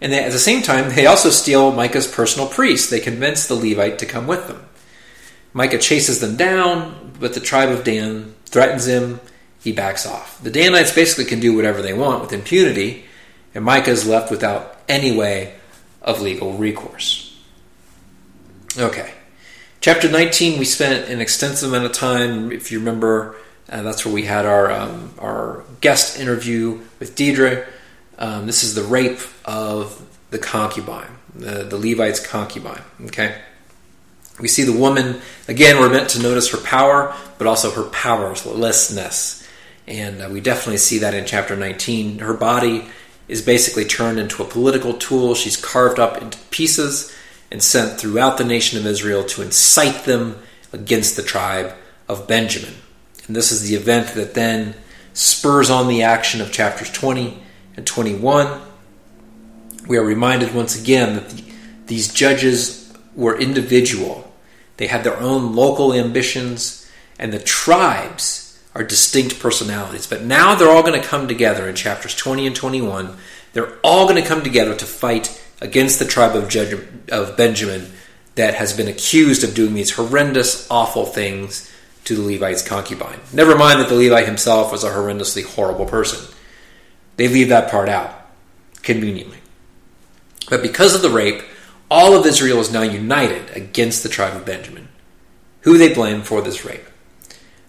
And 0.00 0.12
they, 0.12 0.24
at 0.24 0.32
the 0.32 0.38
same 0.38 0.62
time, 0.62 0.94
they 0.94 1.06
also 1.06 1.30
steal 1.30 1.70
Micah's 1.70 2.08
personal 2.08 2.48
priest. 2.48 2.90
They 2.90 3.00
convince 3.00 3.46
the 3.46 3.54
Levite 3.54 3.98
to 4.00 4.06
come 4.06 4.26
with 4.26 4.48
them. 4.48 4.66
Micah 5.52 5.78
chases 5.78 6.20
them 6.20 6.36
down, 6.36 7.12
but 7.20 7.34
the 7.34 7.40
tribe 7.40 7.68
of 7.68 7.84
Dan 7.84 8.34
threatens 8.46 8.86
him. 8.86 9.20
He 9.60 9.70
backs 9.70 10.06
off. 10.06 10.42
The 10.42 10.50
Danites 10.50 10.92
basically 10.92 11.26
can 11.26 11.38
do 11.38 11.54
whatever 11.54 11.82
they 11.82 11.92
want 11.92 12.20
with 12.20 12.32
impunity, 12.32 13.04
and 13.54 13.64
Micah 13.64 13.90
is 13.90 14.08
left 14.08 14.30
without 14.30 14.71
any 14.92 15.16
way 15.16 15.54
of 16.02 16.20
legal 16.20 16.52
recourse. 16.52 17.36
Okay. 18.76 19.12
Chapter 19.80 20.10
19, 20.10 20.58
we 20.58 20.64
spent 20.64 21.08
an 21.08 21.20
extensive 21.20 21.70
amount 21.70 21.86
of 21.86 21.92
time. 21.92 22.52
If 22.52 22.70
you 22.70 22.78
remember, 22.78 23.36
uh, 23.68 23.82
that's 23.82 24.04
where 24.04 24.14
we 24.14 24.24
had 24.24 24.46
our, 24.46 24.70
um, 24.70 25.14
our 25.18 25.64
guest 25.80 26.20
interview 26.20 26.80
with 27.00 27.16
Deidre. 27.16 27.66
Um, 28.18 28.46
this 28.46 28.62
is 28.62 28.74
the 28.74 28.84
rape 28.84 29.20
of 29.44 30.00
the 30.30 30.38
concubine, 30.38 31.10
the, 31.34 31.64
the 31.64 31.76
Levite's 31.76 32.24
concubine. 32.24 32.82
Okay. 33.06 33.40
We 34.40 34.48
see 34.48 34.62
the 34.62 34.78
woman, 34.78 35.20
again, 35.48 35.78
we're 35.80 35.90
meant 35.90 36.10
to 36.10 36.22
notice 36.22 36.50
her 36.52 36.58
power, 36.58 37.14
but 37.38 37.46
also 37.46 37.70
her 37.70 37.88
powerlessness. 37.90 39.46
And 39.86 40.22
uh, 40.22 40.28
we 40.30 40.40
definitely 40.40 40.78
see 40.78 40.98
that 40.98 41.14
in 41.14 41.26
chapter 41.26 41.56
19. 41.56 42.20
Her 42.20 42.34
body 42.34 42.86
is 43.32 43.42
basically 43.42 43.84
turned 43.84 44.18
into 44.18 44.42
a 44.42 44.46
political 44.46 44.94
tool. 44.94 45.34
She's 45.34 45.56
carved 45.56 45.98
up 45.98 46.20
into 46.20 46.38
pieces 46.50 47.14
and 47.50 47.62
sent 47.62 47.98
throughout 47.98 48.38
the 48.38 48.44
nation 48.44 48.78
of 48.78 48.86
Israel 48.86 49.24
to 49.24 49.42
incite 49.42 50.04
them 50.04 50.38
against 50.72 51.16
the 51.16 51.22
tribe 51.22 51.74
of 52.08 52.28
Benjamin. 52.28 52.74
And 53.26 53.34
this 53.34 53.50
is 53.50 53.68
the 53.68 53.74
event 53.74 54.08
that 54.14 54.34
then 54.34 54.74
spurs 55.14 55.70
on 55.70 55.88
the 55.88 56.02
action 56.02 56.40
of 56.40 56.52
chapters 56.52 56.90
20 56.90 57.42
and 57.76 57.86
21. 57.86 58.60
We 59.86 59.96
are 59.96 60.04
reminded 60.04 60.54
once 60.54 60.80
again 60.80 61.14
that 61.14 61.30
the, 61.30 61.44
these 61.86 62.12
judges 62.12 62.92
were 63.14 63.38
individual. 63.38 64.32
They 64.76 64.86
had 64.86 65.04
their 65.04 65.18
own 65.18 65.54
local 65.54 65.92
ambitions, 65.92 66.90
and 67.18 67.32
the 67.32 67.38
tribes 67.38 68.41
are 68.74 68.82
distinct 68.82 69.38
personalities. 69.40 70.06
But 70.06 70.22
now 70.22 70.54
they're 70.54 70.70
all 70.70 70.82
going 70.82 71.00
to 71.00 71.06
come 71.06 71.28
together 71.28 71.68
in 71.68 71.74
chapters 71.74 72.14
20 72.14 72.46
and 72.46 72.56
21. 72.56 73.16
They're 73.52 73.78
all 73.82 74.08
going 74.08 74.22
to 74.22 74.28
come 74.28 74.42
together 74.42 74.74
to 74.74 74.86
fight 74.86 75.42
against 75.60 75.98
the 75.98 76.04
tribe 76.04 76.34
of, 76.34 76.48
Judge, 76.48 76.78
of 77.10 77.36
Benjamin 77.36 77.92
that 78.34 78.54
has 78.54 78.76
been 78.76 78.88
accused 78.88 79.44
of 79.44 79.54
doing 79.54 79.74
these 79.74 79.92
horrendous, 79.92 80.68
awful 80.70 81.04
things 81.04 81.70
to 82.04 82.16
the 82.16 82.22
Levite's 82.22 82.66
concubine. 82.66 83.20
Never 83.32 83.56
mind 83.56 83.80
that 83.80 83.88
the 83.88 83.94
Levite 83.94 84.26
himself 84.26 84.72
was 84.72 84.84
a 84.84 84.90
horrendously 84.90 85.44
horrible 85.44 85.86
person. 85.86 86.34
They 87.16 87.28
leave 87.28 87.50
that 87.50 87.70
part 87.70 87.88
out, 87.88 88.26
conveniently. 88.82 89.38
But 90.48 90.62
because 90.62 90.94
of 90.94 91.02
the 91.02 91.10
rape, 91.10 91.42
all 91.90 92.16
of 92.16 92.26
Israel 92.26 92.58
is 92.58 92.72
now 92.72 92.82
united 92.82 93.54
against 93.54 94.02
the 94.02 94.08
tribe 94.08 94.34
of 94.34 94.46
Benjamin. 94.46 94.88
Who 95.60 95.78
they 95.78 95.94
blame 95.94 96.22
for 96.22 96.40
this 96.40 96.64
rape? 96.64 96.84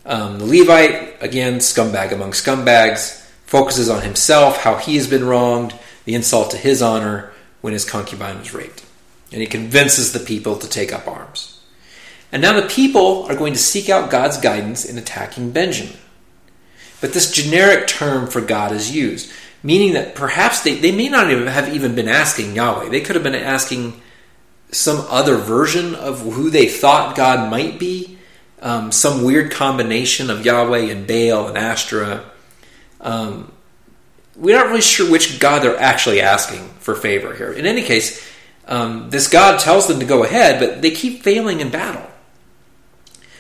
Um, 0.06 0.40
the 0.40 0.46
Levite, 0.46 1.22
again, 1.22 1.60
scumbag 1.60 2.12
among 2.12 2.32
scumbags, 2.32 3.22
focuses 3.46 3.90
on 3.90 4.02
himself, 4.02 4.58
how 4.58 4.76
he 4.76 4.96
has 4.96 5.08
been 5.08 5.26
wronged, 5.26 5.74
the 6.06 6.16
insult 6.16 6.52
to 6.52 6.58
his 6.58 6.82
honor 6.82 7.32
when 7.62 7.74
his 7.74 7.86
concubine 7.86 8.40
was 8.40 8.54
raped. 8.54 8.84
And 9.32 9.42
he 9.42 9.48
convinces 9.48 10.12
the 10.12 10.20
people 10.20 10.58
to 10.58 10.68
take 10.68 10.92
up 10.92 11.08
arms. 11.08 11.60
And 12.32 12.42
now 12.42 12.60
the 12.60 12.68
people 12.68 13.26
are 13.30 13.36
going 13.36 13.54
to 13.54 13.60
seek 13.60 13.90
out 13.90 14.10
God's 14.10 14.38
guidance 14.38 14.86
in 14.86 14.98
attacking 14.98 15.52
Benjamin. 15.52 15.98
But 17.00 17.14
this 17.14 17.32
generic 17.32 17.88
term 17.88 18.28
for 18.28 18.42
God 18.42 18.72
is 18.72 18.96
used, 18.96 19.32
meaning 19.62 19.94
that 19.94 20.16
perhaps 20.16 20.62
they, 20.62 20.76
they 20.76 20.92
may 20.92 21.10
not 21.10 21.30
even 21.30 21.48
have 21.48 21.74
even 21.74 21.96
been 21.96 22.08
asking 22.08 22.56
Yahweh. 22.56 22.90
They 22.90 23.02
could 23.02 23.16
have 23.16 23.24
been 23.24 23.36
asking 23.36 24.02
some 24.72 25.06
other 25.10 25.38
version 25.38 25.96
of 25.96 26.22
who 26.22 26.50
they 26.50 26.68
thought 26.68 27.16
God 27.16 27.52
might 27.52 27.78
be, 27.78 28.18
um, 28.64 28.94
some 28.94 29.24
weird 29.24 29.52
combination 29.52 30.30
of 30.30 30.46
Yahweh 30.46 30.90
and 30.90 31.06
Baal 31.06 31.50
and 31.50 31.58
Ashtoreth. 31.58 32.24
Um, 33.02 33.52
we're 34.38 34.58
not 34.58 34.68
really 34.68 34.82
sure 34.82 35.12
which 35.12 35.40
God 35.40 35.62
they're 35.62 35.78
actually 35.78 36.22
asking 36.22 36.66
for 36.80 36.96
favor 36.96 37.36
here. 37.36 37.52
In 37.52 37.66
any 37.66 37.84
case, 37.84 38.26
um, 38.66 39.10
this 39.10 39.28
God 39.28 39.60
tells 39.60 39.88
them 39.88 40.00
to 40.00 40.06
go 40.06 40.24
ahead, 40.24 40.62
but 40.62 40.82
they 40.82 40.92
keep 40.92 41.24
failing 41.24 41.60
in 41.60 41.70
battle. 41.70 42.10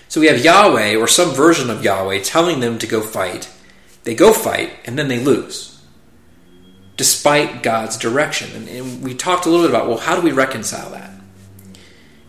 So 0.10 0.20
we 0.20 0.28
have 0.28 0.44
Yahweh, 0.44 0.96
or 0.98 1.08
some 1.08 1.32
version 1.32 1.70
of 1.70 1.84
Yahweh, 1.84 2.20
telling 2.20 2.60
them 2.60 2.78
to 2.80 2.86
go 2.86 3.02
fight. 3.02 3.50
They 4.04 4.14
go 4.14 4.34
fight, 4.34 4.74
and 4.86 5.00
then 5.00 5.08
they 5.08 5.20
lose, 5.20 5.82
despite 6.98 7.64
God's 7.64 7.98
direction. 7.98 8.52
And, 8.56 8.68
and 8.68 9.02
we 9.02 9.16
talked 9.16 9.46
a 9.46 9.50
little 9.50 9.66
bit 9.66 9.74
about, 9.74 9.88
well, 9.88 9.98
how 9.98 10.18
do 10.18 10.22
we 10.22 10.34
reconcile 10.34 10.92
that? 10.92 11.13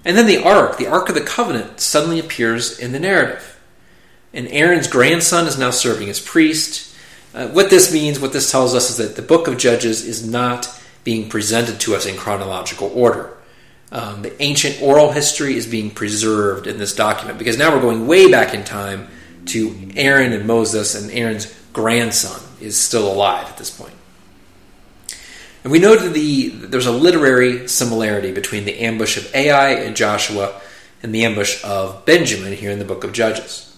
And 0.04 0.16
then 0.16 0.26
the 0.26 0.42
ark, 0.42 0.76
the 0.76 0.86
Ark 0.86 1.08
of 1.08 1.14
the 1.14 1.20
Covenant, 1.22 1.80
suddenly 1.80 2.18
appears 2.18 2.78
in 2.78 2.92
the 2.92 3.00
narrative. 3.00 3.58
And 4.32 4.48
Aaron's 4.48 4.88
grandson 4.88 5.46
is 5.46 5.58
now 5.58 5.70
serving 5.70 6.10
as 6.10 6.20
priest. 6.20 6.94
Uh, 7.34 7.48
what 7.48 7.70
this 7.70 7.92
means, 7.92 8.20
what 8.20 8.32
this 8.32 8.50
tells 8.50 8.74
us, 8.74 8.90
is 8.90 8.96
that 8.98 9.16
the 9.16 9.22
book 9.22 9.48
of 9.48 9.56
Judges 9.56 10.04
is 10.04 10.28
not 10.28 10.68
being 11.04 11.28
presented 11.28 11.80
to 11.80 11.94
us 11.94 12.06
in 12.06 12.16
chronological 12.16 12.90
order. 12.94 13.30
Um, 13.92 14.22
the 14.22 14.42
ancient 14.42 14.82
oral 14.82 15.12
history 15.12 15.56
is 15.56 15.66
being 15.66 15.90
preserved 15.90 16.66
in 16.66 16.78
this 16.78 16.94
document 16.94 17.38
because 17.38 17.56
now 17.56 17.72
we're 17.72 17.80
going 17.80 18.06
way 18.06 18.30
back 18.30 18.52
in 18.52 18.64
time 18.64 19.08
to 19.46 19.90
Aaron 19.94 20.32
and 20.32 20.46
Moses, 20.46 20.94
and 20.94 21.10
Aaron's 21.12 21.54
grandson 21.72 22.40
is 22.60 22.76
still 22.76 23.10
alive 23.10 23.46
at 23.46 23.56
this 23.56 23.70
point. 23.70 23.93
And 25.64 25.72
we 25.72 25.78
know 25.78 25.96
that 25.96 26.12
the, 26.12 26.50
there's 26.50 26.86
a 26.86 26.92
literary 26.92 27.66
similarity 27.68 28.32
between 28.32 28.66
the 28.66 28.80
ambush 28.80 29.16
of 29.16 29.34
Ai 29.34 29.70
and 29.70 29.96
Joshua 29.96 30.60
and 31.02 31.14
the 31.14 31.24
ambush 31.24 31.64
of 31.64 32.04
Benjamin 32.04 32.52
here 32.52 32.70
in 32.70 32.78
the 32.78 32.84
book 32.84 33.02
of 33.02 33.14
Judges. 33.14 33.74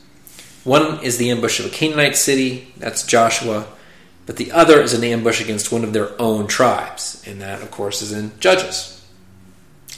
One 0.65 1.03
is 1.05 1.17
the 1.17 1.31
ambush 1.31 1.61
of 1.61 1.67
a 1.67 1.71
Canaanite 1.71 2.17
city, 2.17 2.75
that's 2.77 3.07
Joshua, 3.07 3.69
but 4.27 4.37
the 4.37 4.51
other 4.51 4.81
is 4.81 4.95
an 4.95 5.05
ambush 5.05 5.41
against 5.41 5.71
one 5.71 5.85
of 5.85 5.93
their 5.93 6.21
own 6.21 6.49
tribes, 6.49 7.23
and 7.25 7.41
that, 7.41 7.63
of 7.63 7.71
course, 7.71 8.03
is 8.03 8.11
in 8.11 8.33
Judges. 8.41 9.07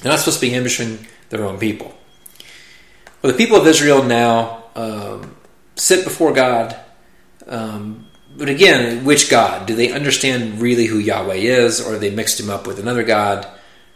They're 0.03 0.12
not 0.12 0.18
supposed 0.18 0.41
to 0.41 0.47
be 0.47 0.55
ambushing 0.55 1.07
their 1.30 1.45
own 1.47 1.59
people. 1.59 1.97
Well, 3.22 3.32
the 3.32 3.39
people 3.39 3.57
of 3.57 3.66
Israel 3.66 4.03
now 4.03 4.64
um, 4.76 5.36
sit 5.74 6.05
before 6.05 6.34
God 6.34 6.76
um, 7.47 8.08
but 8.39 8.49
again, 8.49 9.05
which 9.05 9.28
God? 9.28 9.66
Do 9.66 9.74
they 9.74 9.91
understand 9.91 10.61
really 10.61 10.86
who 10.86 10.99
Yahweh 10.99 11.34
is, 11.34 11.80
or 11.80 11.99
they 11.99 12.11
mixed 12.11 12.39
him 12.39 12.49
up 12.49 12.66
with 12.66 12.78
another 12.78 13.03
God? 13.03 13.47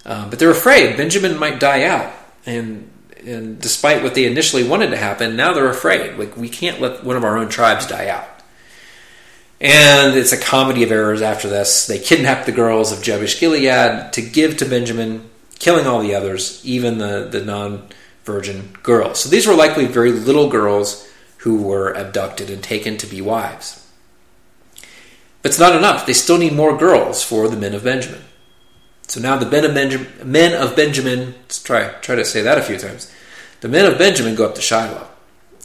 Um, 0.04 0.30
but 0.30 0.40
they're 0.40 0.50
afraid 0.50 0.96
Benjamin 0.96 1.38
might 1.38 1.60
die 1.60 1.84
out, 1.84 2.12
and 2.44 2.90
and 3.24 3.60
despite 3.60 4.02
what 4.02 4.14
they 4.16 4.26
initially 4.26 4.66
wanted 4.66 4.90
to 4.90 4.96
happen, 4.96 5.36
now 5.36 5.52
they're 5.52 5.70
afraid. 5.70 6.18
Like 6.18 6.36
we 6.36 6.48
can't 6.48 6.80
let 6.80 7.04
one 7.04 7.16
of 7.16 7.24
our 7.24 7.38
own 7.38 7.48
tribes 7.48 7.86
die 7.86 8.08
out. 8.08 8.28
And 9.60 10.16
it's 10.16 10.32
a 10.32 10.40
comedy 10.40 10.82
of 10.82 10.90
errors 10.90 11.22
after 11.22 11.48
this. 11.48 11.86
They 11.86 12.00
kidnap 12.00 12.46
the 12.46 12.52
girls 12.52 12.90
of 12.90 13.00
Jabesh 13.00 13.38
Gilead 13.38 14.12
to 14.12 14.20
give 14.20 14.56
to 14.56 14.64
Benjamin, 14.64 15.30
killing 15.60 15.86
all 15.86 16.02
the 16.02 16.16
others, 16.16 16.60
even 16.64 16.98
the, 16.98 17.28
the 17.30 17.44
non 17.44 17.86
virgin 18.24 18.76
girls. 18.82 19.20
So 19.20 19.28
these 19.28 19.46
were 19.46 19.54
likely 19.54 19.86
very 19.86 20.10
little 20.10 20.50
girls 20.50 21.08
who 21.38 21.62
were 21.62 21.92
abducted 21.92 22.50
and 22.50 22.62
taken 22.62 22.96
to 22.98 23.06
be 23.06 23.20
wives. 23.20 23.81
But 25.42 25.50
it's 25.50 25.58
not 25.58 25.76
enough. 25.76 26.06
They 26.06 26.12
still 26.12 26.38
need 26.38 26.52
more 26.52 26.76
girls 26.76 27.22
for 27.22 27.48
the 27.48 27.56
men 27.56 27.74
of 27.74 27.84
Benjamin. 27.84 28.22
So 29.08 29.20
now 29.20 29.36
the 29.36 29.50
men 29.50 29.64
of, 29.64 29.74
Benjamin, 29.74 30.08
men 30.24 30.54
of 30.54 30.76
Benjamin, 30.76 31.34
let's 31.42 31.62
try, 31.62 31.88
try 32.00 32.14
to 32.14 32.24
say 32.24 32.42
that 32.42 32.58
a 32.58 32.62
few 32.62 32.78
times. 32.78 33.12
The 33.60 33.68
men 33.68 33.84
of 33.84 33.98
Benjamin 33.98 34.36
go 34.36 34.46
up 34.46 34.54
to 34.54 34.60
Shiloh 34.62 35.08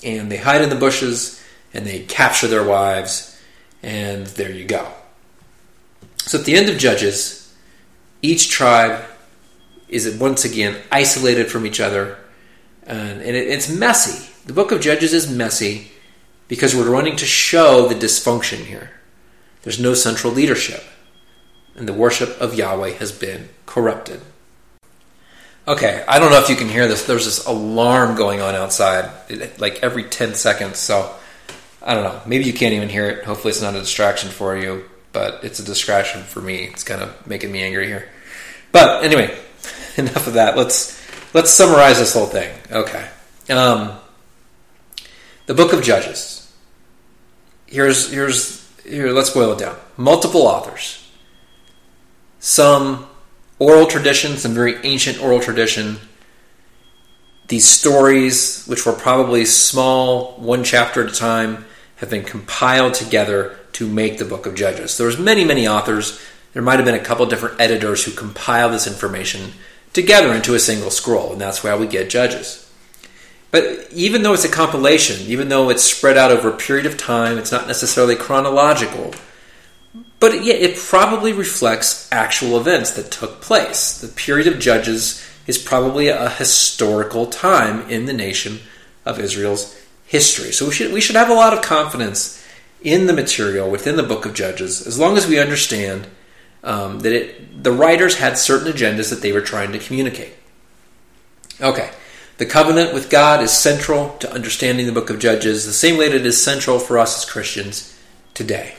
and 0.03 0.32
they 0.32 0.38
hide 0.38 0.61
in 0.61 0.69
the 0.69 0.75
bushes 0.75 1.43
and 1.73 1.86
they 1.86 1.99
capture 1.99 2.47
their 2.47 2.63
wives, 2.63 3.39
and 3.84 4.25
there 4.28 4.51
you 4.51 4.65
go. 4.65 4.88
So 6.17 6.39
at 6.39 6.45
the 6.45 6.55
end 6.55 6.69
of 6.69 6.78
Judges, 6.78 7.53
each 8.21 8.49
tribe 8.49 9.03
is 9.88 10.17
once 10.17 10.43
again 10.43 10.82
isolated 10.91 11.51
from 11.51 11.65
each 11.65 11.80
other, 11.80 12.17
and, 12.84 13.21
and 13.21 13.36
it, 13.36 13.47
it's 13.47 13.69
messy. 13.69 14.30
The 14.45 14.53
book 14.53 14.71
of 14.71 14.82
Judges 14.82 15.13
is 15.13 15.30
messy 15.30 15.91
because 16.47 16.75
we're 16.75 16.89
running 16.89 17.15
to 17.17 17.25
show 17.25 17.88
the 17.88 17.95
dysfunction 17.95 18.65
here. 18.65 18.91
There's 19.68 19.82
no 19.82 19.95
central 19.95 20.32
leadership, 20.32 20.82
and 21.76 21.89
the 21.89 21.93
worship 21.93 22.39
of 22.39 22.55
Yahweh 22.55 22.91
has 22.91 23.11
been 23.11 23.49
corrupted. 23.65 24.22
Okay, 25.68 26.05
I 26.07 26.20
don't 26.20 26.32
know 26.32 26.39
if 26.39 26.47
you 26.47 26.55
can 26.55 26.70
hear 26.70 26.88
this. 26.88 27.03
There's 27.03 27.26
this 27.26 27.45
alarm 27.45 28.15
going 28.15 28.39
on 28.39 28.55
outside, 28.55 29.11
like 29.59 29.84
every 29.84 30.05
10 30.05 30.36
seconds. 30.36 30.80
So 30.80 31.13
I 31.82 31.95
don't 31.95 32.05
know. 32.05 32.22
Maybe 32.26 32.45
you 32.45 32.53
can't 32.53 32.76
even 32.76 32.88
hear 32.88 33.09
it. 33.09 33.26
Hopefully, 33.26 33.49
it's 33.51 33.61
not 33.61 33.76
a 33.76 33.80
distraction 33.80 34.30
for 34.30 34.55
you, 34.55 34.86
but 35.11 35.43
it's 35.43 35.59
a 35.59 35.65
distraction 35.65 36.24
for 36.24 36.39
me. 36.39 36.63
It's 36.63 36.86
kind 36.86 37.01
of 37.01 37.28
making 37.28 37.51
me 37.51 37.61
angry 37.61 37.88
here. 37.88 38.07
But 38.72 39.03
anyway, 39.03 39.38
enough 39.97 40.28
of 40.28 40.36
that. 40.36 40.55
Let's 40.55 40.97
let's 41.34 41.51
summarize 41.51 41.99
this 41.99 42.13
whole 42.13 42.28
thing. 42.28 42.57
Okay, 42.72 43.05
um, 43.49 43.99
the 45.45 45.53
Book 45.53 45.74
of 45.74 45.84
Judges. 45.84 46.49
Here's 47.65 48.09
here's 48.09 48.65
here, 48.88 49.12
let's 49.12 49.30
boil 49.30 49.54
it 49.54 49.60
down. 49.60 49.78
Multiple 49.98 50.44
authors. 50.44 51.10
Some 52.40 53.08
oral 53.60 53.88
tradition, 53.88 54.38
some 54.38 54.54
very 54.54 54.76
ancient 54.84 55.22
oral 55.22 55.40
tradition. 55.40 55.98
These 57.48 57.68
stories, 57.68 58.66
which 58.66 58.86
were 58.86 58.94
probably 58.94 59.46
small, 59.46 60.34
one 60.34 60.64
chapter 60.64 61.04
at 61.04 61.12
a 61.12 61.16
time, 61.16 61.66
have 61.98 62.10
been 62.10 62.24
compiled 62.24 62.94
together 62.94 63.58
to 63.74 63.88
make 63.88 64.18
the 64.18 64.26
book 64.26 64.46
of 64.46 64.56
Judges. 64.56 64.92
So 64.92 65.04
there's 65.04 65.20
many, 65.20 65.44
many 65.44 65.68
authors. 65.68 66.20
There 66.54 66.62
might 66.62 66.78
have 66.78 66.86
been 66.86 66.96
a 66.96 67.04
couple 67.04 67.26
different 67.26 67.60
editors 67.60 68.04
who 68.04 68.12
compiled 68.12 68.74
this 68.74 68.88
information 68.88 69.52
together 69.94 70.34
into 70.34 70.54
a 70.54 70.60
single 70.60 70.92
scroll, 70.92 71.32
and 71.32 71.42
that's 71.42 71.64
why 71.64 71.76
we 71.76 71.88
get 71.88 72.10
Judges. 72.10 72.66
But 73.52 73.88
even 73.93 74.24
though 74.24 74.34
it's 74.34 74.43
a 74.43 74.50
compilation, 74.50 75.26
even 75.28 75.50
though 75.50 75.70
it's 75.70 75.84
spread 75.84 76.18
out 76.18 76.32
over 76.32 76.50
a 76.50 76.58
period 76.58 76.86
of 76.86 76.98
time, 76.98 77.38
it's 77.38 77.52
not 77.52 77.68
necessarily 77.68 78.16
chronological. 78.16 79.14
But 80.20 80.43
yet, 80.43 80.62
it 80.62 80.78
probably 80.78 81.32
reflects 81.32 82.12
actual 82.12 82.60
events 82.60 82.91
that 82.91 83.12
took 83.12 83.41
place. 83.41 84.02
The 84.02 84.08
period 84.08 84.48
of 84.48 84.60
Judges 84.60 85.24
is 85.45 85.58
probably 85.58 86.10
a 86.10 86.30
historical 86.30 87.28
time 87.28 87.89
in 87.89 88.06
the 88.06 88.14
nation 88.14 88.60
of 89.06 89.20
Israel's 89.20 89.80
history. 90.06 90.52
So 90.52 90.66
we 90.66 90.72
should 90.72 90.91
we 90.91 91.02
should 91.02 91.16
have 91.16 91.30
a 91.30 91.34
lot 91.34 91.54
of 91.54 91.62
confidence 91.62 92.43
in 92.82 93.08
the 93.08 93.14
material 93.14 93.70
within 93.70 93.95
the 93.95 94.04
book 94.04 94.26
of 94.26 94.34
Judges, 94.34 94.86
as 94.86 95.00
long 95.00 95.18
as 95.18 95.28
we 95.28 95.39
understand 95.39 96.08
um, 96.64 97.00
that 97.00 97.14
it, 97.14 97.64
the 97.64 97.72
writers 97.72 98.18
had 98.18 98.38
certain 98.38 98.72
agendas 98.72 99.10
that 99.10 99.22
they 99.22 99.32
were 99.32 99.41
trying 99.41 99.72
to 99.72 99.80
communicate. 99.80 100.34
Okay. 101.62 101.91
The 102.38 102.46
covenant 102.46 102.94
with 102.94 103.10
God 103.10 103.42
is 103.42 103.52
central 103.52 104.16
to 104.20 104.32
understanding 104.32 104.86
the 104.86 104.92
book 104.92 105.10
of 105.10 105.18
Judges, 105.18 105.66
the 105.66 105.74
same 105.74 105.98
way 105.98 106.08
that 106.08 106.16
it 106.16 106.26
is 106.26 106.42
central 106.42 106.78
for 106.78 107.00
us 107.00 107.18
as 107.18 107.30
Christians 107.30 107.98
today. 108.36 108.76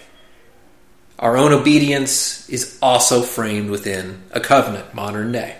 Our 1.18 1.36
own 1.36 1.52
obedience 1.52 2.48
is 2.48 2.78
also 2.80 3.22
framed 3.22 3.70
within 3.70 4.22
a 4.30 4.38
covenant, 4.38 4.94
modern 4.94 5.32
day. 5.32 5.56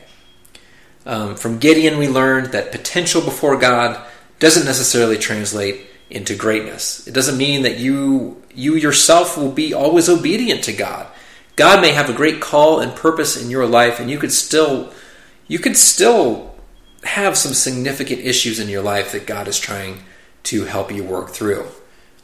Um, 1.04 1.34
from 1.34 1.58
Gideon, 1.58 1.98
we 1.98 2.06
learned 2.06 2.52
that 2.52 2.70
potential 2.70 3.20
before 3.20 3.58
God 3.58 4.00
doesn't 4.38 4.66
necessarily 4.66 5.18
translate 5.18 5.86
into 6.08 6.36
greatness. 6.36 7.06
It 7.08 7.14
doesn't 7.14 7.36
mean 7.36 7.62
that 7.62 7.78
you 7.78 8.40
you 8.54 8.74
yourself 8.74 9.36
will 9.36 9.52
be 9.52 9.74
always 9.74 10.08
obedient 10.08 10.64
to 10.64 10.72
God. 10.72 11.06
God 11.56 11.80
may 11.80 11.92
have 11.92 12.08
a 12.08 12.14
great 12.14 12.40
call 12.40 12.80
and 12.80 12.94
purpose 12.94 13.40
in 13.40 13.50
your 13.50 13.66
life, 13.66 13.98
and 13.98 14.08
you 14.08 14.18
could 14.18 14.32
still 14.32 14.92
you 15.48 15.58
could 15.58 15.76
still 15.76 16.54
have 17.04 17.36
some 17.36 17.54
significant 17.54 18.20
issues 18.20 18.58
in 18.58 18.68
your 18.68 18.82
life 18.82 19.12
that 19.12 19.26
God 19.26 19.48
is 19.48 19.58
trying 19.58 20.02
to 20.44 20.64
help 20.64 20.92
you 20.92 21.04
work 21.04 21.30
through. 21.30 21.66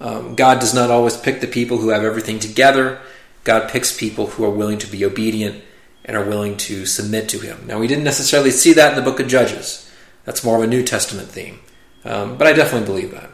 Um, 0.01 0.35
God 0.35 0.61
does 0.61 0.75
not 0.75 0.91
always 0.91 1.16
pick 1.16 1.41
the 1.41 1.47
people 1.47 1.79
who 1.79 1.91
have 1.91 2.03
everything 2.03 2.39
together. 2.39 3.01
God 3.45 3.70
picks 3.70 3.97
people 3.97 4.27
who 4.29 4.45
are 4.45 4.51
willing 4.51 4.79
to 4.79 4.87
be 4.87 5.05
obedient 5.05 5.62
and 6.05 6.16
are 6.16 6.25
willing 6.25 6.57
to 6.57 6.87
submit 6.87 7.29
to 7.31 7.39
Him. 7.39 7.66
Now, 7.66 7.79
we 7.79 7.87
didn't 7.87 8.05
necessarily 8.05 8.51
see 8.51 8.72
that 8.75 8.91
in 8.91 8.97
the 8.97 9.11
book 9.11 9.20
of 9.20 9.29
Judges. 9.29 9.91
That's 10.25 10.45
more 10.45 10.57
of 10.59 10.64
a 10.64 10.66
New 10.66 10.83
Testament 10.83 11.29
theme. 11.29 11.61
Um, 12.05 12.37
but 12.37 12.47
I 12.47 12.53
definitely 12.53 12.87
believe 12.87 13.11
that. 13.12 13.31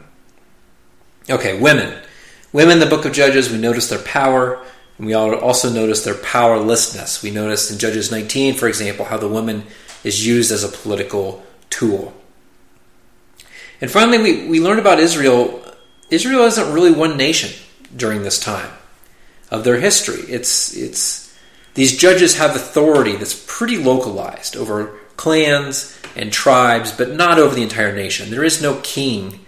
Okay, 1.29 1.59
women. 1.59 2.01
Women 2.53 2.73
in 2.73 2.79
the 2.79 2.85
book 2.85 3.05
of 3.05 3.13
Judges, 3.13 3.49
we 3.49 3.57
notice 3.57 3.89
their 3.89 3.99
power, 3.99 4.63
and 4.97 5.07
we 5.07 5.13
also 5.13 5.69
notice 5.69 6.03
their 6.03 6.15
powerlessness. 6.15 7.23
We 7.23 7.31
notice 7.31 7.71
in 7.71 7.79
Judges 7.79 8.11
19, 8.11 8.55
for 8.55 8.67
example, 8.67 9.05
how 9.05 9.17
the 9.17 9.27
woman 9.27 9.65
is 10.03 10.25
used 10.25 10.51
as 10.51 10.63
a 10.63 10.69
political 10.69 11.43
tool. 11.69 12.13
And 13.79 13.89
finally, 13.89 14.19
we, 14.19 14.47
we 14.47 14.59
learn 14.59 14.79
about 14.79 14.99
Israel. 14.99 15.63
Israel 16.09 16.43
isn't 16.43 16.73
really 16.73 16.91
one 16.91 17.17
nation 17.17 17.51
during 17.95 18.23
this 18.23 18.39
time 18.39 18.71
of 19.49 19.63
their 19.63 19.79
history. 19.79 20.21
It's, 20.21 20.75
it's, 20.75 21.35
these 21.73 21.97
judges 21.97 22.37
have 22.37 22.55
authority 22.55 23.15
that's 23.15 23.45
pretty 23.47 23.77
localized 23.77 24.55
over 24.55 24.97
clans 25.17 25.97
and 26.15 26.31
tribes, 26.31 26.91
but 26.91 27.11
not 27.11 27.39
over 27.39 27.55
the 27.55 27.63
entire 27.63 27.95
nation. 27.95 28.29
There 28.29 28.43
is 28.43 28.61
no 28.61 28.79
king 28.83 29.45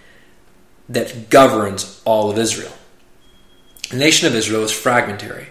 that 0.89 1.30
governs 1.30 2.01
all 2.06 2.30
of 2.30 2.38
Israel. 2.38 2.72
The 3.89 3.97
nation 3.97 4.28
of 4.28 4.36
Israel 4.36 4.64
is 4.64 4.72
fragmentary. 4.72 5.47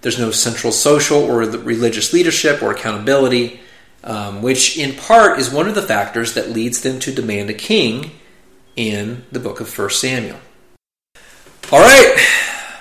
There's 0.00 0.18
no 0.18 0.30
central 0.30 0.72
social 0.72 1.22
or 1.22 1.38
religious 1.38 2.12
leadership 2.12 2.62
or 2.62 2.72
accountability, 2.72 3.60
um, 4.04 4.42
which 4.42 4.78
in 4.78 4.94
part 4.94 5.38
is 5.38 5.50
one 5.50 5.66
of 5.66 5.74
the 5.74 5.82
factors 5.82 6.34
that 6.34 6.50
leads 6.50 6.82
them 6.82 7.00
to 7.00 7.12
demand 7.12 7.50
a 7.50 7.54
king 7.54 8.12
in 8.76 9.24
the 9.32 9.40
book 9.40 9.60
of 9.60 9.78
1 9.78 9.90
Samuel. 9.90 10.38
All 11.72 11.80
right, 11.80 12.16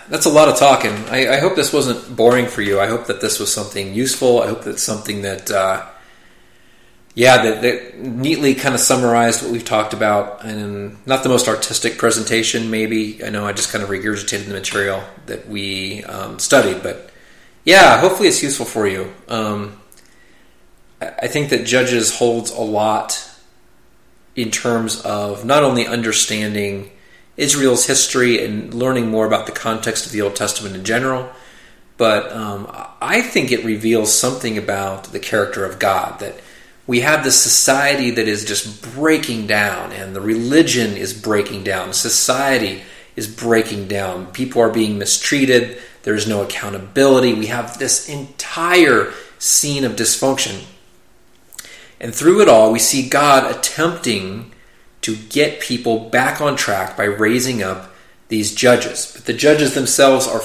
that's 0.10 0.26
a 0.26 0.30
lot 0.30 0.50
of 0.50 0.58
talking. 0.58 0.92
I, 1.10 1.36
I, 1.36 1.40
hope 1.40 1.56
this 1.56 1.72
wasn't 1.72 2.16
boring 2.16 2.48
for 2.48 2.62
you. 2.62 2.80
I 2.80 2.88
hope 2.88 3.08
that 3.08 3.22
this 3.22 3.40
was 3.40 3.52
something 3.52 3.94
useful. 3.94 4.42
I 4.42 4.48
hope 4.48 4.64
that's 4.64 4.84
something 4.84 5.22
that 5.22 5.50
uh, 5.50 5.88
yeah, 7.16 7.44
that, 7.44 7.62
that, 7.62 7.98
neatly 7.98 8.56
kind 8.56 8.76
of 8.76 8.82
summarized 8.82 9.44
what 9.44 9.52
we've 9.52 9.64
talked 9.64 9.94
about, 9.94 10.44
and 10.44 10.98
not 11.08 11.24
the 11.24 11.30
most 11.30 11.48
artistic 11.48 11.98
presentation, 11.98 12.70
maybe. 12.70 13.24
I 13.24 13.30
know 13.30 13.46
I 13.46 13.54
just 13.54 13.72
kind 13.72 13.84
of 13.84 13.90
regurgitated 13.90 14.48
the 14.48 14.54
material 14.54 15.04
that 15.28 15.48
we 15.48 16.04
um, 16.04 16.40
studied, 16.40 16.84
but 16.84 17.12
yeah, 17.64 18.00
hopefully 18.00 18.28
it's 18.28 18.44
useful 18.44 18.66
for 18.66 18.86
you. 18.86 19.14
Um, 19.30 19.80
I 21.22 21.28
think 21.28 21.50
that 21.50 21.66
Judges 21.66 22.18
holds 22.18 22.52
a 22.52 22.62
lot 22.62 23.30
in 24.36 24.52
terms 24.52 25.02
of 25.02 25.46
not 25.46 25.64
only 25.64 25.86
understanding 25.86 26.92
Israel's 27.38 27.86
history 27.86 28.44
and 28.44 28.74
learning 28.74 29.10
more 29.10 29.26
about 29.26 29.46
the 29.46 29.52
context 29.52 30.06
of 30.06 30.12
the 30.12 30.22
Old 30.22 30.36
Testament 30.36 30.76
in 30.76 30.84
general, 30.84 31.30
but 31.98 32.32
um, 32.32 32.68
I 33.02 33.22
think 33.22 33.52
it 33.52 33.64
reveals 33.64 34.14
something 34.14 34.58
about 34.58 35.06
the 35.06 35.20
character 35.20 35.66
of 35.66 35.80
God 35.80 36.20
that 36.20 36.36
we 36.86 37.00
have 37.00 37.24
this 37.24 37.42
society 37.42 38.12
that 38.12 38.28
is 38.28 38.44
just 38.44 38.82
breaking 38.96 39.48
down, 39.48 39.92
and 39.94 40.16
the 40.16 40.22
religion 40.22 40.98
is 40.98 41.14
breaking 41.14 41.64
down. 41.64 41.94
Society 41.94 42.82
is 43.16 43.28
breaking 43.28 43.88
down. 43.88 44.28
People 44.28 44.62
are 44.62 44.72
being 44.72 44.98
mistreated. 44.98 45.82
There's 46.04 46.28
no 46.28 46.44
accountability. 46.44 47.34
We 47.34 47.46
have 47.46 47.80
this 47.80 48.10
entire 48.10 49.14
scene 49.40 49.86
of 49.86 49.94
dysfunction. 49.94 50.64
And 52.04 52.14
through 52.14 52.42
it 52.42 52.50
all, 52.50 52.72
we 52.74 52.80
see 52.80 53.08
God 53.08 53.50
attempting 53.50 54.52
to 55.02 55.16
get 55.16 55.62
people 55.62 56.10
back 56.10 56.42
on 56.42 56.58
track 56.58 56.98
by 56.98 57.06
raising 57.06 57.64
up 57.64 57.96
these 58.28 58.54
judges. 58.54 59.14
But 59.16 59.26
the 59.26 59.34
judges 59.34 59.74
themselves 59.74 60.28
are 60.28 60.42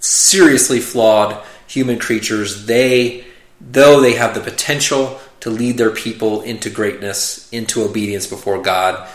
seriously 0.00 0.80
flawed 0.80 1.44
human 1.66 1.98
creatures. 1.98 2.64
They, 2.64 3.24
though 3.60 4.00
they 4.00 4.14
have 4.14 4.34
the 4.34 4.40
potential 4.40 5.20
to 5.40 5.50
lead 5.50 5.76
their 5.76 5.90
people 5.90 6.40
into 6.40 6.70
greatness, 6.70 7.50
into 7.52 7.82
obedience 7.82 8.26
before 8.26 8.62
God, 8.62 9.06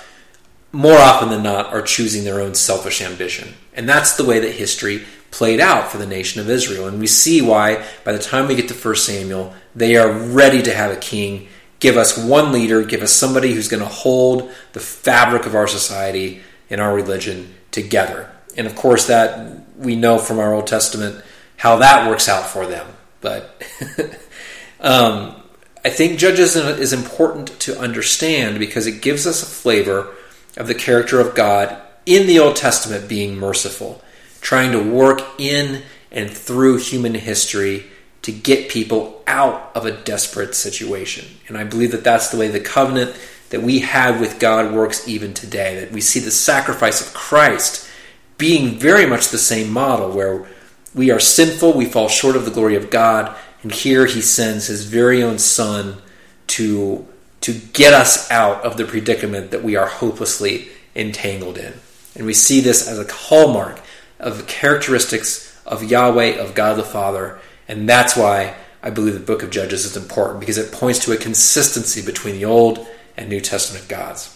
more 0.72 0.98
often 0.98 1.30
than 1.30 1.42
not 1.42 1.74
are 1.74 1.82
choosing 1.82 2.24
their 2.24 2.40
own 2.40 2.54
selfish 2.54 3.02
ambition. 3.02 3.56
And 3.74 3.90
that's 3.90 4.16
the 4.16 4.26
way 4.26 4.40
that 4.40 4.52
history 4.52 5.06
played 5.32 5.60
out 5.60 5.92
for 5.92 5.98
the 5.98 6.06
nation 6.06 6.40
of 6.40 6.50
Israel. 6.50 6.88
And 6.88 7.00
we 7.00 7.08
see 7.08 7.42
why, 7.42 7.84
by 8.04 8.12
the 8.12 8.20
time 8.20 8.48
we 8.48 8.56
get 8.56 8.68
to 8.68 8.76
1 8.76 8.96
Samuel, 8.96 9.56
they 9.76 9.96
are 9.96 10.12
ready 10.12 10.62
to 10.62 10.74
have 10.74 10.92
a 10.92 10.98
king. 10.98 11.48
Give 11.80 11.98
us 11.98 12.18
one 12.18 12.52
leader, 12.52 12.84
give 12.84 13.02
us 13.02 13.14
somebody 13.14 13.54
who's 13.54 13.70
going 13.70 13.84
to 13.84 13.90
hold 13.90 14.52
the 14.74 14.80
fabric 14.80 15.46
of 15.46 15.56
our 15.56 15.68
society 15.68 16.42
and 16.70 16.82
our 16.82 16.94
religion 16.94 17.56
together. 17.72 18.30
And 18.58 18.68
of 18.68 18.76
course, 18.76 19.08
that 19.08 19.78
we 19.78 19.96
know 19.96 20.18
from 20.18 20.40
our 20.40 20.54
Old 20.54 20.68
Testament 20.68 21.24
how 21.58 21.78
that 21.78 22.10
works 22.10 22.28
out 22.28 22.48
for 22.48 22.66
them. 22.66 22.88
But 23.22 23.64
um, 24.80 25.36
I 25.84 25.90
think 25.90 26.20
Judges 26.20 26.56
is 26.56 26.94
important 26.94 27.60
to 27.62 27.80
understand 27.80 28.60
because 28.60 28.88
it 28.88 29.02
gives 29.02 29.26
us 29.26 29.42
a 29.42 29.46
flavor 29.46 30.14
of 30.58 30.68
the 30.68 30.76
character 30.76 31.20
of 31.20 31.36
God 31.36 31.78
in 32.06 32.28
the 32.28 32.40
Old 32.40 32.56
Testament 32.56 33.08
being 33.08 33.38
merciful, 33.38 34.02
trying 34.42 34.72
to 34.72 34.82
work 34.82 35.22
in 35.38 35.84
and 36.12 36.30
through 36.30 36.78
human 36.78 37.14
history 37.14 37.86
to 38.22 38.32
get 38.32 38.70
people 38.70 39.24
out 39.28 39.72
of 39.76 39.86
a 39.86 39.92
desperate 39.92 40.56
situation. 40.56 41.26
And 41.48 41.58
I 41.58 41.64
believe 41.64 41.92
that 41.92 42.04
that's 42.04 42.30
the 42.30 42.38
way 42.38 42.48
the 42.48 42.60
covenant 42.60 43.16
that 43.50 43.62
we 43.62 43.80
have 43.80 44.20
with 44.20 44.40
God 44.40 44.74
works 44.74 45.08
even 45.08 45.34
today. 45.34 45.80
That 45.80 45.92
we 45.92 46.02
see 46.02 46.20
the 46.20 46.32
sacrifice 46.32 47.06
of 47.06 47.14
Christ 47.14 47.90
being 48.38 48.80
very 48.80 49.06
much 49.06 49.30
the 49.30 49.38
same 49.38 49.72
model 49.72 50.12
where 50.12 50.48
we 50.96 51.12
are 51.12 51.20
sinful, 51.20 51.74
we 51.74 51.86
fall 51.86 52.08
short 52.08 52.36
of 52.36 52.46
the 52.46 52.52
glory 52.52 52.76
of 52.76 52.90
God, 52.90 53.36
and 53.62 53.72
here 53.72 54.06
he 54.06 54.22
sends 54.22 54.68
his 54.68 54.86
very 54.86 55.22
own 55.22 55.38
son 55.38 56.02
to, 56.48 57.08
to 57.42 57.54
get 57.54 57.94
us 57.94 58.30
out 58.32 58.64
of 58.64 58.78
the 58.78 58.86
predicament 58.86 59.52
that 59.52 59.64
we 59.64 59.76
are 59.76 59.88
hopelessly 59.88 60.70
entangled 60.96 61.58
in. 61.58 61.74
And 62.16 62.26
we 62.26 62.34
see 62.34 62.62
this 62.62 62.88
as 62.88 62.98
a 62.98 63.12
hallmark 63.12 63.82
of 64.20 64.38
the 64.38 64.44
characteristics 64.44 65.62
of 65.66 65.84
Yahweh, 65.84 66.38
of 66.38 66.56
God 66.56 66.78
the 66.78 66.84
Father. 66.84 67.40
And 67.70 67.88
that's 67.88 68.18
why 68.18 68.56
I 68.84 68.90
believe 68.90 69.14
the 69.14 69.20
book 69.22 69.44
of 69.44 69.52
Judges 69.52 69.86
is 69.86 69.96
important, 69.96 70.42
because 70.42 70.58
it 70.58 70.74
points 70.74 71.06
to 71.06 71.14
a 71.14 71.18
consistency 71.18 72.02
between 72.02 72.36
the 72.36 72.46
Old 72.46 72.86
and 73.16 73.30
New 73.30 73.40
Testament 73.40 73.88
gods. 73.88 74.36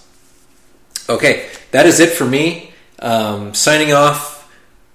Okay, 1.10 1.50
that 1.72 1.86
is 1.86 2.00
it 2.00 2.12
for 2.12 2.26
me. 2.26 2.72
Um, 3.00 3.54
signing 3.54 3.92
off 3.92 4.50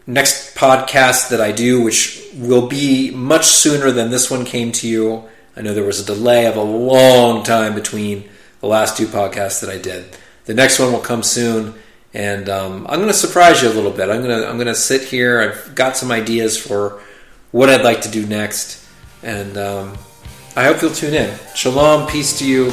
next 0.07 0.57
podcast 0.57 1.31
that 1.31 1.41
I 1.41 1.53
do, 1.53 1.83
which 1.83 2.25
will 2.35 2.69
be 2.69 3.11
much 3.11 3.47
sooner 3.47 3.91
than 3.91 4.11
this 4.11 4.31
one 4.31 4.45
came 4.45 4.73
to 4.73 4.89
you. 4.89 5.25
I 5.57 5.61
know 5.61 5.75
there 5.75 5.85
was 5.85 6.01
a 6.01 6.07
delay 6.07 6.47
of 6.47 6.57
a 6.57 6.63
long 6.63 7.43
time 7.43 7.75
between 7.75 8.29
the 8.61 8.69
last 8.69 8.97
two 8.97 9.07
podcasts 9.07 9.61
that 9.61 9.69
I 9.69 9.79
did. 9.79 10.17
The 10.45 10.55
next 10.55 10.79
one 10.79 10.93
will 10.93 11.01
come 11.01 11.23
soon, 11.23 11.75
and 12.15 12.49
um, 12.49 12.87
I'm 12.89 13.01
going 13.01 13.09
to 13.09 13.15
surprise 13.15 13.63
you 13.63 13.69
a 13.69 13.75
little 13.75 13.91
bit. 13.91 14.09
I'm 14.09 14.23
going 14.23 14.41
to 14.41 14.49
I'm 14.49 14.57
going 14.57 14.69
to 14.69 14.75
sit 14.75 15.03
here. 15.03 15.41
I've 15.41 15.75
got 15.75 15.97
some 15.97 16.13
ideas 16.13 16.57
for 16.57 17.03
what 17.53 17.69
I'd 17.69 17.83
like 17.83 18.01
to 18.03 18.11
do 18.11 18.27
next, 18.27 18.87
and 19.23 19.57
um, 19.57 19.99
I 20.57 20.65
hope 20.65 20.83
you'll 20.83 20.93
tune 20.93 21.15
in. 21.15 21.39
Shalom, 21.55 22.07
peace 22.09 22.39
to 22.39 22.49
you. 22.49 22.67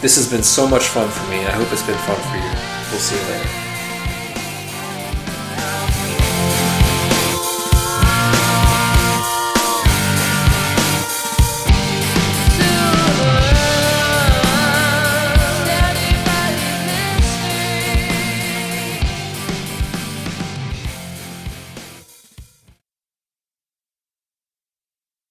This 0.00 0.16
has 0.16 0.30
been 0.30 0.42
so 0.42 0.66
much 0.66 0.84
fun 0.84 1.08
for 1.08 1.30
me. 1.30 1.38
I 1.38 1.50
hope 1.50 1.72
it's 1.72 1.86
been 1.86 1.98
fun 1.98 2.16
for 2.16 2.36
you. 2.36 2.90
We'll 2.90 3.00
see 3.00 3.16
you 3.16 3.32
later. 3.32 3.65